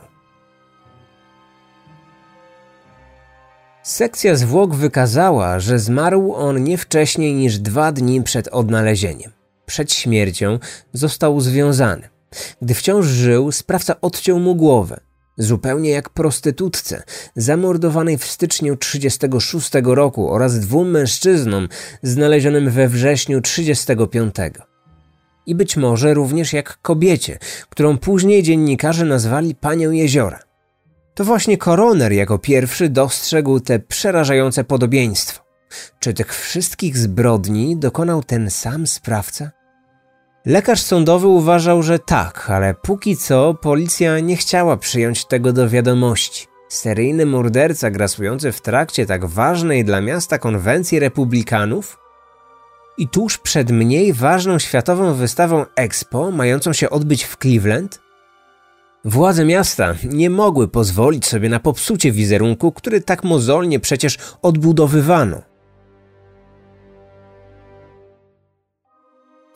Sekcja 3.84 4.36
zwłok 4.36 4.76
wykazała, 4.76 5.60
że 5.60 5.80
zmarł 5.80 6.34
on 6.34 6.64
nie 6.64 6.78
wcześniej 6.78 7.34
niż 7.34 7.60
dwa 7.60 7.92
dni 7.92 8.24
przed 8.24 8.48
odnalezieniem. 8.48 9.32
Przed 9.66 9.94
śmiercią 9.94 10.60
został 10.94 11.42
związany. 11.42 12.10
Gdy 12.62 12.74
wciąż 12.74 13.06
żył, 13.06 13.52
sprawca 13.52 14.02
odciął 14.02 14.40
mu 14.40 14.56
głowę. 14.56 15.00
Zupełnie 15.38 15.90
jak 15.90 16.10
prostytutce, 16.10 17.04
zamordowanej 17.36 18.18
w 18.18 18.26
styczniu 18.26 18.76
36 18.76 19.72
roku 19.84 20.32
oraz 20.32 20.60
dwóm 20.60 20.92
mężczyznom 20.92 21.70
znalezionym 22.04 22.70
we 22.70 22.88
wrześniu 22.88 23.42
35. 23.42 24.36
I 25.46 25.56
być 25.56 25.78
może 25.78 26.14
również 26.14 26.54
jak 26.54 26.82
kobiecie, 26.82 27.40
którą 27.70 27.98
później 27.98 28.44
dziennikarze 28.44 29.06
nazwali 29.06 29.56
panią 29.56 29.92
jeziora. 29.92 30.40
To 31.16 31.24
właśnie 31.24 31.58
koroner 31.58 32.14
jako 32.14 32.38
pierwszy 32.40 32.90
dostrzegł 32.90 33.60
te 33.60 33.80
przerażające 33.80 34.64
podobieństwo. 34.64 35.46
Czy 36.00 36.14
tych 36.14 36.36
wszystkich 36.36 36.98
zbrodni 36.98 37.78
dokonał 37.78 38.24
ten 38.24 38.50
sam 38.50 38.88
sprawca? 38.88 39.52
Lekarz 40.46 40.82
sądowy 40.82 41.28
uważał, 41.28 41.84
że 41.84 42.00
tak, 42.00 42.50
ale 42.50 42.74
póki 42.74 43.18
co 43.18 43.54
policja 43.54 44.20
nie 44.20 44.36
chciała 44.36 44.78
przyjąć 44.78 45.26
tego 45.26 45.54
do 45.54 45.70
wiadomości. 45.70 46.48
Seryjny 46.70 47.26
morderca 47.26 47.92
grasujący 47.92 48.52
w 48.52 48.62
trakcie 48.62 49.06
tak 49.06 49.26
ważnej 49.26 49.86
dla 49.86 50.02
miasta 50.02 50.38
konwencji 50.38 51.00
republikanów? 51.00 51.98
I 52.98 53.08
tuż 53.08 53.38
przed 53.38 53.72
mniej 53.72 54.14
ważną 54.14 54.60
światową 54.60 55.14
wystawą 55.14 55.66
Expo, 55.76 56.32
mającą 56.32 56.74
się 56.74 56.90
odbyć 56.90 57.24
w 57.24 57.38
Cleveland? 57.38 58.02
Władze 59.06 59.46
miasta 59.46 59.96
nie 60.04 60.30
mogły 60.30 60.68
pozwolić 60.68 61.26
sobie 61.26 61.50
na 61.50 61.60
popsucie 61.60 62.12
wizerunku, 62.12 62.72
który 62.72 63.02
tak 63.02 63.24
mozolnie 63.24 63.80
przecież 63.80 64.18
odbudowywano. 64.42 65.55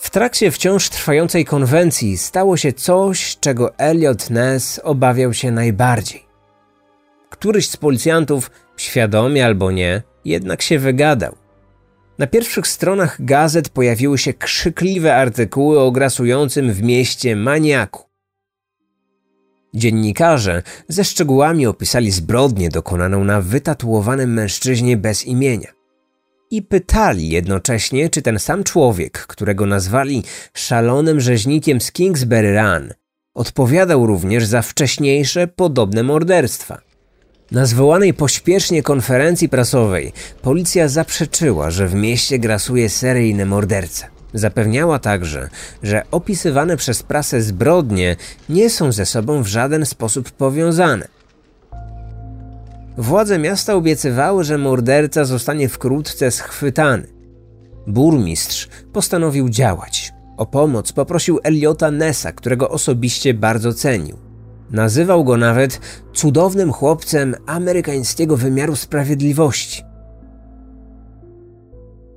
W 0.09 0.11
trakcie 0.11 0.51
wciąż 0.51 0.89
trwającej 0.89 1.45
konwencji 1.45 2.17
stało 2.17 2.57
się 2.57 2.73
coś, 2.73 3.37
czego 3.39 3.77
Elliot 3.77 4.29
Ness 4.29 4.81
obawiał 4.83 5.33
się 5.33 5.51
najbardziej. 5.51 6.25
Któryś 7.29 7.69
z 7.69 7.77
policjantów, 7.77 8.51
świadomie 8.77 9.45
albo 9.45 9.71
nie, 9.71 10.01
jednak 10.25 10.61
się 10.61 10.79
wygadał. 10.79 11.35
Na 12.17 12.27
pierwszych 12.27 12.67
stronach 12.67 13.25
gazet 13.25 13.69
pojawiły 13.69 14.17
się 14.17 14.33
krzykliwe 14.33 15.15
artykuły 15.15 15.79
o 15.79 15.91
grasującym 15.91 16.73
w 16.73 16.81
mieście 16.81 17.35
maniaku. 17.35 18.03
Dziennikarze 19.73 20.63
ze 20.87 21.03
szczegółami 21.03 21.67
opisali 21.67 22.11
zbrodnię 22.11 22.69
dokonaną 22.69 23.23
na 23.23 23.41
wytatuowanym 23.41 24.33
mężczyźnie 24.33 24.97
bez 24.97 25.25
imienia 25.25 25.78
i 26.51 26.61
pytali 26.61 27.29
jednocześnie, 27.29 28.09
czy 28.09 28.21
ten 28.21 28.39
sam 28.39 28.63
człowiek, 28.63 29.19
którego 29.27 29.65
nazwali 29.65 30.23
szalonym 30.53 31.19
rzeźnikiem 31.19 31.81
z 31.81 31.91
Kingsbury 31.91 32.55
Run, 32.61 32.93
odpowiadał 33.35 34.05
również 34.05 34.45
za 34.45 34.61
wcześniejsze 34.61 35.47
podobne 35.47 36.03
morderstwa. 36.03 36.81
Na 37.51 37.65
zwołanej 37.65 38.13
pośpiesznie 38.13 38.83
konferencji 38.83 39.49
prasowej 39.49 40.13
policja 40.41 40.87
zaprzeczyła, 40.87 41.71
że 41.71 41.87
w 41.87 41.95
mieście 41.95 42.39
grasuje 42.39 42.89
seryjny 42.89 43.45
morderca. 43.45 44.07
Zapewniała 44.33 44.99
także, 44.99 45.49
że 45.83 46.03
opisywane 46.11 46.77
przez 46.77 47.03
prasę 47.03 47.41
zbrodnie 47.41 48.15
nie 48.49 48.69
są 48.69 48.91
ze 48.91 49.05
sobą 49.05 49.43
w 49.43 49.47
żaden 49.47 49.85
sposób 49.85 50.31
powiązane. 50.31 51.18
Władze 52.97 53.39
miasta 53.39 53.73
obiecywały, 53.73 54.43
że 54.43 54.57
morderca 54.57 55.25
zostanie 55.25 55.69
wkrótce 55.69 56.31
schwytany. 56.31 57.07
Burmistrz 57.87 58.69
postanowił 58.93 59.49
działać. 59.49 60.13
O 60.37 60.45
pomoc 60.45 60.91
poprosił 60.91 61.39
Eliota 61.43 61.91
Nessa, 61.91 62.31
którego 62.31 62.69
osobiście 62.69 63.33
bardzo 63.33 63.73
cenił. 63.73 64.17
Nazywał 64.71 65.23
go 65.23 65.37
nawet 65.37 65.79
cudownym 66.13 66.73
chłopcem 66.73 67.35
amerykańskiego 67.45 68.37
wymiaru 68.37 68.75
sprawiedliwości. 68.75 69.83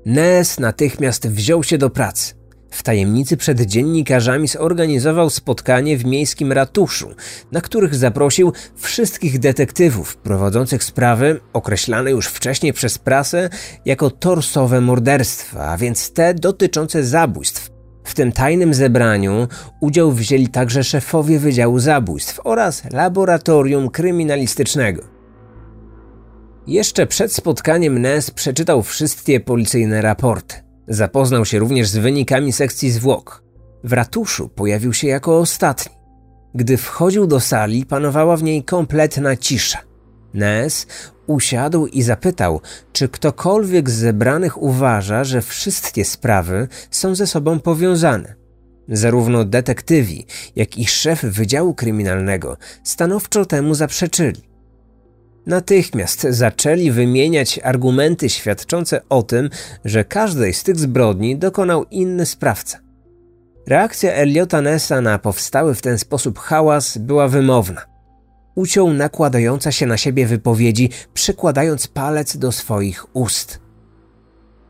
Ness 0.06 0.60
natychmiast 0.60 1.28
wziął 1.28 1.62
się 1.62 1.78
do 1.78 1.90
pracy. 1.90 2.41
W 2.72 2.82
tajemnicy 2.82 3.36
przed 3.36 3.60
dziennikarzami 3.60 4.48
zorganizował 4.48 5.30
spotkanie 5.30 5.98
w 5.98 6.04
miejskim 6.04 6.52
ratuszu, 6.52 7.10
na 7.52 7.60
których 7.60 7.94
zaprosił 7.94 8.52
wszystkich 8.76 9.38
detektywów 9.38 10.16
prowadzących 10.16 10.84
sprawy 10.84 11.40
określane 11.52 12.10
już 12.10 12.26
wcześniej 12.26 12.72
przez 12.72 12.98
prasę 12.98 13.50
jako 13.84 14.10
torsowe 14.10 14.80
morderstwa, 14.80 15.68
a 15.68 15.76
więc 15.76 16.12
te 16.12 16.34
dotyczące 16.34 17.04
zabójstw. 17.04 17.70
W 18.04 18.14
tym 18.14 18.32
tajnym 18.32 18.74
zebraniu 18.74 19.48
udział 19.80 20.12
wzięli 20.12 20.48
także 20.48 20.84
szefowie 20.84 21.38
Wydziału 21.38 21.78
Zabójstw 21.78 22.40
oraz 22.44 22.82
Laboratorium 22.92 23.90
Kryminalistycznego. 23.90 25.02
Jeszcze 26.66 27.06
przed 27.06 27.34
spotkaniem 27.34 27.98
Ness 27.98 28.30
przeczytał 28.30 28.82
wszystkie 28.82 29.40
policyjne 29.40 30.02
raporty. 30.02 30.71
Zapoznał 30.88 31.44
się 31.44 31.58
również 31.58 31.88
z 31.88 31.96
wynikami 31.96 32.52
sekcji 32.52 32.90
zwłok. 32.90 33.42
W 33.84 33.92
ratuszu 33.92 34.48
pojawił 34.48 34.92
się 34.92 35.08
jako 35.08 35.38
ostatni. 35.38 35.92
Gdy 36.54 36.76
wchodził 36.76 37.26
do 37.26 37.40
sali, 37.40 37.86
panowała 37.86 38.36
w 38.36 38.42
niej 38.42 38.64
kompletna 38.64 39.36
cisza. 39.36 39.78
Ness 40.34 40.86
usiadł 41.26 41.86
i 41.86 42.02
zapytał, 42.02 42.60
czy 42.92 43.08
ktokolwiek 43.08 43.90
z 43.90 43.94
zebranych 43.94 44.62
uważa, 44.62 45.24
że 45.24 45.42
wszystkie 45.42 46.04
sprawy 46.04 46.68
są 46.90 47.14
ze 47.14 47.26
sobą 47.26 47.60
powiązane. 47.60 48.34
Zarówno 48.88 49.44
detektywi, 49.44 50.26
jak 50.56 50.78
i 50.78 50.86
szef 50.86 51.22
Wydziału 51.22 51.74
Kryminalnego 51.74 52.56
stanowczo 52.84 53.44
temu 53.44 53.74
zaprzeczyli. 53.74 54.51
Natychmiast 55.46 56.26
zaczęli 56.30 56.90
wymieniać 56.90 57.60
argumenty 57.62 58.28
świadczące 58.28 59.00
o 59.08 59.22
tym, 59.22 59.50
że 59.84 60.04
każdej 60.04 60.54
z 60.54 60.62
tych 60.62 60.78
zbrodni 60.78 61.36
dokonał 61.36 61.84
inny 61.90 62.26
sprawca. 62.26 62.78
Reakcja 63.66 64.12
Eliota 64.12 64.60
Nessa 64.60 65.00
na 65.00 65.18
powstały 65.18 65.74
w 65.74 65.82
ten 65.82 65.98
sposób 65.98 66.38
hałas 66.38 66.98
była 66.98 67.28
wymowna. 67.28 67.82
Uciął 68.54 68.92
nakładająca 68.92 69.72
się 69.72 69.86
na 69.86 69.96
siebie 69.96 70.26
wypowiedzi, 70.26 70.90
przykładając 71.14 71.86
palec 71.86 72.36
do 72.36 72.52
swoich 72.52 73.16
ust. 73.16 73.60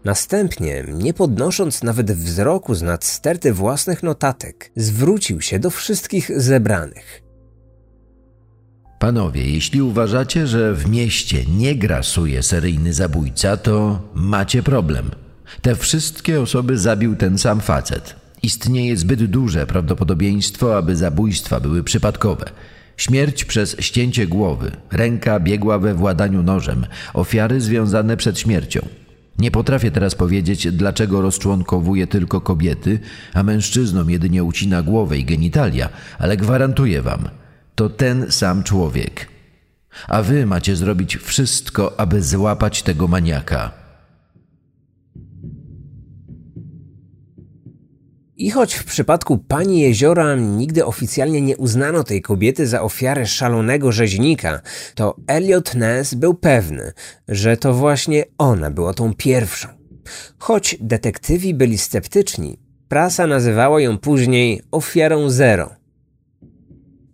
Następnie, 0.04 0.84
nie 0.94 1.14
podnosząc 1.14 1.82
nawet 1.82 2.12
wzroku 2.12 2.74
z 2.74 2.82
nad 2.82 3.04
sterty 3.04 3.52
własnych 3.52 4.02
notatek, 4.02 4.70
zwrócił 4.76 5.40
się 5.40 5.58
do 5.58 5.70
wszystkich 5.70 6.40
zebranych. 6.40 7.22
Panowie, 9.02 9.50
jeśli 9.50 9.82
uważacie, 9.82 10.46
że 10.46 10.74
w 10.74 10.88
mieście 10.88 11.44
nie 11.44 11.74
grasuje 11.74 12.42
seryjny 12.42 12.92
zabójca, 12.92 13.56
to 13.56 14.00
macie 14.14 14.62
problem. 14.62 15.10
Te 15.62 15.76
wszystkie 15.76 16.40
osoby 16.40 16.78
zabił 16.78 17.16
ten 17.16 17.38
sam 17.38 17.60
facet. 17.60 18.16
Istnieje 18.42 18.96
zbyt 18.96 19.24
duże 19.24 19.66
prawdopodobieństwo, 19.66 20.76
aby 20.76 20.96
zabójstwa 20.96 21.60
były 21.60 21.84
przypadkowe. 21.84 22.44
Śmierć 22.96 23.44
przez 23.44 23.76
ścięcie 23.80 24.26
głowy, 24.26 24.70
ręka 24.90 25.40
biegła 25.40 25.78
we 25.78 25.94
władaniu 25.94 26.42
nożem, 26.42 26.86
ofiary 27.14 27.60
związane 27.60 28.16
przed 28.16 28.38
śmiercią. 28.38 28.88
Nie 29.38 29.50
potrafię 29.50 29.90
teraz 29.90 30.14
powiedzieć, 30.14 30.72
dlaczego 30.72 31.20
rozczłonkowuje 31.22 32.06
tylko 32.06 32.40
kobiety, 32.40 32.98
a 33.34 33.42
mężczyznom 33.42 34.10
jedynie 34.10 34.44
ucina 34.44 34.82
głowę 34.82 35.18
i 35.18 35.24
genitalia, 35.24 35.88
ale 36.18 36.36
gwarantuję 36.36 37.02
wam– 37.02 37.28
to 37.74 37.88
ten 37.88 38.30
sam 38.30 38.62
człowiek. 38.62 39.28
A 40.08 40.22
wy 40.22 40.46
macie 40.46 40.76
zrobić 40.76 41.16
wszystko, 41.16 42.00
aby 42.00 42.22
złapać 42.22 42.82
tego 42.82 43.08
maniaka. 43.08 43.82
I 48.36 48.50
choć 48.50 48.74
w 48.74 48.84
przypadku 48.84 49.38
pani 49.38 49.80
jeziora 49.80 50.34
nigdy 50.34 50.84
oficjalnie 50.84 51.40
nie 51.40 51.56
uznano 51.56 52.04
tej 52.04 52.22
kobiety 52.22 52.66
za 52.66 52.82
ofiarę 52.82 53.26
szalonego 53.26 53.92
rzeźnika, 53.92 54.60
to 54.94 55.16
Elliot 55.26 55.74
Ness 55.74 56.14
był 56.14 56.34
pewny, 56.34 56.92
że 57.28 57.56
to 57.56 57.74
właśnie 57.74 58.24
ona 58.38 58.70
była 58.70 58.94
tą 58.94 59.14
pierwszą. 59.14 59.68
Choć 60.38 60.76
detektywi 60.80 61.54
byli 61.54 61.78
sceptyczni, 61.78 62.58
prasa 62.88 63.26
nazywała 63.26 63.80
ją 63.80 63.98
później 63.98 64.62
ofiarą 64.70 65.30
zero. 65.30 65.81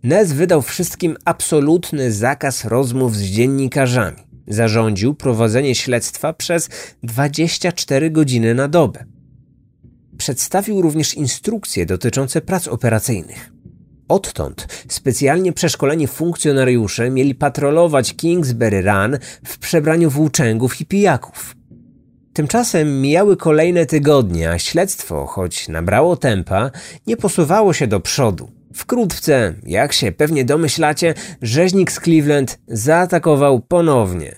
Ness 0.03 0.33
wydał 0.33 0.61
wszystkim 0.61 1.17
absolutny 1.25 2.11
zakaz 2.11 2.65
rozmów 2.65 3.15
z 3.15 3.21
dziennikarzami. 3.21 4.17
Zarządził 4.47 5.13
prowadzenie 5.13 5.75
śledztwa 5.75 6.33
przez 6.33 6.69
24 7.03 8.11
godziny 8.11 8.55
na 8.55 8.67
dobę. 8.67 9.05
Przedstawił 10.17 10.81
również 10.81 11.13
instrukcje 11.13 11.85
dotyczące 11.85 12.41
prac 12.41 12.67
operacyjnych. 12.67 13.51
Odtąd 14.07 14.67
specjalnie 14.89 15.53
przeszkoleni 15.53 16.07
funkcjonariusze 16.07 17.09
mieli 17.09 17.35
patrolować 17.35 18.15
Kingsbury 18.15 18.81
Run 18.81 19.17
w 19.45 19.57
przebraniu 19.57 20.09
włóczęgów 20.09 20.81
i 20.81 20.85
pijaków. 20.85 21.55
Tymczasem 22.33 23.01
mijały 23.01 23.37
kolejne 23.37 23.85
tygodnie, 23.85 24.51
a 24.51 24.59
śledztwo, 24.59 25.25
choć 25.25 25.67
nabrało 25.67 26.15
tempa, 26.15 26.71
nie 27.07 27.17
posuwało 27.17 27.73
się 27.73 27.87
do 27.87 27.99
przodu. 27.99 28.58
Wkrótce, 28.73 29.53
jak 29.63 29.93
się 29.93 30.11
pewnie 30.11 30.45
domyślacie, 30.45 31.13
rzeźnik 31.41 31.91
z 31.91 31.99
Cleveland 31.99 32.59
zaatakował 32.67 33.59
ponownie. 33.59 34.35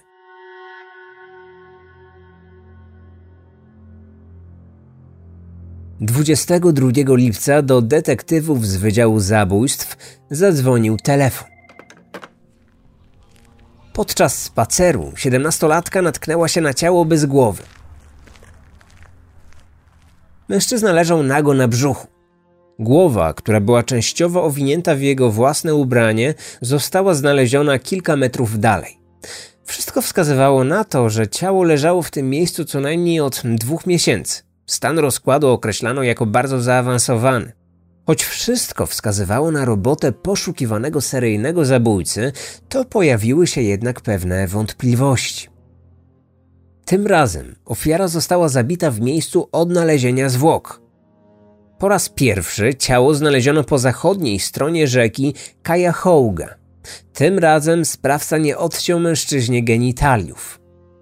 22 6.01 6.89
lipca 7.15 7.61
do 7.61 7.81
detektywów 7.81 8.67
z 8.67 8.77
Wydziału 8.77 9.19
Zabójstw 9.19 9.97
zadzwonił 10.29 10.97
telefon. 10.97 11.47
Podczas 13.93 14.43
spaceru 14.43 15.11
siedemnastolatka 15.15 16.01
natknęła 16.01 16.47
się 16.47 16.61
na 16.61 16.73
ciało 16.73 17.05
bez 17.05 17.25
głowy. 17.25 17.63
Mężczyzna 20.49 20.91
leżał 20.91 21.23
nago 21.23 21.53
na 21.53 21.67
brzuchu. 21.67 22.10
Głowa, 22.81 23.33
która 23.33 23.59
była 23.59 23.83
częściowo 23.83 24.43
owinięta 24.43 24.95
w 24.95 25.01
jego 25.01 25.31
własne 25.31 25.75
ubranie, 25.75 26.33
została 26.61 27.13
znaleziona 27.13 27.79
kilka 27.79 28.15
metrów 28.15 28.59
dalej. 28.59 28.97
Wszystko 29.65 30.01
wskazywało 30.01 30.63
na 30.63 30.83
to, 30.83 31.09
że 31.09 31.27
ciało 31.27 31.63
leżało 31.63 32.01
w 32.01 32.11
tym 32.11 32.29
miejscu 32.29 32.65
co 32.65 32.79
najmniej 32.79 33.19
od 33.19 33.41
dwóch 33.45 33.85
miesięcy. 33.85 34.43
Stan 34.65 34.99
rozkładu 34.99 35.47
określano 35.47 36.03
jako 36.03 36.25
bardzo 36.25 36.61
zaawansowany. 36.61 37.51
Choć 38.05 38.23
wszystko 38.23 38.85
wskazywało 38.85 39.51
na 39.51 39.65
robotę 39.65 40.11
poszukiwanego 40.11 41.01
seryjnego 41.01 41.65
zabójcy, 41.65 42.31
to 42.69 42.85
pojawiły 42.85 43.47
się 43.47 43.61
jednak 43.61 44.01
pewne 44.01 44.47
wątpliwości. 44.47 45.49
Tym 46.85 47.07
razem 47.07 47.55
ofiara 47.65 48.07
została 48.07 48.49
zabita 48.49 48.91
w 48.91 49.01
miejscu 49.01 49.49
odnalezienia 49.51 50.29
zwłok. 50.29 50.81
Po 51.81 51.89
raz 51.89 52.09
pierwszy 52.09 52.75
ciało 52.75 53.13
znaleziono 53.13 53.63
po 53.63 53.79
zachodniej 53.79 54.39
stronie 54.39 54.87
rzeki 54.87 55.33
Cuyahoga. 55.67 56.55
Tym 57.13 57.39
razem 57.39 57.85
sprawca 57.85 58.37
nie 58.37 58.57
odciął 58.57 58.99
mężczyźnie 58.99 59.63
genitaliów. 59.63 60.59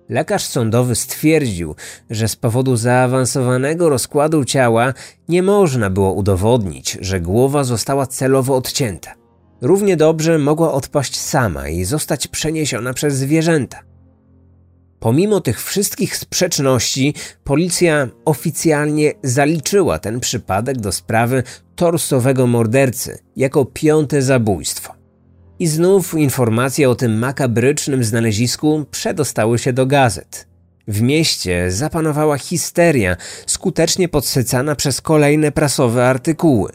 Lekarz 0.10 0.44
sądowy 0.44 0.96
stwierdził, 0.96 1.76
że 2.10 2.28
z 2.28 2.36
powodu 2.36 2.76
zaawansowanego 2.76 3.90
rozkładu 3.90 4.46
ciała 4.46 4.94
nie 5.30 5.44
można 5.44 5.90
było 5.90 6.14
udowodnić, 6.14 6.98
że 7.02 7.22
głowa 7.22 7.64
została 7.64 8.08
celowo 8.08 8.56
odcięta. 8.56 9.14
Równie 9.62 9.98
dobrze 9.98 10.38
mogła 10.38 10.74
odpaść 10.74 11.20
sama 11.20 11.70
i 11.70 11.84
zostać 11.84 12.28
przeniesiona 12.28 12.94
przez 12.94 13.16
zwierzęta. 13.16 13.89
Pomimo 15.00 15.42
tych 15.42 15.64
wszystkich 15.64 16.18
sprzeczności, 16.18 17.14
policja 17.44 18.08
oficjalnie 18.26 19.14
zaliczyła 19.24 20.00
ten 20.00 20.20
przypadek 20.20 20.78
do 20.78 20.92
sprawy 20.92 21.44
torsowego 21.76 22.48
mordercy 22.48 23.20
jako 23.36 23.66
piąte 23.66 24.22
zabójstwo. 24.22 24.94
I 25.60 25.68
znów 25.68 26.14
informacje 26.14 26.90
o 26.90 26.96
tym 26.96 27.20
makabrycznym 27.20 28.04
znalezisku 28.04 28.86
przedostały 28.92 29.60
się 29.60 29.74
do 29.74 29.86
gazet. 29.86 30.48
W 30.88 31.02
mieście 31.02 31.72
zapanowała 31.72 32.38
histeria, 32.38 33.18
skutecznie 33.46 34.10
podsycana 34.10 34.76
przez 34.76 35.02
kolejne 35.02 35.52
prasowe 35.52 36.10
artykuły. 36.10 36.72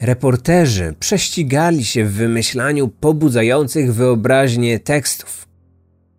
Reporterzy 0.00 0.94
prześcigali 1.00 1.84
się 1.84 2.04
w 2.04 2.12
wymyślaniu 2.12 2.88
pobudzających 2.88 3.94
wyobraźnię 3.94 4.80
tekstów. 4.80 5.47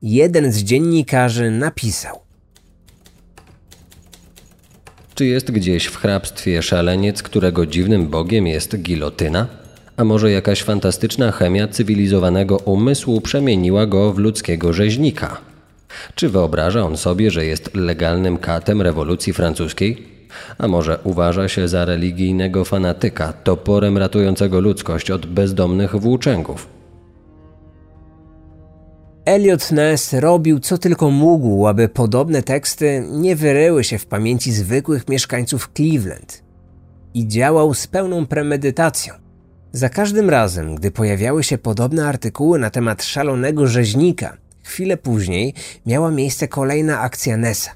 Jeden 0.01 0.51
z 0.51 0.57
dziennikarzy 0.57 1.51
napisał: 1.51 2.19
Czy 5.15 5.25
jest 5.25 5.51
gdzieś 5.51 5.85
w 5.85 5.97
hrabstwie 5.97 6.61
szaleniec, 6.61 7.23
którego 7.23 7.65
dziwnym 7.65 8.07
bogiem 8.07 8.47
jest 8.47 8.81
gilotyna? 8.81 9.47
A 9.97 10.03
może 10.03 10.31
jakaś 10.31 10.63
fantastyczna 10.63 11.31
chemia 11.31 11.67
cywilizowanego 11.67 12.57
umysłu 12.57 13.21
przemieniła 13.21 13.85
go 13.85 14.13
w 14.13 14.17
ludzkiego 14.17 14.73
rzeźnika? 14.73 15.37
Czy 16.15 16.29
wyobraża 16.29 16.81
on 16.81 16.97
sobie, 16.97 17.31
że 17.31 17.45
jest 17.45 17.75
legalnym 17.75 18.37
katem 18.37 18.81
rewolucji 18.81 19.33
francuskiej? 19.33 20.07
A 20.57 20.67
może 20.67 20.99
uważa 21.03 21.47
się 21.47 21.67
za 21.67 21.85
religijnego 21.85 22.65
fanatyka, 22.65 23.33
toporem 23.33 23.97
ratującego 23.97 24.59
ludzkość 24.59 25.11
od 25.11 25.25
bezdomnych 25.25 25.95
włóczęgów? 25.95 26.78
Elliot 29.29 29.71
Ness 29.71 30.13
robił 30.13 30.59
co 30.59 30.77
tylko 30.77 31.11
mógł, 31.11 31.67
aby 31.67 31.89
podobne 31.89 32.43
teksty 32.43 33.03
nie 33.11 33.35
wyryły 33.35 33.83
się 33.83 33.97
w 33.97 34.05
pamięci 34.05 34.51
zwykłych 34.51 35.07
mieszkańców 35.09 35.69
Cleveland. 35.73 36.43
I 37.13 37.27
działał 37.27 37.73
z 37.73 37.87
pełną 37.87 38.25
premedytacją. 38.25 39.13
Za 39.71 39.89
każdym 39.89 40.29
razem, 40.29 40.75
gdy 40.75 40.91
pojawiały 40.91 41.43
się 41.43 41.57
podobne 41.57 42.07
artykuły 42.07 42.59
na 42.59 42.69
temat 42.69 43.03
szalonego 43.03 43.67
rzeźnika, 43.67 44.37
chwilę 44.63 44.97
później 44.97 45.53
miała 45.85 46.11
miejsce 46.11 46.47
kolejna 46.47 46.99
akcja 46.99 47.37
Nessa. 47.37 47.71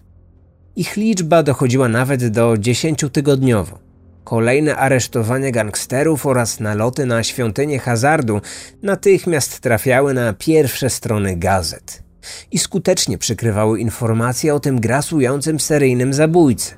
Ich 0.75 0.97
liczba 0.97 1.43
dochodziła 1.43 1.87
nawet 1.87 2.27
do 2.27 2.57
dziesięciotygodniowo. 2.57 3.79
Kolejne 4.23 4.75
aresztowania 4.75 5.51
gangsterów 5.51 6.25
oraz 6.25 6.59
naloty 6.59 7.05
na 7.05 7.23
świątynię 7.23 7.79
hazardu 7.79 8.41
natychmiast 8.83 9.59
trafiały 9.59 10.13
na 10.13 10.33
pierwsze 10.33 10.89
strony 10.89 11.35
gazet 11.35 12.03
i 12.51 12.59
skutecznie 12.59 13.17
przykrywały 13.17 13.79
informacje 13.79 14.55
o 14.55 14.59
tym 14.59 14.79
grasującym 14.79 15.59
seryjnym 15.59 16.13
zabójcy. 16.13 16.73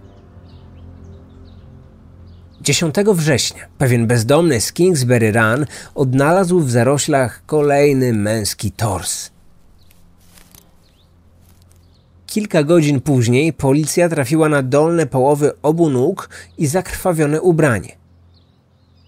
10 2.61 2.95
września 3.13 3.67
pewien 3.77 4.07
bezdomny 4.07 4.61
z 4.61 4.73
Kingsbury 4.73 5.31
Run 5.31 5.65
odnalazł 5.95 6.59
w 6.59 6.71
zaroślach 6.71 7.43
kolejny 7.45 8.13
męski 8.13 8.71
tors. 8.71 9.34
Kilka 12.35 12.63
godzin 12.63 13.01
później 13.01 13.53
policja 13.53 14.09
trafiła 14.09 14.49
na 14.49 14.63
dolne 14.63 15.05
połowy 15.05 15.51
obu 15.61 15.89
nóg 15.89 16.29
i 16.57 16.67
zakrwawione 16.67 17.41
ubranie. 17.41 17.95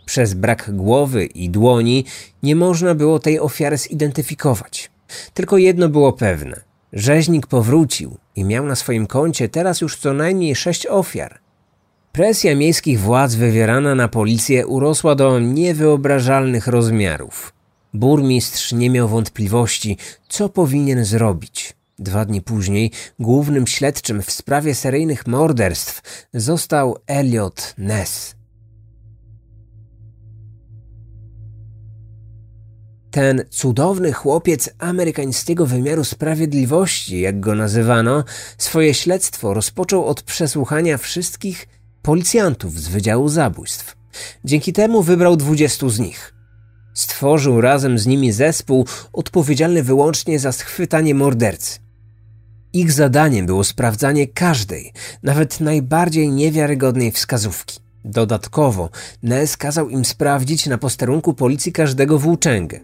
Przez 0.05 0.33
brak 0.33 0.75
głowy 0.75 1.25
i 1.25 1.49
dłoni 1.49 2.05
nie 2.43 2.55
można 2.55 2.95
było 2.95 3.19
tej 3.19 3.39
ofiary 3.39 3.77
zidentyfikować. 3.77 4.91
Tylko 5.33 5.57
jedno 5.57 5.89
było 5.89 6.13
pewne: 6.13 6.61
rzeźnik 6.93 7.47
powrócił 7.47 8.17
i 8.35 8.43
miał 8.43 8.65
na 8.65 8.75
swoim 8.75 9.07
koncie 9.07 9.49
teraz 9.49 9.81
już 9.81 9.97
co 9.97 10.13
najmniej 10.13 10.55
sześć 10.55 10.87
ofiar. 10.87 11.39
Presja 12.11 12.55
miejskich 12.55 12.99
władz 12.99 13.35
wywierana 13.35 13.95
na 13.95 14.07
policję 14.07 14.67
urosła 14.67 15.15
do 15.15 15.39
niewyobrażalnych 15.39 16.67
rozmiarów. 16.67 17.53
Burmistrz 17.93 18.73
nie 18.73 18.89
miał 18.89 19.07
wątpliwości, 19.07 19.97
co 20.29 20.49
powinien 20.49 21.05
zrobić. 21.05 21.76
Dwa 21.99 22.25
dni 22.25 22.41
później 22.41 22.91
głównym 23.19 23.67
śledczym 23.67 24.21
w 24.21 24.31
sprawie 24.31 24.75
seryjnych 24.75 25.27
morderstw 25.27 26.01
został 26.33 26.97
Elliot 27.07 27.73
Ness. 27.77 28.35
Ten 33.11 33.43
cudowny 33.49 34.13
chłopiec 34.13 34.69
amerykańskiego 34.79 35.65
wymiaru 35.65 36.03
sprawiedliwości, 36.03 37.19
jak 37.19 37.39
go 37.39 37.55
nazywano, 37.55 38.23
swoje 38.57 38.93
śledztwo 38.93 39.53
rozpoczął 39.53 40.05
od 40.05 40.21
przesłuchania 40.21 40.97
wszystkich 40.97 41.67
policjantów 42.01 42.79
z 42.79 42.87
Wydziału 42.87 43.29
Zabójstw. 43.29 43.95
Dzięki 44.45 44.73
temu 44.73 45.03
wybrał 45.03 45.37
dwudziestu 45.37 45.89
z 45.89 45.99
nich. 45.99 46.33
Stworzył 46.93 47.61
razem 47.61 47.99
z 47.99 48.05
nimi 48.05 48.31
zespół 48.31 48.85
odpowiedzialny 49.13 49.83
wyłącznie 49.83 50.39
za 50.39 50.51
schwytanie 50.51 51.15
mordercy. 51.15 51.86
Ich 52.77 52.91
zadaniem 52.91 53.45
było 53.45 53.63
sprawdzanie 53.63 54.27
każdej, 54.27 54.93
nawet 55.23 55.59
najbardziej 55.59 56.31
niewiarygodnej 56.31 57.11
wskazówki. 57.11 57.79
Dodatkowo 58.05 58.89
Ness 59.23 59.57
kazał 59.57 59.89
im 59.89 60.05
sprawdzić 60.05 60.65
na 60.65 60.77
posterunku 60.77 61.33
policji 61.33 61.71
każdego 61.71 62.19
włóczęgę. 62.19 62.79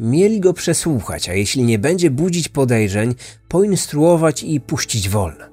Mieli 0.00 0.40
go 0.40 0.52
przesłuchać, 0.52 1.28
a 1.28 1.34
jeśli 1.34 1.64
nie 1.64 1.78
będzie 1.78 2.10
budzić 2.10 2.48
podejrzeń, 2.48 3.14
poinstruować 3.48 4.42
i 4.42 4.60
puścić 4.60 5.08
wolno. 5.08 5.44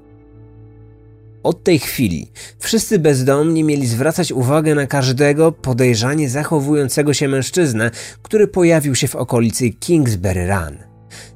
Od 1.44 1.64
tej 1.64 1.80
chwili 1.80 2.32
wszyscy 2.60 3.00
bezdomni 3.00 3.64
mieli 3.64 3.88
zwracać 3.88 4.32
uwagę 4.32 4.76
na 4.76 4.88
każdego 4.88 5.52
podejrzanie 5.52 6.30
zachowującego 6.30 7.14
się 7.14 7.28
mężczyznę, 7.28 7.92
który 8.22 8.48
pojawił 8.48 8.96
się 8.96 9.08
w 9.08 9.16
okolicy 9.16 9.70
Kingsbury 9.70 10.48
Run. 10.48 10.89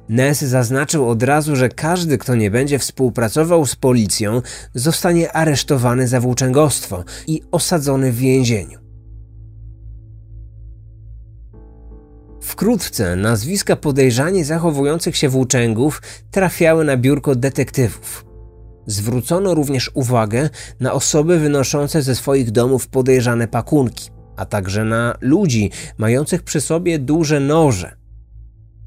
Ness 0.08 0.42
zaznaczył 0.42 1.08
od 1.08 1.22
razu, 1.22 1.56
że 1.56 1.68
każdy, 1.68 2.18
kto 2.18 2.34
nie 2.34 2.50
będzie 2.50 2.78
współpracował 2.78 3.66
z 3.66 3.76
policją, 3.76 4.42
zostanie 4.74 5.32
aresztowany 5.32 6.08
za 6.08 6.20
włóczęgostwo 6.20 7.04
i 7.26 7.42
osadzony 7.50 8.12
w 8.12 8.16
więzieniu. 8.16 8.78
Wkrótce 12.40 13.16
nazwiska 13.16 13.76
podejrzanie 13.76 14.44
zachowujących 14.44 15.16
się 15.16 15.28
włóczęgów 15.28 16.02
trafiały 16.30 16.84
na 16.84 16.96
biurko 16.96 17.34
detektywów. 17.34 18.24
Zwrócono 18.86 19.54
również 19.54 19.90
uwagę 19.94 20.50
na 20.80 20.92
osoby 20.92 21.38
wynoszące 21.38 22.02
ze 22.02 22.14
swoich 22.14 22.50
domów 22.50 22.88
podejrzane 22.88 23.48
pakunki, 23.48 24.10
a 24.36 24.46
także 24.46 24.84
na 24.84 25.16
ludzi 25.20 25.70
mających 25.98 26.42
przy 26.42 26.60
sobie 26.60 26.98
duże 26.98 27.40
noże. 27.40 28.03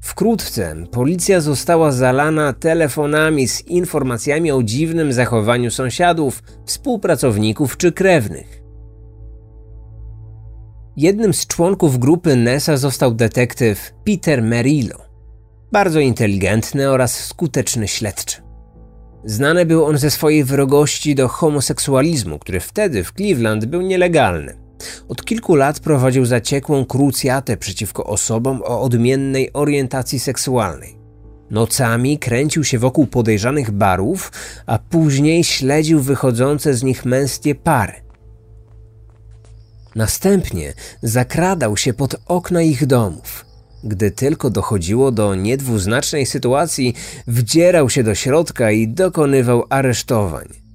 Wkrótce 0.00 0.76
policja 0.92 1.40
została 1.40 1.92
zalana 1.92 2.52
telefonami 2.52 3.48
z 3.48 3.66
informacjami 3.66 4.52
o 4.52 4.62
dziwnym 4.62 5.12
zachowaniu 5.12 5.70
sąsiadów, 5.70 6.42
współpracowników 6.66 7.76
czy 7.76 7.92
krewnych. 7.92 8.62
Jednym 10.96 11.34
z 11.34 11.46
członków 11.46 11.98
grupy 11.98 12.36
Nessa 12.36 12.76
został 12.76 13.14
detektyw 13.14 13.94
Peter 14.04 14.42
Merillo, 14.42 14.98
bardzo 15.72 16.00
inteligentny 16.00 16.90
oraz 16.90 17.24
skuteczny 17.24 17.88
śledczy. 17.88 18.42
Znany 19.24 19.66
był 19.66 19.84
on 19.84 19.98
ze 19.98 20.10
swojej 20.10 20.44
wrogości 20.44 21.14
do 21.14 21.28
homoseksualizmu, 21.28 22.38
który 22.38 22.60
wtedy 22.60 23.04
w 23.04 23.12
Cleveland 23.12 23.64
był 23.64 23.80
nielegalny. 23.80 24.67
Od 25.08 25.24
kilku 25.24 25.54
lat 25.54 25.80
prowadził 25.80 26.26
zaciekłą 26.26 26.84
krucjatę 26.84 27.56
przeciwko 27.56 28.04
osobom 28.04 28.62
o 28.62 28.82
odmiennej 28.82 29.52
orientacji 29.52 30.18
seksualnej. 30.18 30.98
Nocami 31.50 32.18
kręcił 32.18 32.64
się 32.64 32.78
wokół 32.78 33.06
podejrzanych 33.06 33.70
barów, 33.70 34.32
a 34.66 34.78
później 34.78 35.44
śledził 35.44 36.00
wychodzące 36.00 36.74
z 36.74 36.82
nich 36.82 37.04
męskie 37.04 37.54
pary. 37.54 37.92
Następnie 39.94 40.74
zakradał 41.02 41.76
się 41.76 41.92
pod 41.92 42.16
okna 42.26 42.62
ich 42.62 42.86
domów. 42.86 43.44
Gdy 43.84 44.10
tylko 44.10 44.50
dochodziło 44.50 45.12
do 45.12 45.34
niedwuznacznej 45.34 46.26
sytuacji, 46.26 46.94
wdzierał 47.26 47.90
się 47.90 48.04
do 48.04 48.14
środka 48.14 48.70
i 48.70 48.88
dokonywał 48.88 49.64
aresztowań. 49.70 50.67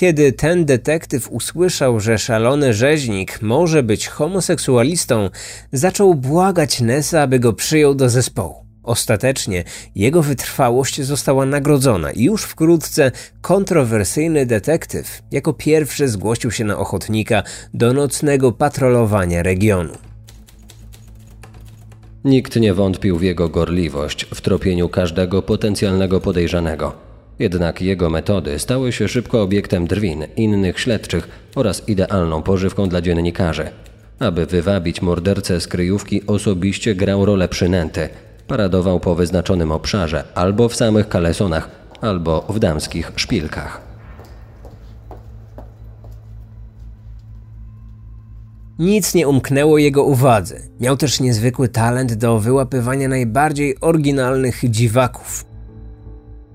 Kiedy 0.00 0.32
ten 0.32 0.64
detektyw 0.64 1.32
usłyszał, 1.32 2.00
że 2.00 2.18
szalony 2.18 2.74
rzeźnik 2.74 3.42
może 3.42 3.82
być 3.82 4.08
homoseksualistą, 4.08 5.30
zaczął 5.72 6.14
błagać 6.14 6.80
Nessa, 6.80 7.22
aby 7.22 7.38
go 7.38 7.52
przyjął 7.52 7.94
do 7.94 8.08
zespołu. 8.08 8.54
Ostatecznie 8.82 9.64
jego 9.94 10.22
wytrwałość 10.22 11.02
została 11.02 11.46
nagrodzona 11.46 12.12
i 12.12 12.24
już 12.24 12.42
wkrótce 12.42 13.12
kontrowersyjny 13.40 14.46
detektyw 14.46 15.22
jako 15.30 15.52
pierwszy 15.52 16.08
zgłosił 16.08 16.50
się 16.50 16.64
na 16.64 16.78
ochotnika 16.78 17.42
do 17.74 17.92
nocnego 17.92 18.52
patrolowania 18.52 19.42
regionu. 19.42 19.92
Nikt 22.24 22.56
nie 22.56 22.74
wątpił 22.74 23.18
w 23.18 23.22
jego 23.22 23.48
gorliwość 23.48 24.26
w 24.34 24.40
tropieniu 24.40 24.88
każdego 24.88 25.42
potencjalnego 25.42 26.20
podejrzanego. 26.20 27.09
Jednak 27.40 27.82
jego 27.82 28.10
metody 28.10 28.58
stały 28.58 28.92
się 28.92 29.08
szybko 29.08 29.42
obiektem 29.42 29.86
drwin 29.86 30.24
innych 30.36 30.80
śledczych 30.80 31.28
oraz 31.54 31.88
idealną 31.88 32.42
pożywką 32.42 32.88
dla 32.88 33.00
dziennikarzy. 33.00 33.68
Aby 34.18 34.46
wywabić 34.46 35.02
mordercę 35.02 35.60
z 35.60 35.68
kryjówki, 35.68 36.26
osobiście 36.26 36.94
grał 36.94 37.26
rolę 37.26 37.48
przynęty. 37.48 38.08
Paradował 38.46 39.00
po 39.00 39.14
wyznaczonym 39.14 39.72
obszarze 39.72 40.24
albo 40.34 40.68
w 40.68 40.76
samych 40.76 41.08
kalesonach, 41.08 41.68
albo 42.00 42.46
w 42.48 42.58
damskich 42.58 43.12
szpilkach. 43.16 43.80
Nic 48.78 49.14
nie 49.14 49.28
umknęło 49.28 49.78
jego 49.78 50.04
uwadze. 50.04 50.56
Miał 50.80 50.96
też 50.96 51.20
niezwykły 51.20 51.68
talent 51.68 52.14
do 52.14 52.38
wyłapywania 52.38 53.08
najbardziej 53.08 53.80
oryginalnych 53.80 54.70
dziwaków. 54.70 55.49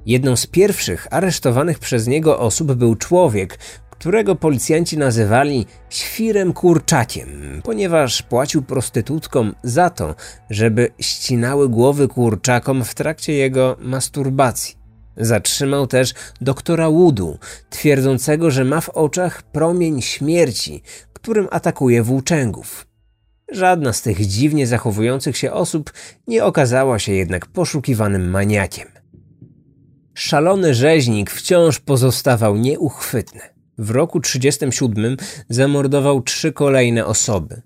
Jedną 0.05 0.35
z 0.35 0.47
pierwszych 0.47 1.07
aresztowanych 1.11 1.79
przez 1.79 2.07
niego 2.07 2.39
osób 2.39 2.73
był 2.73 2.95
człowiek, 2.95 3.59
którego 3.89 4.35
policjanci 4.35 4.97
nazywali 4.97 5.65
świrem 5.89 6.53
kurczakiem, 6.53 7.61
ponieważ 7.63 8.21
płacił 8.21 8.61
prostytutkom 8.61 9.55
za 9.63 9.89
to, 9.89 10.15
żeby 10.49 10.89
ścinały 10.99 11.69
głowy 11.69 12.07
kurczakom 12.07 12.83
w 12.83 12.95
trakcie 12.95 13.33
jego 13.33 13.77
masturbacji. 13.79 14.75
Zatrzymał 15.17 15.87
też 15.87 16.13
doktora 16.41 16.89
Woodu, 16.89 17.39
twierdzącego, 17.69 18.51
że 18.51 18.63
ma 18.65 18.81
w 18.81 18.89
oczach 18.89 19.43
promień 19.43 20.01
śmierci, 20.01 20.81
którym 21.13 21.47
atakuje 21.51 22.03
włóczęgów. 22.03 22.87
Żadna 23.51 23.93
z 23.93 24.01
tych 24.01 24.25
dziwnie 24.25 24.67
zachowujących 24.67 25.37
się 25.37 25.51
osób 25.51 25.93
nie 26.27 26.43
okazała 26.43 26.99
się 26.99 27.13
jednak 27.13 27.45
poszukiwanym 27.45 28.29
maniakiem. 28.29 28.94
Szalony 30.15 30.73
rzeźnik 30.73 31.31
wciąż 31.31 31.79
pozostawał 31.79 32.57
nieuchwytny. 32.57 33.41
W 33.77 33.91
roku 33.91 34.19
37 34.19 35.17
zamordował 35.49 36.21
trzy 36.21 36.53
kolejne 36.53 37.05
osoby. 37.05 37.61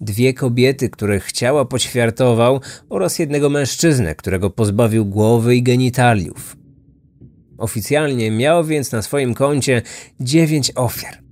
Dwie 0.00 0.34
kobiety, 0.34 0.90
których 0.90 1.32
ciała 1.32 1.64
poćwiartował 1.64 2.60
oraz 2.88 3.18
jednego 3.18 3.50
mężczyznę, 3.50 4.14
którego 4.14 4.50
pozbawił 4.50 5.06
głowy 5.06 5.56
i 5.56 5.62
genitaliów. 5.62 6.56
Oficjalnie 7.58 8.30
miał 8.30 8.64
więc 8.64 8.92
na 8.92 9.02
swoim 9.02 9.34
koncie 9.34 9.82
dziewięć 10.20 10.72
ofiar 10.74 11.22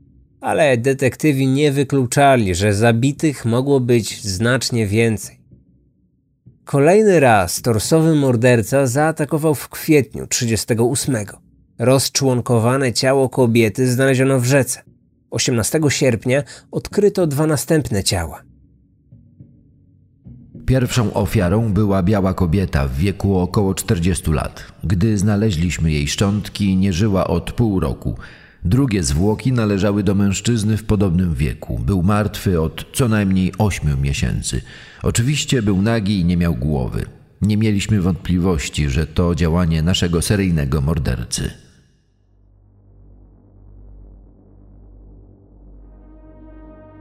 ale 0.41 0.77
detektywi 0.77 1.47
nie 1.47 1.73
wykluczali, 1.73 2.55
że 2.55 2.75
zabitych 2.75 3.45
mogło 3.45 3.81
być 3.81 4.23
znacznie 4.23 4.87
więcej. 4.87 5.40
Kolejny 6.65 7.21
raz 7.21 7.63
torsowy 7.63 8.15
morderca 8.15 8.87
zaatakował 8.87 9.55
w 9.55 9.69
kwietniu 9.69 10.27
38. 10.27 11.17
Rozczłonkowane 11.79 12.93
ciało 12.93 13.29
kobiety 13.29 13.93
znaleziono 13.93 14.41
w 14.41 14.45
rzece. 14.45 14.83
18 15.31 15.81
sierpnia 15.89 16.43
odkryto 16.71 17.27
dwa 17.27 17.47
następne 17.47 18.05
ciała. 18.05 18.43
Pierwszą 20.67 21.13
ofiarą 21.13 21.73
była 21.73 22.03
biała 22.03 22.35
kobieta 22.35 22.89
w 22.89 22.95
wieku 22.95 23.39
około 23.39 23.75
40 23.75 24.31
lat. 24.33 24.65
Gdy 24.85 25.19
znaleźliśmy 25.19 25.93
jej 25.93 26.09
szczątki, 26.09 26.77
nie 26.77 26.93
żyła 26.93 27.27
od 27.27 27.53
pół 27.53 27.81
roku. 27.81 28.15
Drugie 28.65 29.03
zwłoki 29.03 29.53
należały 29.53 30.03
do 30.03 30.15
mężczyzny 30.15 30.77
w 30.77 30.85
podobnym 30.85 31.35
wieku. 31.35 31.79
Był 31.79 32.03
martwy 32.03 32.61
od 32.61 32.87
co 32.93 33.09
najmniej 33.09 33.53
ośmiu 33.59 33.97
miesięcy. 33.97 34.63
Oczywiście 35.03 35.63
był 35.63 35.83
nagi 35.83 36.21
i 36.21 36.25
nie 36.25 36.37
miał 36.37 36.55
głowy. 36.55 37.07
Nie 37.43 37.57
mieliśmy 37.57 38.01
wątpliwości, 38.01 38.89
że 38.89 39.07
to 39.07 39.35
działanie 39.35 39.83
naszego 39.83 40.23
seryjnego 40.23 40.81
mordercy. 40.81 41.51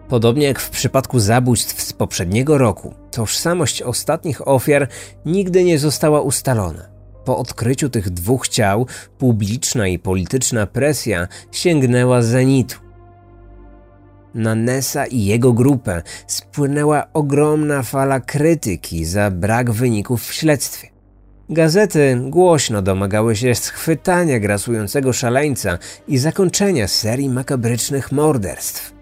Podobnie 0.10 0.45
jak 0.45 0.60
w 0.60 0.70
przypadku 0.70 1.20
zabójstw 1.20 1.82
z 1.82 1.93
poprzedniego 1.93 2.57
roku, 2.57 2.93
tożsamość 3.12 3.82
ostatnich 3.82 4.47
ofiar 4.47 4.88
nigdy 5.26 5.64
nie 5.64 5.80
została 5.80 6.22
ustalona. 6.22 6.99
Po 7.30 7.38
odkryciu 7.38 7.90
tych 7.90 8.10
dwóch 8.10 8.48
ciał, 8.48 8.86
publiczna 9.18 9.88
i 9.88 10.00
polityczna 10.00 10.68
presja 10.68 11.28
sięgnęła 11.52 12.22
zenitu. 12.22 12.76
Na 14.34 14.56
Nessa 14.56 15.06
i 15.06 15.26
jego 15.26 15.54
grupę 15.54 16.02
spłynęła 16.28 17.08
ogromna 17.14 17.84
fala 17.84 18.20
krytyki 18.20 19.06
za 19.06 19.32
brak 19.32 19.72
wyników 19.72 20.24
w 20.24 20.34
śledztwie. 20.34 20.88
Gazety 21.50 22.22
głośno 22.24 22.82
domagały 22.82 23.36
się 23.36 23.56
schwytania 23.56 24.40
grasującego 24.40 25.14
szaleńca 25.14 25.78
i 26.08 26.18
zakończenia 26.18 26.88
serii 26.88 27.30
makabrycznych 27.30 28.12
morderstw. 28.12 28.94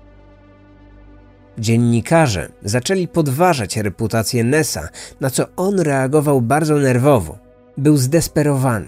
Dziennikarze 1.57 2.49
zaczęli 2.63 3.07
podważać 3.07 3.77
reputację 3.77 4.43
Nessa, 4.43 4.89
na 5.19 5.29
co 5.29 5.45
on 5.55 5.79
reagował 5.79 6.41
bardzo 6.41 6.75
nerwowo. 6.75 7.46
Był 7.77 7.97
zdesperowany. 7.97 8.87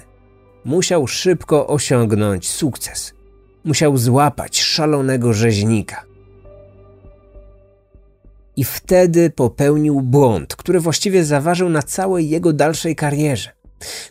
Musiał 0.66 1.08
szybko 1.08 1.68
osiągnąć 1.68 2.50
sukces. 2.50 3.14
Musiał 3.64 3.98
złapać 3.98 4.62
szalonego 4.62 5.34
rzeźnika. 5.34 6.06
I 8.56 8.64
wtedy 8.64 9.30
popełnił 9.30 10.02
błąd, 10.02 10.56
który 10.56 10.80
właściwie 10.80 11.26
zaważył 11.26 11.70
na 11.70 11.84
całej 11.84 12.30
jego 12.30 12.54
dalszej 12.54 12.96
karierze. 12.96 13.50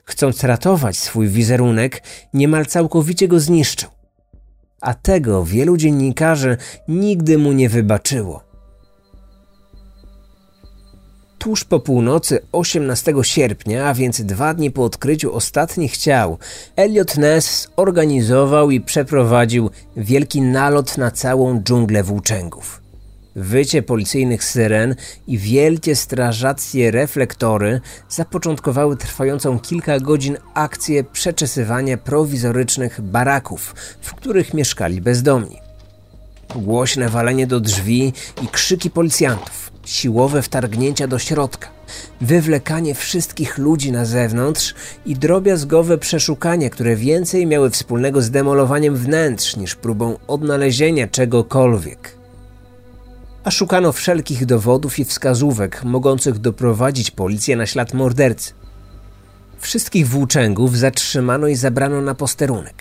Chcąc 0.05 0.45
ratować 0.45 0.99
swój 0.99 1.29
wizerunek, 1.29 2.03
niemal 2.35 2.67
całkowicie 2.67 3.29
go 3.29 3.41
zniszczył. 3.41 3.91
A 4.81 4.95
tego 4.95 5.45
wielu 5.45 5.77
dziennikarzy 5.77 6.57
nigdy 6.89 7.39
mu 7.39 7.53
nie 7.53 7.69
wybaczyło. 7.69 8.48
Tuż 11.49 11.65
po 11.65 11.81
północy 11.81 12.41
18 12.53 13.15
sierpnia, 13.23 13.87
a 13.87 13.95
więc 13.95 14.21
dwa 14.21 14.55
dni 14.55 14.71
po 14.71 14.85
odkryciu 14.85 15.35
ostatnich 15.35 15.97
ciał, 15.97 16.39
Elliot 16.77 17.17
Ness 17.17 17.69
organizował 17.77 18.71
i 18.71 18.81
przeprowadził 18.81 19.71
wielki 19.97 20.43
nalot 20.43 20.99
na 20.99 21.11
całą 21.11 21.63
dżunglę 21.63 22.03
włóczęgów. 22.03 22.83
Wycie 23.37 23.83
policyjnych 23.83 24.45
syren 24.45 24.95
i 25.27 25.39
wielkie 25.39 25.97
strażackie 25.97 26.91
reflektory 26.91 27.81
zapoczątkowały 28.09 28.97
trwającą 28.97 29.59
kilka 29.59 30.01
godzin 30.01 30.37
akcję 30.55 31.05
przeczesywania 31.05 31.97
prowizorycznych 31.97 33.01
baraków, 33.01 33.75
w 34.01 34.15
których 34.15 34.55
mieszkali 34.55 35.01
bezdomni. 35.01 35.57
Głośne 36.57 37.09
walenie 37.09 37.47
do 37.47 37.61
drzwi 37.61 38.13
i 38.43 38.49
krzyki 38.49 38.91
policjantów, 38.91 39.78
siłowe 39.89 40.43
wtargnięcia 40.43 41.07
do 41.07 41.19
środka, 41.19 41.69
wywlekanie 42.21 42.95
wszystkich 42.95 43.59
ludzi 43.59 43.93
na 43.93 44.05
zewnątrz 44.05 44.75
i 45.07 45.17
drobiazgowe 45.17 45.99
przeszukania, 45.99 46.71
które 46.71 46.97
więcej 46.97 47.47
miały 47.47 47.71
wspólnego 47.71 48.23
z 48.23 48.31
demolowaniem 48.31 48.97
wnętrz 48.97 49.57
niż 49.57 49.75
próbą 49.75 50.17
odnalezienia 50.27 51.09
czegokolwiek 51.09 52.19
a 53.49 53.51
szukano 53.51 53.93
wszelkich 53.93 54.47
dowodów 54.47 54.99
i 54.99 55.05
wskazówek 55.05 55.85
mogących 55.85 56.39
doprowadzić 56.39 57.11
policję 57.11 57.57
na 57.57 57.67
ślad 57.67 57.95
mordercy. 57.95 58.53
Wszystkich 59.59 60.09
włóczęgów 60.09 60.79
zatrzymano 60.79 61.47
i 61.47 61.55
zabrano 61.55 62.01
na 62.01 62.15
posterunek. 62.15 62.75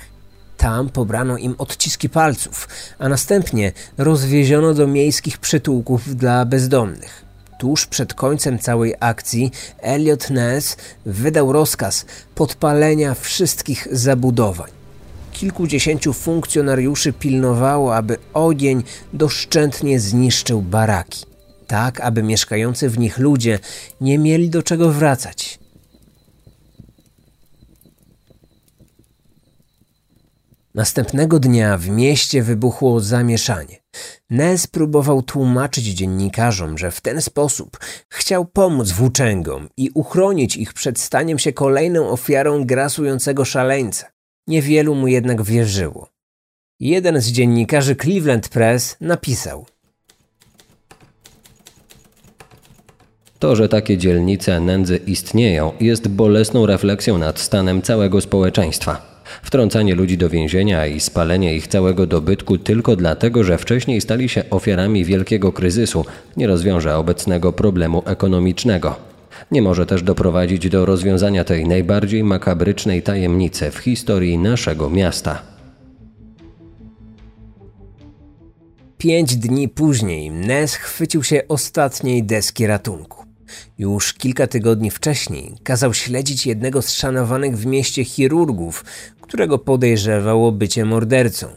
Tam 0.58 0.90
pobrano 0.90 1.38
im 1.38 1.56
odciski 1.58 2.10
palców, 2.10 2.68
a 3.00 3.10
następnie 3.10 3.72
rozwieziono 3.98 4.74
do 4.74 4.88
miejskich 4.88 5.38
przytułków 5.38 6.16
dla 6.16 6.46
bezdomnych. 6.46 7.26
Tuż 7.60 7.86
przed 7.86 8.14
końcem 8.14 8.60
całej 8.60 8.96
akcji 9.00 9.52
Elliot 9.82 10.30
Ness 10.30 10.78
wydał 11.06 11.52
rozkaz 11.52 12.06
podpalenia 12.36 13.14
wszystkich 13.14 13.88
zabudowań 13.92 14.78
kilkudziesięciu 15.38 16.14
funkcjonariuszy 16.14 17.14
pilnowało, 17.14 17.96
aby 17.96 18.18
ogień 18.34 18.84
doszczętnie 19.14 20.00
zniszczył 20.00 20.62
baraki, 20.62 21.26
tak 21.68 22.02
aby 22.02 22.24
mieszkający 22.24 22.90
w 22.90 23.00
nich 23.00 23.18
ludzie 23.18 23.60
nie 24.02 24.20
mieli 24.20 24.50
do 24.50 24.64
czego 24.64 24.92
wracać. 24.92 25.60
Następnego 30.78 31.40
dnia 31.40 31.78
w 31.78 31.90
mieście 31.90 32.44
wybuchło 32.44 33.00
zamieszanie. 33.00 33.78
Nez 34.30 34.68
próbował 34.68 35.22
tłumaczyć 35.22 35.86
dziennikarzom, 35.86 36.78
że 36.78 36.92
w 36.92 37.02
ten 37.02 37.22
sposób 37.22 37.78
chciał 38.10 38.46
pomóc 38.46 38.92
włóczęgom 38.92 39.70
i 39.78 39.90
uchronić 39.94 40.58
ich 40.58 40.74
przed 40.74 41.00
staniem 41.00 41.40
się 41.40 41.54
kolejną 41.54 42.10
ofiarą 42.10 42.66
grasującego 42.66 43.46
szaleńca. 43.46 44.08
Niewielu 44.48 44.96
mu 44.96 45.08
jednak 45.08 45.42
wierzyło. 45.42 46.10
Jeden 46.80 47.22
z 47.22 47.28
dziennikarzy 47.28 47.96
Cleveland 47.96 48.50
Press 48.50 48.98
napisał: 49.02 49.66
To, 53.40 53.56
że 53.56 53.70
takie 53.70 53.98
dzielnice 53.98 54.60
nędzy 54.60 54.98
istnieją, 54.98 55.72
jest 55.80 56.08
bolesną 56.08 56.66
refleksją 56.66 57.18
nad 57.18 57.40
stanem 57.40 57.82
całego 57.82 58.22
społeczeństwa. 58.22 59.17
Wtrącanie 59.44 59.96
ludzi 59.96 60.18
do 60.18 60.30
więzienia 60.30 60.88
i 60.88 61.00
spalenie 61.00 61.56
ich 61.56 61.68
całego 61.68 62.08
dobytku 62.08 62.58
tylko 62.58 62.96
dlatego, 62.96 63.44
że 63.44 63.58
wcześniej 63.58 64.02
stali 64.02 64.30
się 64.30 64.44
ofiarami 64.50 65.06
wielkiego 65.06 65.52
kryzysu, 65.52 66.06
nie 66.38 66.48
rozwiąże 66.48 66.98
obecnego 66.98 67.54
problemu 67.54 68.04
ekonomicznego. 68.06 68.96
Nie 69.52 69.62
może 69.62 69.86
też 69.86 70.04
doprowadzić 70.04 70.70
do 70.70 70.86
rozwiązania 70.86 71.44
tej 71.44 71.66
najbardziej 71.66 72.24
makabrycznej 72.24 73.04
tajemnicy 73.04 73.72
w 73.72 73.78
historii 73.78 74.38
naszego 74.38 74.90
miasta. 74.90 75.42
Pięć 78.98 79.36
dni 79.36 79.70
później 79.70 80.32
Ness 80.32 80.76
chwycił 80.76 81.24
się 81.24 81.42
ostatniej 81.48 82.24
deski 82.24 82.68
ratunku. 82.68 83.26
Już 83.78 84.14
kilka 84.14 84.48
tygodni 84.48 84.92
wcześniej 84.92 85.56
kazał 85.64 85.94
śledzić 85.94 86.46
jednego 86.46 86.82
z 86.82 86.92
szanowanych 86.92 87.58
w 87.58 87.66
mieście 87.66 88.06
chirurgów, 88.06 88.86
którego 89.28 89.58
podejrzewał 89.60 90.46
o 90.46 90.52
bycie 90.52 90.86
mordercą. 90.86 91.48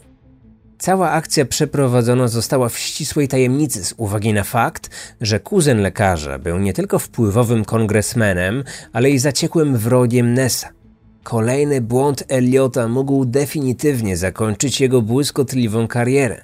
Cała 0.77 1.11
akcja 1.11 1.45
przeprowadzona 1.45 2.27
została 2.27 2.69
w 2.69 2.77
ścisłej 2.77 3.27
tajemnicy 3.27 3.85
z 3.85 3.93
uwagi 3.97 4.33
na 4.33 4.43
fakt, 4.43 4.89
że 5.21 5.39
kuzyn 5.39 5.81
lekarza 5.81 6.39
był 6.39 6.59
nie 6.59 6.73
tylko 6.73 6.99
wpływowym 6.99 7.65
kongresmenem, 7.65 8.63
ale 8.93 9.09
i 9.09 9.19
zaciekłym 9.19 9.77
wrogiem 9.77 10.33
Nessa. 10.33 10.69
Kolejny 11.23 11.81
błąd 11.81 12.23
Eliota 12.27 12.87
mógł 12.87 13.25
definitywnie 13.25 14.17
zakończyć 14.17 14.81
jego 14.81 15.01
błyskotliwą 15.01 15.87
karierę. 15.87 16.41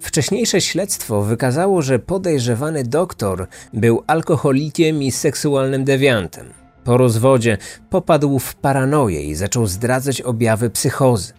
Wcześniejsze 0.00 0.60
śledztwo 0.60 1.22
wykazało, 1.22 1.82
że 1.82 1.98
podejrzewany 1.98 2.84
doktor 2.84 3.46
był 3.72 4.02
alkoholikiem 4.06 5.02
i 5.02 5.10
seksualnym 5.12 5.84
dewiantem. 5.84 6.63
Po 6.84 6.96
rozwodzie 6.96 7.58
popadł 7.90 8.38
w 8.38 8.54
paranoję 8.54 9.22
i 9.22 9.34
zaczął 9.34 9.66
zdradzać 9.66 10.20
objawy 10.20 10.70
psychozy. 10.70 11.32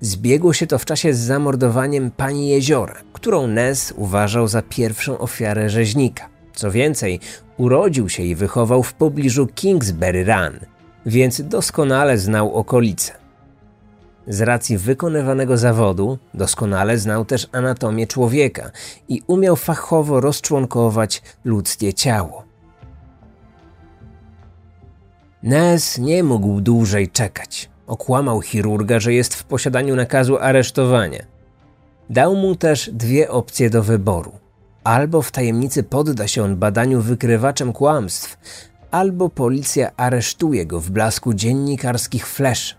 Zbiegło 0.00 0.52
się 0.52 0.66
to 0.66 0.78
w 0.78 0.84
czasie 0.84 1.14
z 1.14 1.18
zamordowaniem 1.18 2.10
pani 2.10 2.48
Jeziora, 2.48 2.94
którą 3.12 3.46
Ness 3.46 3.94
uważał 3.96 4.48
za 4.48 4.62
pierwszą 4.62 5.18
ofiarę 5.18 5.70
rzeźnika. 5.70 6.28
Co 6.54 6.70
więcej, 6.70 7.20
urodził 7.56 8.08
się 8.08 8.22
i 8.22 8.34
wychował 8.34 8.82
w 8.82 8.94
pobliżu 8.94 9.46
Kingsbury 9.46 10.24
Run, 10.24 10.60
więc 11.06 11.42
doskonale 11.42 12.18
znał 12.18 12.54
okolice. 12.54 13.12
Z 14.26 14.40
racji 14.40 14.78
wykonywanego 14.78 15.56
zawodu 15.56 16.18
doskonale 16.34 16.98
znał 16.98 17.24
też 17.24 17.48
anatomię 17.52 18.06
człowieka 18.06 18.70
i 19.08 19.22
umiał 19.26 19.56
fachowo 19.56 20.20
rozczłonkować 20.20 21.22
ludzkie 21.44 21.94
ciało. 21.94 22.47
Ness 25.48 25.98
nie 25.98 26.22
mógł 26.22 26.60
dłużej 26.60 27.08
czekać. 27.08 27.70
Okłamał 27.86 28.40
chirurga, 28.40 29.00
że 29.00 29.12
jest 29.12 29.34
w 29.34 29.44
posiadaniu 29.44 29.96
nakazu 29.96 30.38
aresztowania. 30.38 31.22
Dał 32.10 32.36
mu 32.36 32.56
też 32.56 32.90
dwie 32.92 33.30
opcje 33.30 33.70
do 33.70 33.82
wyboru. 33.82 34.32
Albo 34.84 35.22
w 35.22 35.30
tajemnicy 35.30 35.82
podda 35.82 36.28
się 36.28 36.42
on 36.42 36.56
badaniu 36.56 37.00
wykrywaczem 37.00 37.72
kłamstw, 37.72 38.38
albo 38.90 39.28
policja 39.28 39.90
aresztuje 39.96 40.66
go 40.66 40.80
w 40.80 40.90
blasku 40.90 41.34
dziennikarskich 41.34 42.26
flash. 42.26 42.76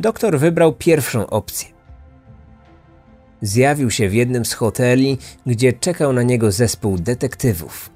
Doktor 0.00 0.38
wybrał 0.38 0.72
pierwszą 0.72 1.26
opcję. 1.26 1.68
Zjawił 3.42 3.90
się 3.90 4.08
w 4.08 4.14
jednym 4.14 4.44
z 4.44 4.52
hoteli, 4.52 5.18
gdzie 5.46 5.72
czekał 5.72 6.12
na 6.12 6.22
niego 6.22 6.52
zespół 6.52 6.98
detektywów. 6.98 7.93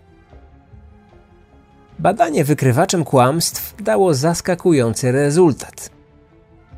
Badanie 1.99 2.45
wykrywaczem 2.45 3.05
kłamstw 3.05 3.75
dało 3.83 4.15
zaskakujący 4.15 5.13
rezultat. 5.13 5.91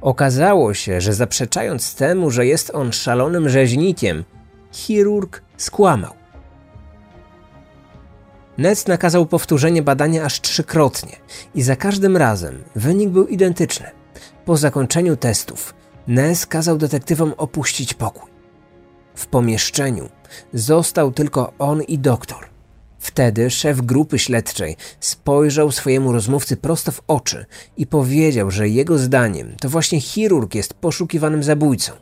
Okazało 0.01 0.75
się, 0.75 1.01
że 1.01 1.15
zaprzeczając 1.15 1.95
temu, 1.95 2.31
że 2.31 2.47
jest 2.47 2.71
on 2.75 2.93
szalonym 2.93 3.49
rzeźnikiem, 3.49 4.25
chirurg 4.73 5.43
skłamał. 5.57 6.13
Nec 8.59 8.87
nakazał 8.87 9.27
powtórzenie 9.27 9.83
badania 9.83 10.25
aż 10.25 10.41
trzykrotnie 10.41 11.17
i 11.55 11.63
za 11.63 11.77
każdym 11.77 12.17
razem 12.17 12.65
wynik 12.77 13.11
był 13.11 13.27
identyczny. 13.27 13.87
Po 14.45 14.57
zakończeniu 14.57 15.17
testów 15.17 15.75
Ness 16.07 16.47
kazał 16.47 16.79
detektywom 16.79 17.35
opuścić 17.37 17.95
pokój. 17.95 18.31
W 19.15 19.27
pomieszczeniu 19.27 20.09
został 20.53 21.13
tylko 21.13 21.53
on 21.59 21.83
i 21.83 21.99
doktor. 21.99 22.51
Wtedy 23.01 23.51
szef 23.51 23.81
grupy 23.81 24.19
śledczej 24.19 24.77
spojrzał 25.01 25.73
swojemu 25.73 26.13
rozmówcy 26.13 26.57
prosto 26.57 26.93
w 26.93 27.03
oczy 27.07 27.47
i 27.77 27.87
powiedział, 27.87 28.51
że 28.51 28.69
jego 28.69 28.99
zdaniem 28.99 29.57
to 29.61 29.69
właśnie 29.69 30.01
chirurg 30.01 30.55
jest 30.55 30.75
poszukiwanym 30.75 31.43
zabójcą. 31.43 31.93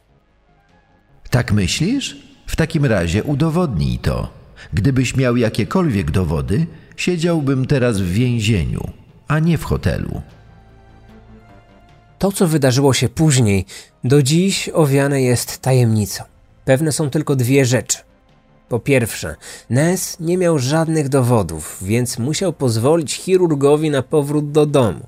Tak 1.30 1.52
myślisz? 1.52 2.16
W 2.46 2.56
takim 2.56 2.84
razie 2.84 3.24
udowodnij 3.24 3.98
to. 3.98 4.28
Gdybyś 4.72 5.16
miał 5.16 5.36
jakiekolwiek 5.36 6.10
dowody, 6.10 6.66
siedziałbym 6.96 7.66
teraz 7.66 8.00
w 8.00 8.12
więzieniu, 8.12 8.90
a 9.28 9.38
nie 9.38 9.58
w 9.58 9.64
hotelu. 9.64 10.22
To, 12.18 12.32
co 12.32 12.46
wydarzyło 12.48 12.94
się 12.94 13.08
później, 13.08 13.66
do 14.04 14.22
dziś 14.22 14.68
owiane 14.68 15.22
jest 15.22 15.58
tajemnicą. 15.58 16.24
Pewne 16.64 16.92
są 16.92 17.10
tylko 17.10 17.36
dwie 17.36 17.64
rzeczy. 17.64 18.07
Po 18.68 18.78
pierwsze, 18.78 19.36
Ness 19.70 20.16
nie 20.20 20.38
miał 20.38 20.58
żadnych 20.58 21.08
dowodów, 21.08 21.78
więc 21.82 22.18
musiał 22.18 22.52
pozwolić 22.52 23.14
chirurgowi 23.14 23.90
na 23.90 24.02
powrót 24.02 24.50
do 24.50 24.66
domu. 24.66 25.00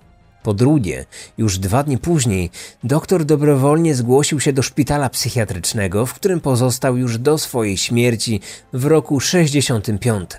Po 0.42 0.54
drugie, 0.54 1.04
już 1.38 1.58
dwa 1.58 1.82
dni 1.82 1.98
później, 1.98 2.50
doktor 2.84 3.24
dobrowolnie 3.24 3.94
zgłosił 3.94 4.40
się 4.40 4.52
do 4.52 4.62
szpitala 4.62 5.10
psychiatrycznego, 5.10 6.06
w 6.06 6.14
którym 6.14 6.40
pozostał 6.40 6.96
już 6.96 7.18
do 7.18 7.38
swojej 7.38 7.76
śmierci 7.76 8.40
w 8.72 8.84
roku 8.84 9.20
65. 9.20 10.30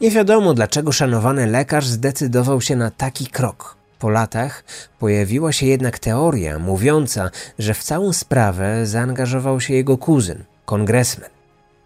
Nie 0.00 0.10
wiadomo, 0.10 0.54
dlaczego 0.54 0.92
szanowany 0.92 1.46
lekarz 1.46 1.86
zdecydował 1.86 2.60
się 2.60 2.76
na 2.76 2.90
taki 2.90 3.26
krok. 3.26 3.76
Po 3.98 4.08
latach 4.08 4.64
pojawiła 4.98 5.52
się 5.52 5.66
jednak 5.66 5.98
teoria 5.98 6.58
mówiąca, 6.58 7.30
że 7.58 7.74
w 7.74 7.82
całą 7.82 8.12
sprawę 8.12 8.86
zaangażował 8.86 9.60
się 9.60 9.74
jego 9.74 9.98
kuzyn, 9.98 10.44
kongresmen. 10.64 11.39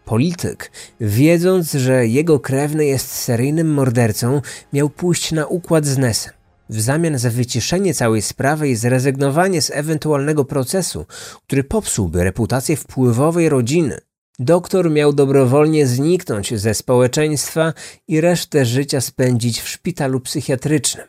Polityk, 0.05 0.71
wiedząc, 1.01 1.73
że 1.73 2.07
jego 2.07 2.41
krewny 2.41 2.87
jest 2.87 3.11
seryjnym 3.11 3.73
mordercą, 3.75 4.41
miał 4.73 4.91
pójść 4.91 5.33
na 5.33 5.47
układ 5.47 5.87
z 5.87 5.99
Nesem. 5.99 6.33
W 6.69 6.81
zamian 6.81 7.19
za 7.19 7.31
wyciszenie 7.31 7.95
całej 7.95 8.23
sprawy 8.23 8.69
i 8.69 8.77
zrezygnowanie 8.77 9.63
z 9.63 9.71
ewentualnego 9.71 10.45
procesu, 10.45 11.07
który 11.47 11.65
popsułby 11.65 12.25
reputację 12.25 12.77
wpływowej 12.77 13.49
rodziny, 13.49 13.99
doktor 14.39 14.91
miał 14.91 15.13
dobrowolnie 15.13 15.87
zniknąć 15.87 16.61
ze 16.61 16.75
społeczeństwa 16.75 17.73
i 18.09 18.21
resztę 18.21 18.65
życia 18.65 19.01
spędzić 19.01 19.61
w 19.61 19.69
szpitalu 19.69 20.21
psychiatrycznym. 20.21 21.07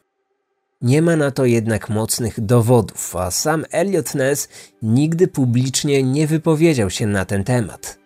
Nie 0.82 1.02
ma 1.02 1.16
na 1.16 1.32
to 1.32 1.46
jednak 1.46 1.90
mocnych 1.90 2.42
dowodów, 2.42 3.16
a 3.16 3.32
sam 3.32 3.66
Elliot 3.72 4.16
Ness 4.16 4.50
nigdy 4.82 5.28
publicznie 5.28 6.04
nie 6.04 6.28
wypowiedział 6.28 6.90
się 6.90 7.08
na 7.08 7.26
ten 7.26 7.44
temat. 7.44 8.05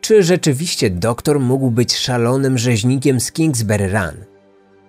Czy 0.00 0.22
rzeczywiście 0.22 0.90
doktor 0.90 1.40
mógł 1.40 1.70
być 1.70 1.96
szalonym 1.96 2.58
rzeźnikiem 2.58 3.20
z 3.20 3.32
Kingsbury 3.32 3.88
Run? 3.88 4.24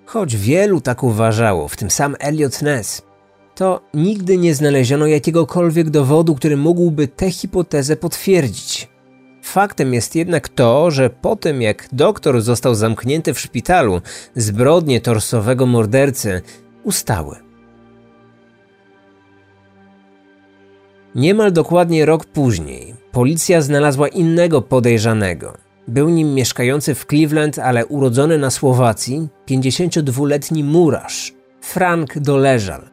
Choć 0.05 0.37
wielu 0.37 0.81
tak 0.81 1.03
uważało, 1.03 1.67
w 1.67 1.75
tym 1.75 1.91
sam 1.91 2.15
Elliot 2.19 2.61
Ness, 2.61 3.01
to 3.55 3.81
nigdy 3.93 4.37
nie 4.37 4.55
znaleziono 4.55 5.07
jakiegokolwiek 5.07 5.89
dowodu, 5.89 6.35
który 6.35 6.57
mógłby 6.57 7.07
tę 7.07 7.31
hipotezę 7.31 7.95
potwierdzić. 7.95 8.89
Faktem 9.43 9.93
jest 9.93 10.15
jednak 10.15 10.49
to, 10.49 10.91
że 10.91 11.09
po 11.09 11.35
tym 11.35 11.61
jak 11.61 11.87
doktor 11.91 12.41
został 12.41 12.75
zamknięty 12.75 13.33
w 13.33 13.39
szpitalu, 13.39 14.01
zbrodnie 14.35 15.01
torsowego 15.01 15.65
mordercy 15.65 16.41
ustały. 16.83 17.50
Niemal 21.15 21.51
dokładnie 21.51 22.05
rok 22.05 22.25
później 22.25 22.95
policja 23.11 23.61
znalazła 23.61 24.07
innego 24.07 24.61
podejrzanego. 24.61 25.57
Był 25.87 26.09
nim 26.09 26.33
mieszkający 26.33 26.95
w 26.95 27.05
Cleveland, 27.05 27.59
ale 27.59 27.85
urodzony 27.85 28.37
na 28.37 28.49
Słowacji 28.49 29.27
52-letni 29.47 30.63
murarz 30.63 31.33
Frank 31.61 32.19
Doleżal. 32.19 32.89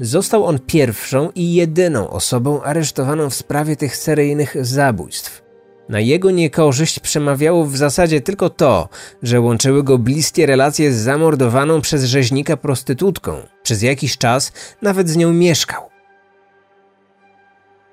Został 0.00 0.44
on 0.44 0.58
pierwszą 0.58 1.30
i 1.34 1.54
jedyną 1.54 2.10
osobą 2.10 2.62
aresztowaną 2.62 3.30
w 3.30 3.34
sprawie 3.34 3.76
tych 3.76 3.96
seryjnych 3.96 4.66
zabójstw. 4.66 5.42
Na 5.88 6.00
jego 6.00 6.30
niekorzyść 6.30 7.00
przemawiało 7.00 7.64
w 7.64 7.76
zasadzie 7.76 8.20
tylko 8.20 8.50
to, 8.50 8.88
że 9.22 9.40
łączyły 9.40 9.82
go 9.82 9.98
bliskie 9.98 10.46
relacje 10.46 10.92
z 10.92 10.96
zamordowaną 10.96 11.80
przez 11.80 12.04
rzeźnika 12.04 12.56
prostytutką. 12.56 13.36
Przez 13.62 13.82
jakiś 13.82 14.18
czas 14.18 14.52
nawet 14.82 15.08
z 15.08 15.16
nią 15.16 15.32
mieszkał. 15.32 15.95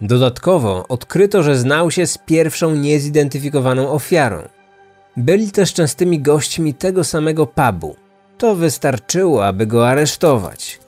Dodatkowo 0.04 0.86
odkryto, 0.88 1.44
że 1.44 1.58
znał 1.58 1.92
się 1.92 2.08
z 2.08 2.18
pierwszą 2.18 2.76
niezidentyfikowaną 2.76 3.92
ofiarą. 3.92 4.42
Byli 5.18 5.52
też 5.52 5.74
częstymi 5.74 6.20
gośćmi 6.20 6.74
tego 6.74 7.04
samego 7.04 7.48
pubu. 7.48 7.96
To 8.38 8.56
wystarczyło, 8.56 9.46
aby 9.46 9.68
go 9.68 9.90
aresztować. 9.90 10.80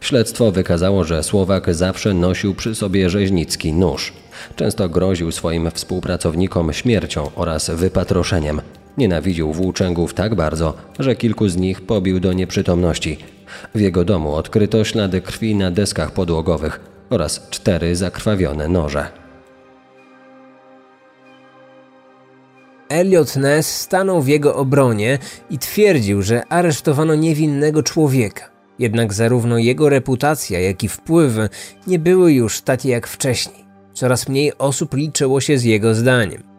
Śledztwo 0.00 0.52
wykazało, 0.52 1.04
że 1.04 1.22
Słowak 1.22 1.74
zawsze 1.74 2.14
nosił 2.14 2.54
przy 2.54 2.74
sobie 2.74 3.10
rzeźnicki 3.10 3.72
nóż. 3.72 4.12
Często 4.56 4.88
groził 4.88 5.32
swoim 5.32 5.70
współpracownikom 5.70 6.72
śmiercią 6.72 7.30
oraz 7.34 7.70
wypatroszeniem. 7.70 8.60
Nienawidził 8.98 9.52
włóczęgów 9.52 10.14
tak 10.14 10.34
bardzo, 10.34 10.74
że 10.98 11.16
kilku 11.16 11.48
z 11.48 11.56
nich 11.56 11.80
pobił 11.80 12.20
do 12.20 12.32
nieprzytomności. 12.32 13.18
W 13.74 13.80
jego 13.80 14.04
domu 14.04 14.34
odkryto 14.34 14.84
ślady 14.84 15.20
krwi 15.20 15.54
na 15.54 15.70
deskach 15.70 16.10
podłogowych 16.10 16.80
oraz 17.10 17.48
cztery 17.50 17.96
zakrwawione 17.96 18.68
noże. 18.68 19.22
Elliot 22.88 23.36
Ness 23.36 23.80
stanął 23.80 24.22
w 24.22 24.28
jego 24.28 24.56
obronie 24.56 25.18
i 25.50 25.58
twierdził, 25.58 26.22
że 26.22 26.46
aresztowano 26.48 27.14
niewinnego 27.14 27.82
człowieka. 27.82 28.50
Jednak 28.78 29.12
zarówno 29.12 29.58
jego 29.58 29.88
reputacja, 29.88 30.60
jak 30.60 30.84
i 30.84 30.88
wpływy 30.88 31.48
nie 31.86 31.98
były 31.98 32.32
już 32.32 32.60
takie 32.60 32.88
jak 32.88 33.06
wcześniej. 33.06 33.64
Coraz 33.94 34.28
mniej 34.28 34.52
osób 34.58 34.94
liczyło 34.94 35.40
się 35.40 35.58
z 35.58 35.64
jego 35.64 35.94
zdaniem. 35.94 36.51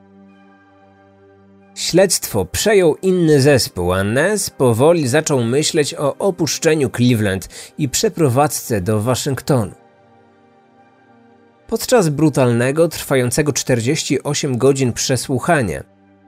Śledztwo 1.76 2.46
przejął 2.46 2.96
inny 2.96 3.42
zespół, 3.42 3.94
a 3.94 4.04
Ness 4.04 4.50
powoli 4.50 5.08
zaczął 5.08 5.44
myśleć 5.44 5.94
o 5.94 6.18
opuszczeniu 6.18 6.90
Cleveland 6.90 7.50
i 7.78 7.90
przeprowadzce 7.90 8.82
do 8.82 9.02
Waszyngtonu. 9.02 9.72
Podczas 11.68 12.10
brutalnego, 12.10 12.88
trwającego 12.88 13.54
48 13.54 14.58
godzin 14.58 14.94
przesłuchania, 14.94 15.84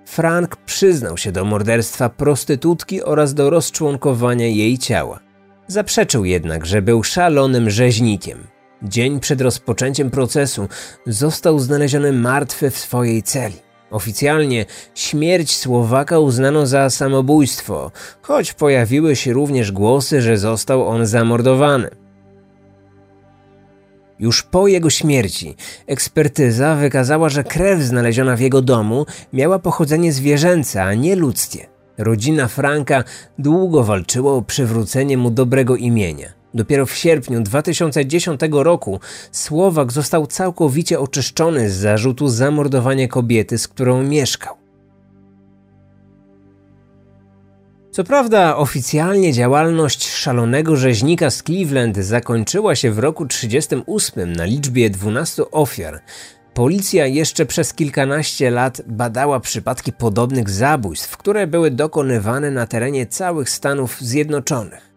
Frank 0.05 0.55
przyznał 0.55 1.17
się 1.17 1.31
do 1.31 1.45
morderstwa 1.45 2.09
prostytutki 2.09 3.03
oraz 3.03 3.33
do 3.33 3.49
rozczłonkowania 3.49 4.47
jej 4.47 4.77
ciała. 4.77 5.19
Zaprzeczył 5.67 6.25
jednak, 6.25 6.65
że 6.65 6.81
był 6.81 7.03
szalonym 7.03 7.69
rzeźnikiem. 7.69 8.47
Dzień 8.83 9.19
przed 9.19 9.41
rozpoczęciem 9.41 10.11
procesu 10.11 10.67
został 11.07 11.59
znaleziony 11.59 12.13
martwy 12.13 12.71
w 12.71 12.77
swojej 12.77 13.23
celi. 13.23 13.64
Oficjalnie 13.95 14.65
śmierć 14.95 15.57
Słowaka 15.57 16.19
uznano 16.19 16.65
za 16.65 16.89
samobójstwo, 16.89 17.91
choć 18.21 18.53
pojawiły 18.53 19.15
się 19.15 19.33
również 19.33 19.71
głosy, 19.71 20.21
że 20.21 20.37
został 20.37 20.87
on 20.87 21.05
zamordowany. 21.05 21.89
Już 24.19 24.43
po 24.43 24.67
jego 24.67 24.89
śmierci 24.89 25.55
ekspertyza 25.87 26.75
wykazała, 26.75 27.29
że 27.29 27.43
krew 27.43 27.81
znaleziona 27.81 28.35
w 28.35 28.39
jego 28.39 28.61
domu 28.61 29.05
miała 29.33 29.59
pochodzenie 29.59 30.13
zwierzęce, 30.13 30.83
a 30.83 30.93
nie 30.93 31.15
ludzkie. 31.15 31.67
Rodzina 31.97 32.47
Franka 32.47 33.03
długo 33.39 33.83
walczyła 33.83 34.33
o 34.33 34.41
przywrócenie 34.41 35.17
mu 35.17 35.31
dobrego 35.31 35.75
imienia. 35.75 36.44
Dopiero 36.56 36.86
w 36.86 36.95
sierpniu 36.95 37.41
2010 37.41 38.41
roku 38.51 38.99
Słowak 39.32 39.91
został 39.91 40.28
całkowicie 40.28 40.99
oczyszczony 40.99 41.70
z 41.70 41.74
zarzutu 41.74 42.28
zamordowania 42.28 43.08
kobiety, 43.08 43.58
z 43.58 43.68
którą 43.68 44.03
mieszkał. 44.03 44.56
Co 47.91 48.03
prawda, 48.03 48.58
oficjalnie 48.58 49.34
działalność 49.34 50.10
szalonego 50.10 50.76
rzeźnika 50.76 51.30
z 51.30 51.43
Cleveland 51.43 51.97
zakończyła 51.97 52.76
się 52.76 52.91
w 52.91 52.99
roku 52.99 53.26
1938 53.26 54.34
na 54.34 54.45
liczbie 54.45 54.89
12 54.89 55.51
ofiar. 55.51 56.01
Policja 56.53 57.08
jeszcze 57.08 57.45
przez 57.45 57.74
kilkanaście 57.74 58.51
lat 58.51 58.82
badała 58.88 59.39
przypadki 59.39 59.93
podobnych 59.93 60.49
zabójstw, 60.49 61.18
które 61.18 61.47
były 61.47 61.72
dokonywane 61.72 62.51
na 62.51 62.68
terenie 62.68 63.06
całych 63.06 63.49
Stanów 63.49 64.01
Zjednoczonych. 64.01 64.94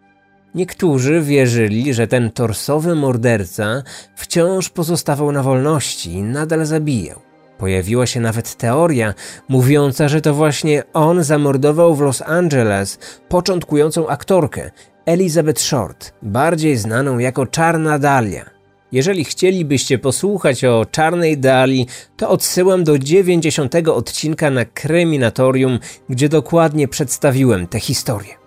Niektórzy 0.55 1.21
wierzyli, 1.21 1.93
że 1.93 2.07
ten 2.07 2.31
torsowy 2.31 2.95
morderca 2.95 3.83
wciąż 4.15 4.69
pozostawał 4.69 5.31
na 5.31 5.43
wolności 5.43 6.11
i 6.11 6.23
nadal 6.23 6.65
zabijał. 6.65 7.19
Pojawiła 7.57 8.05
się 8.05 8.19
nawet 8.19 8.55
teoria 8.55 9.13
mówiąca, 9.49 10.07
że 10.07 10.21
to 10.21 10.33
właśnie 10.33 10.83
on 10.93 11.23
zamordował 11.23 11.95
w 11.95 12.01
Los 12.01 12.21
Angeles 12.21 12.99
początkującą 13.29 14.07
aktorkę 14.07 14.71
Elizabeth 15.05 15.61
Short, 15.61 16.13
bardziej 16.21 16.77
znaną 16.77 17.17
jako 17.17 17.45
Czarna 17.45 17.99
Dalia. 17.99 18.45
Jeżeli 18.91 19.25
chcielibyście 19.25 19.97
posłuchać 19.97 20.65
o 20.65 20.85
Czarnej 20.91 21.37
Dali, 21.37 21.87
to 22.17 22.29
odsyłam 22.29 22.83
do 22.83 22.99
90 22.99 23.75
odcinka 23.75 24.49
na 24.49 24.65
Kryminatorium, 24.65 25.79
gdzie 26.09 26.29
dokładnie 26.29 26.87
przedstawiłem 26.87 27.67
tę 27.67 27.79
historię. 27.79 28.38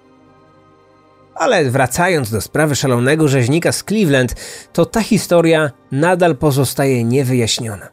Ale 1.42 1.70
wracając 1.70 2.30
do 2.30 2.40
sprawy 2.40 2.76
szalonego 2.76 3.28
rzeźnika 3.28 3.72
z 3.72 3.84
Cleveland, 3.84 4.34
to 4.72 4.86
ta 4.86 5.02
historia 5.02 5.70
nadal 5.92 6.36
pozostaje 6.36 7.04
niewyjaśniona. 7.04 7.88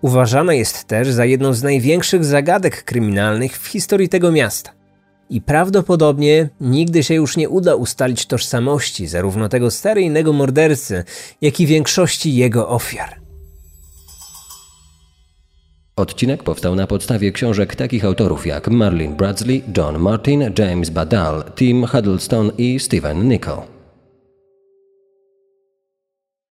Uważana 0.00 0.54
jest 0.54 0.84
też 0.84 1.10
za 1.10 1.24
jedną 1.24 1.52
z 1.52 1.62
największych 1.62 2.24
zagadek 2.24 2.84
kryminalnych 2.84 3.58
w 3.58 3.66
historii 3.66 4.08
tego 4.08 4.32
miasta. 4.32 4.70
i 5.30 5.40
prawdopodobnie 5.40 6.48
nigdy 6.60 7.02
się 7.02 7.14
już 7.14 7.36
nie 7.36 7.48
uda 7.48 7.74
ustalić 7.74 8.26
tożsamości 8.26 9.06
zarówno 9.06 9.48
tego 9.48 9.70
seryjnego 9.70 10.32
mordercy, 10.32 11.04
jak 11.40 11.60
i 11.60 11.66
większości 11.66 12.34
jego 12.34 12.68
ofiar. 12.68 13.17
Odcinek 15.98 16.42
powstał 16.42 16.74
na 16.74 16.86
podstawie 16.86 17.32
książek 17.32 17.76
takich 17.76 18.04
autorów 18.04 18.46
jak 18.46 18.68
Marlene 18.68 19.16
Bradley, 19.16 19.62
John 19.76 19.98
Martin, 19.98 20.44
James 20.58 20.90
Badal, 20.90 21.44
Tim 21.56 21.86
Huddleston 21.86 22.50
i 22.58 22.80
Stephen 22.80 23.28
Nicol. 23.28 23.77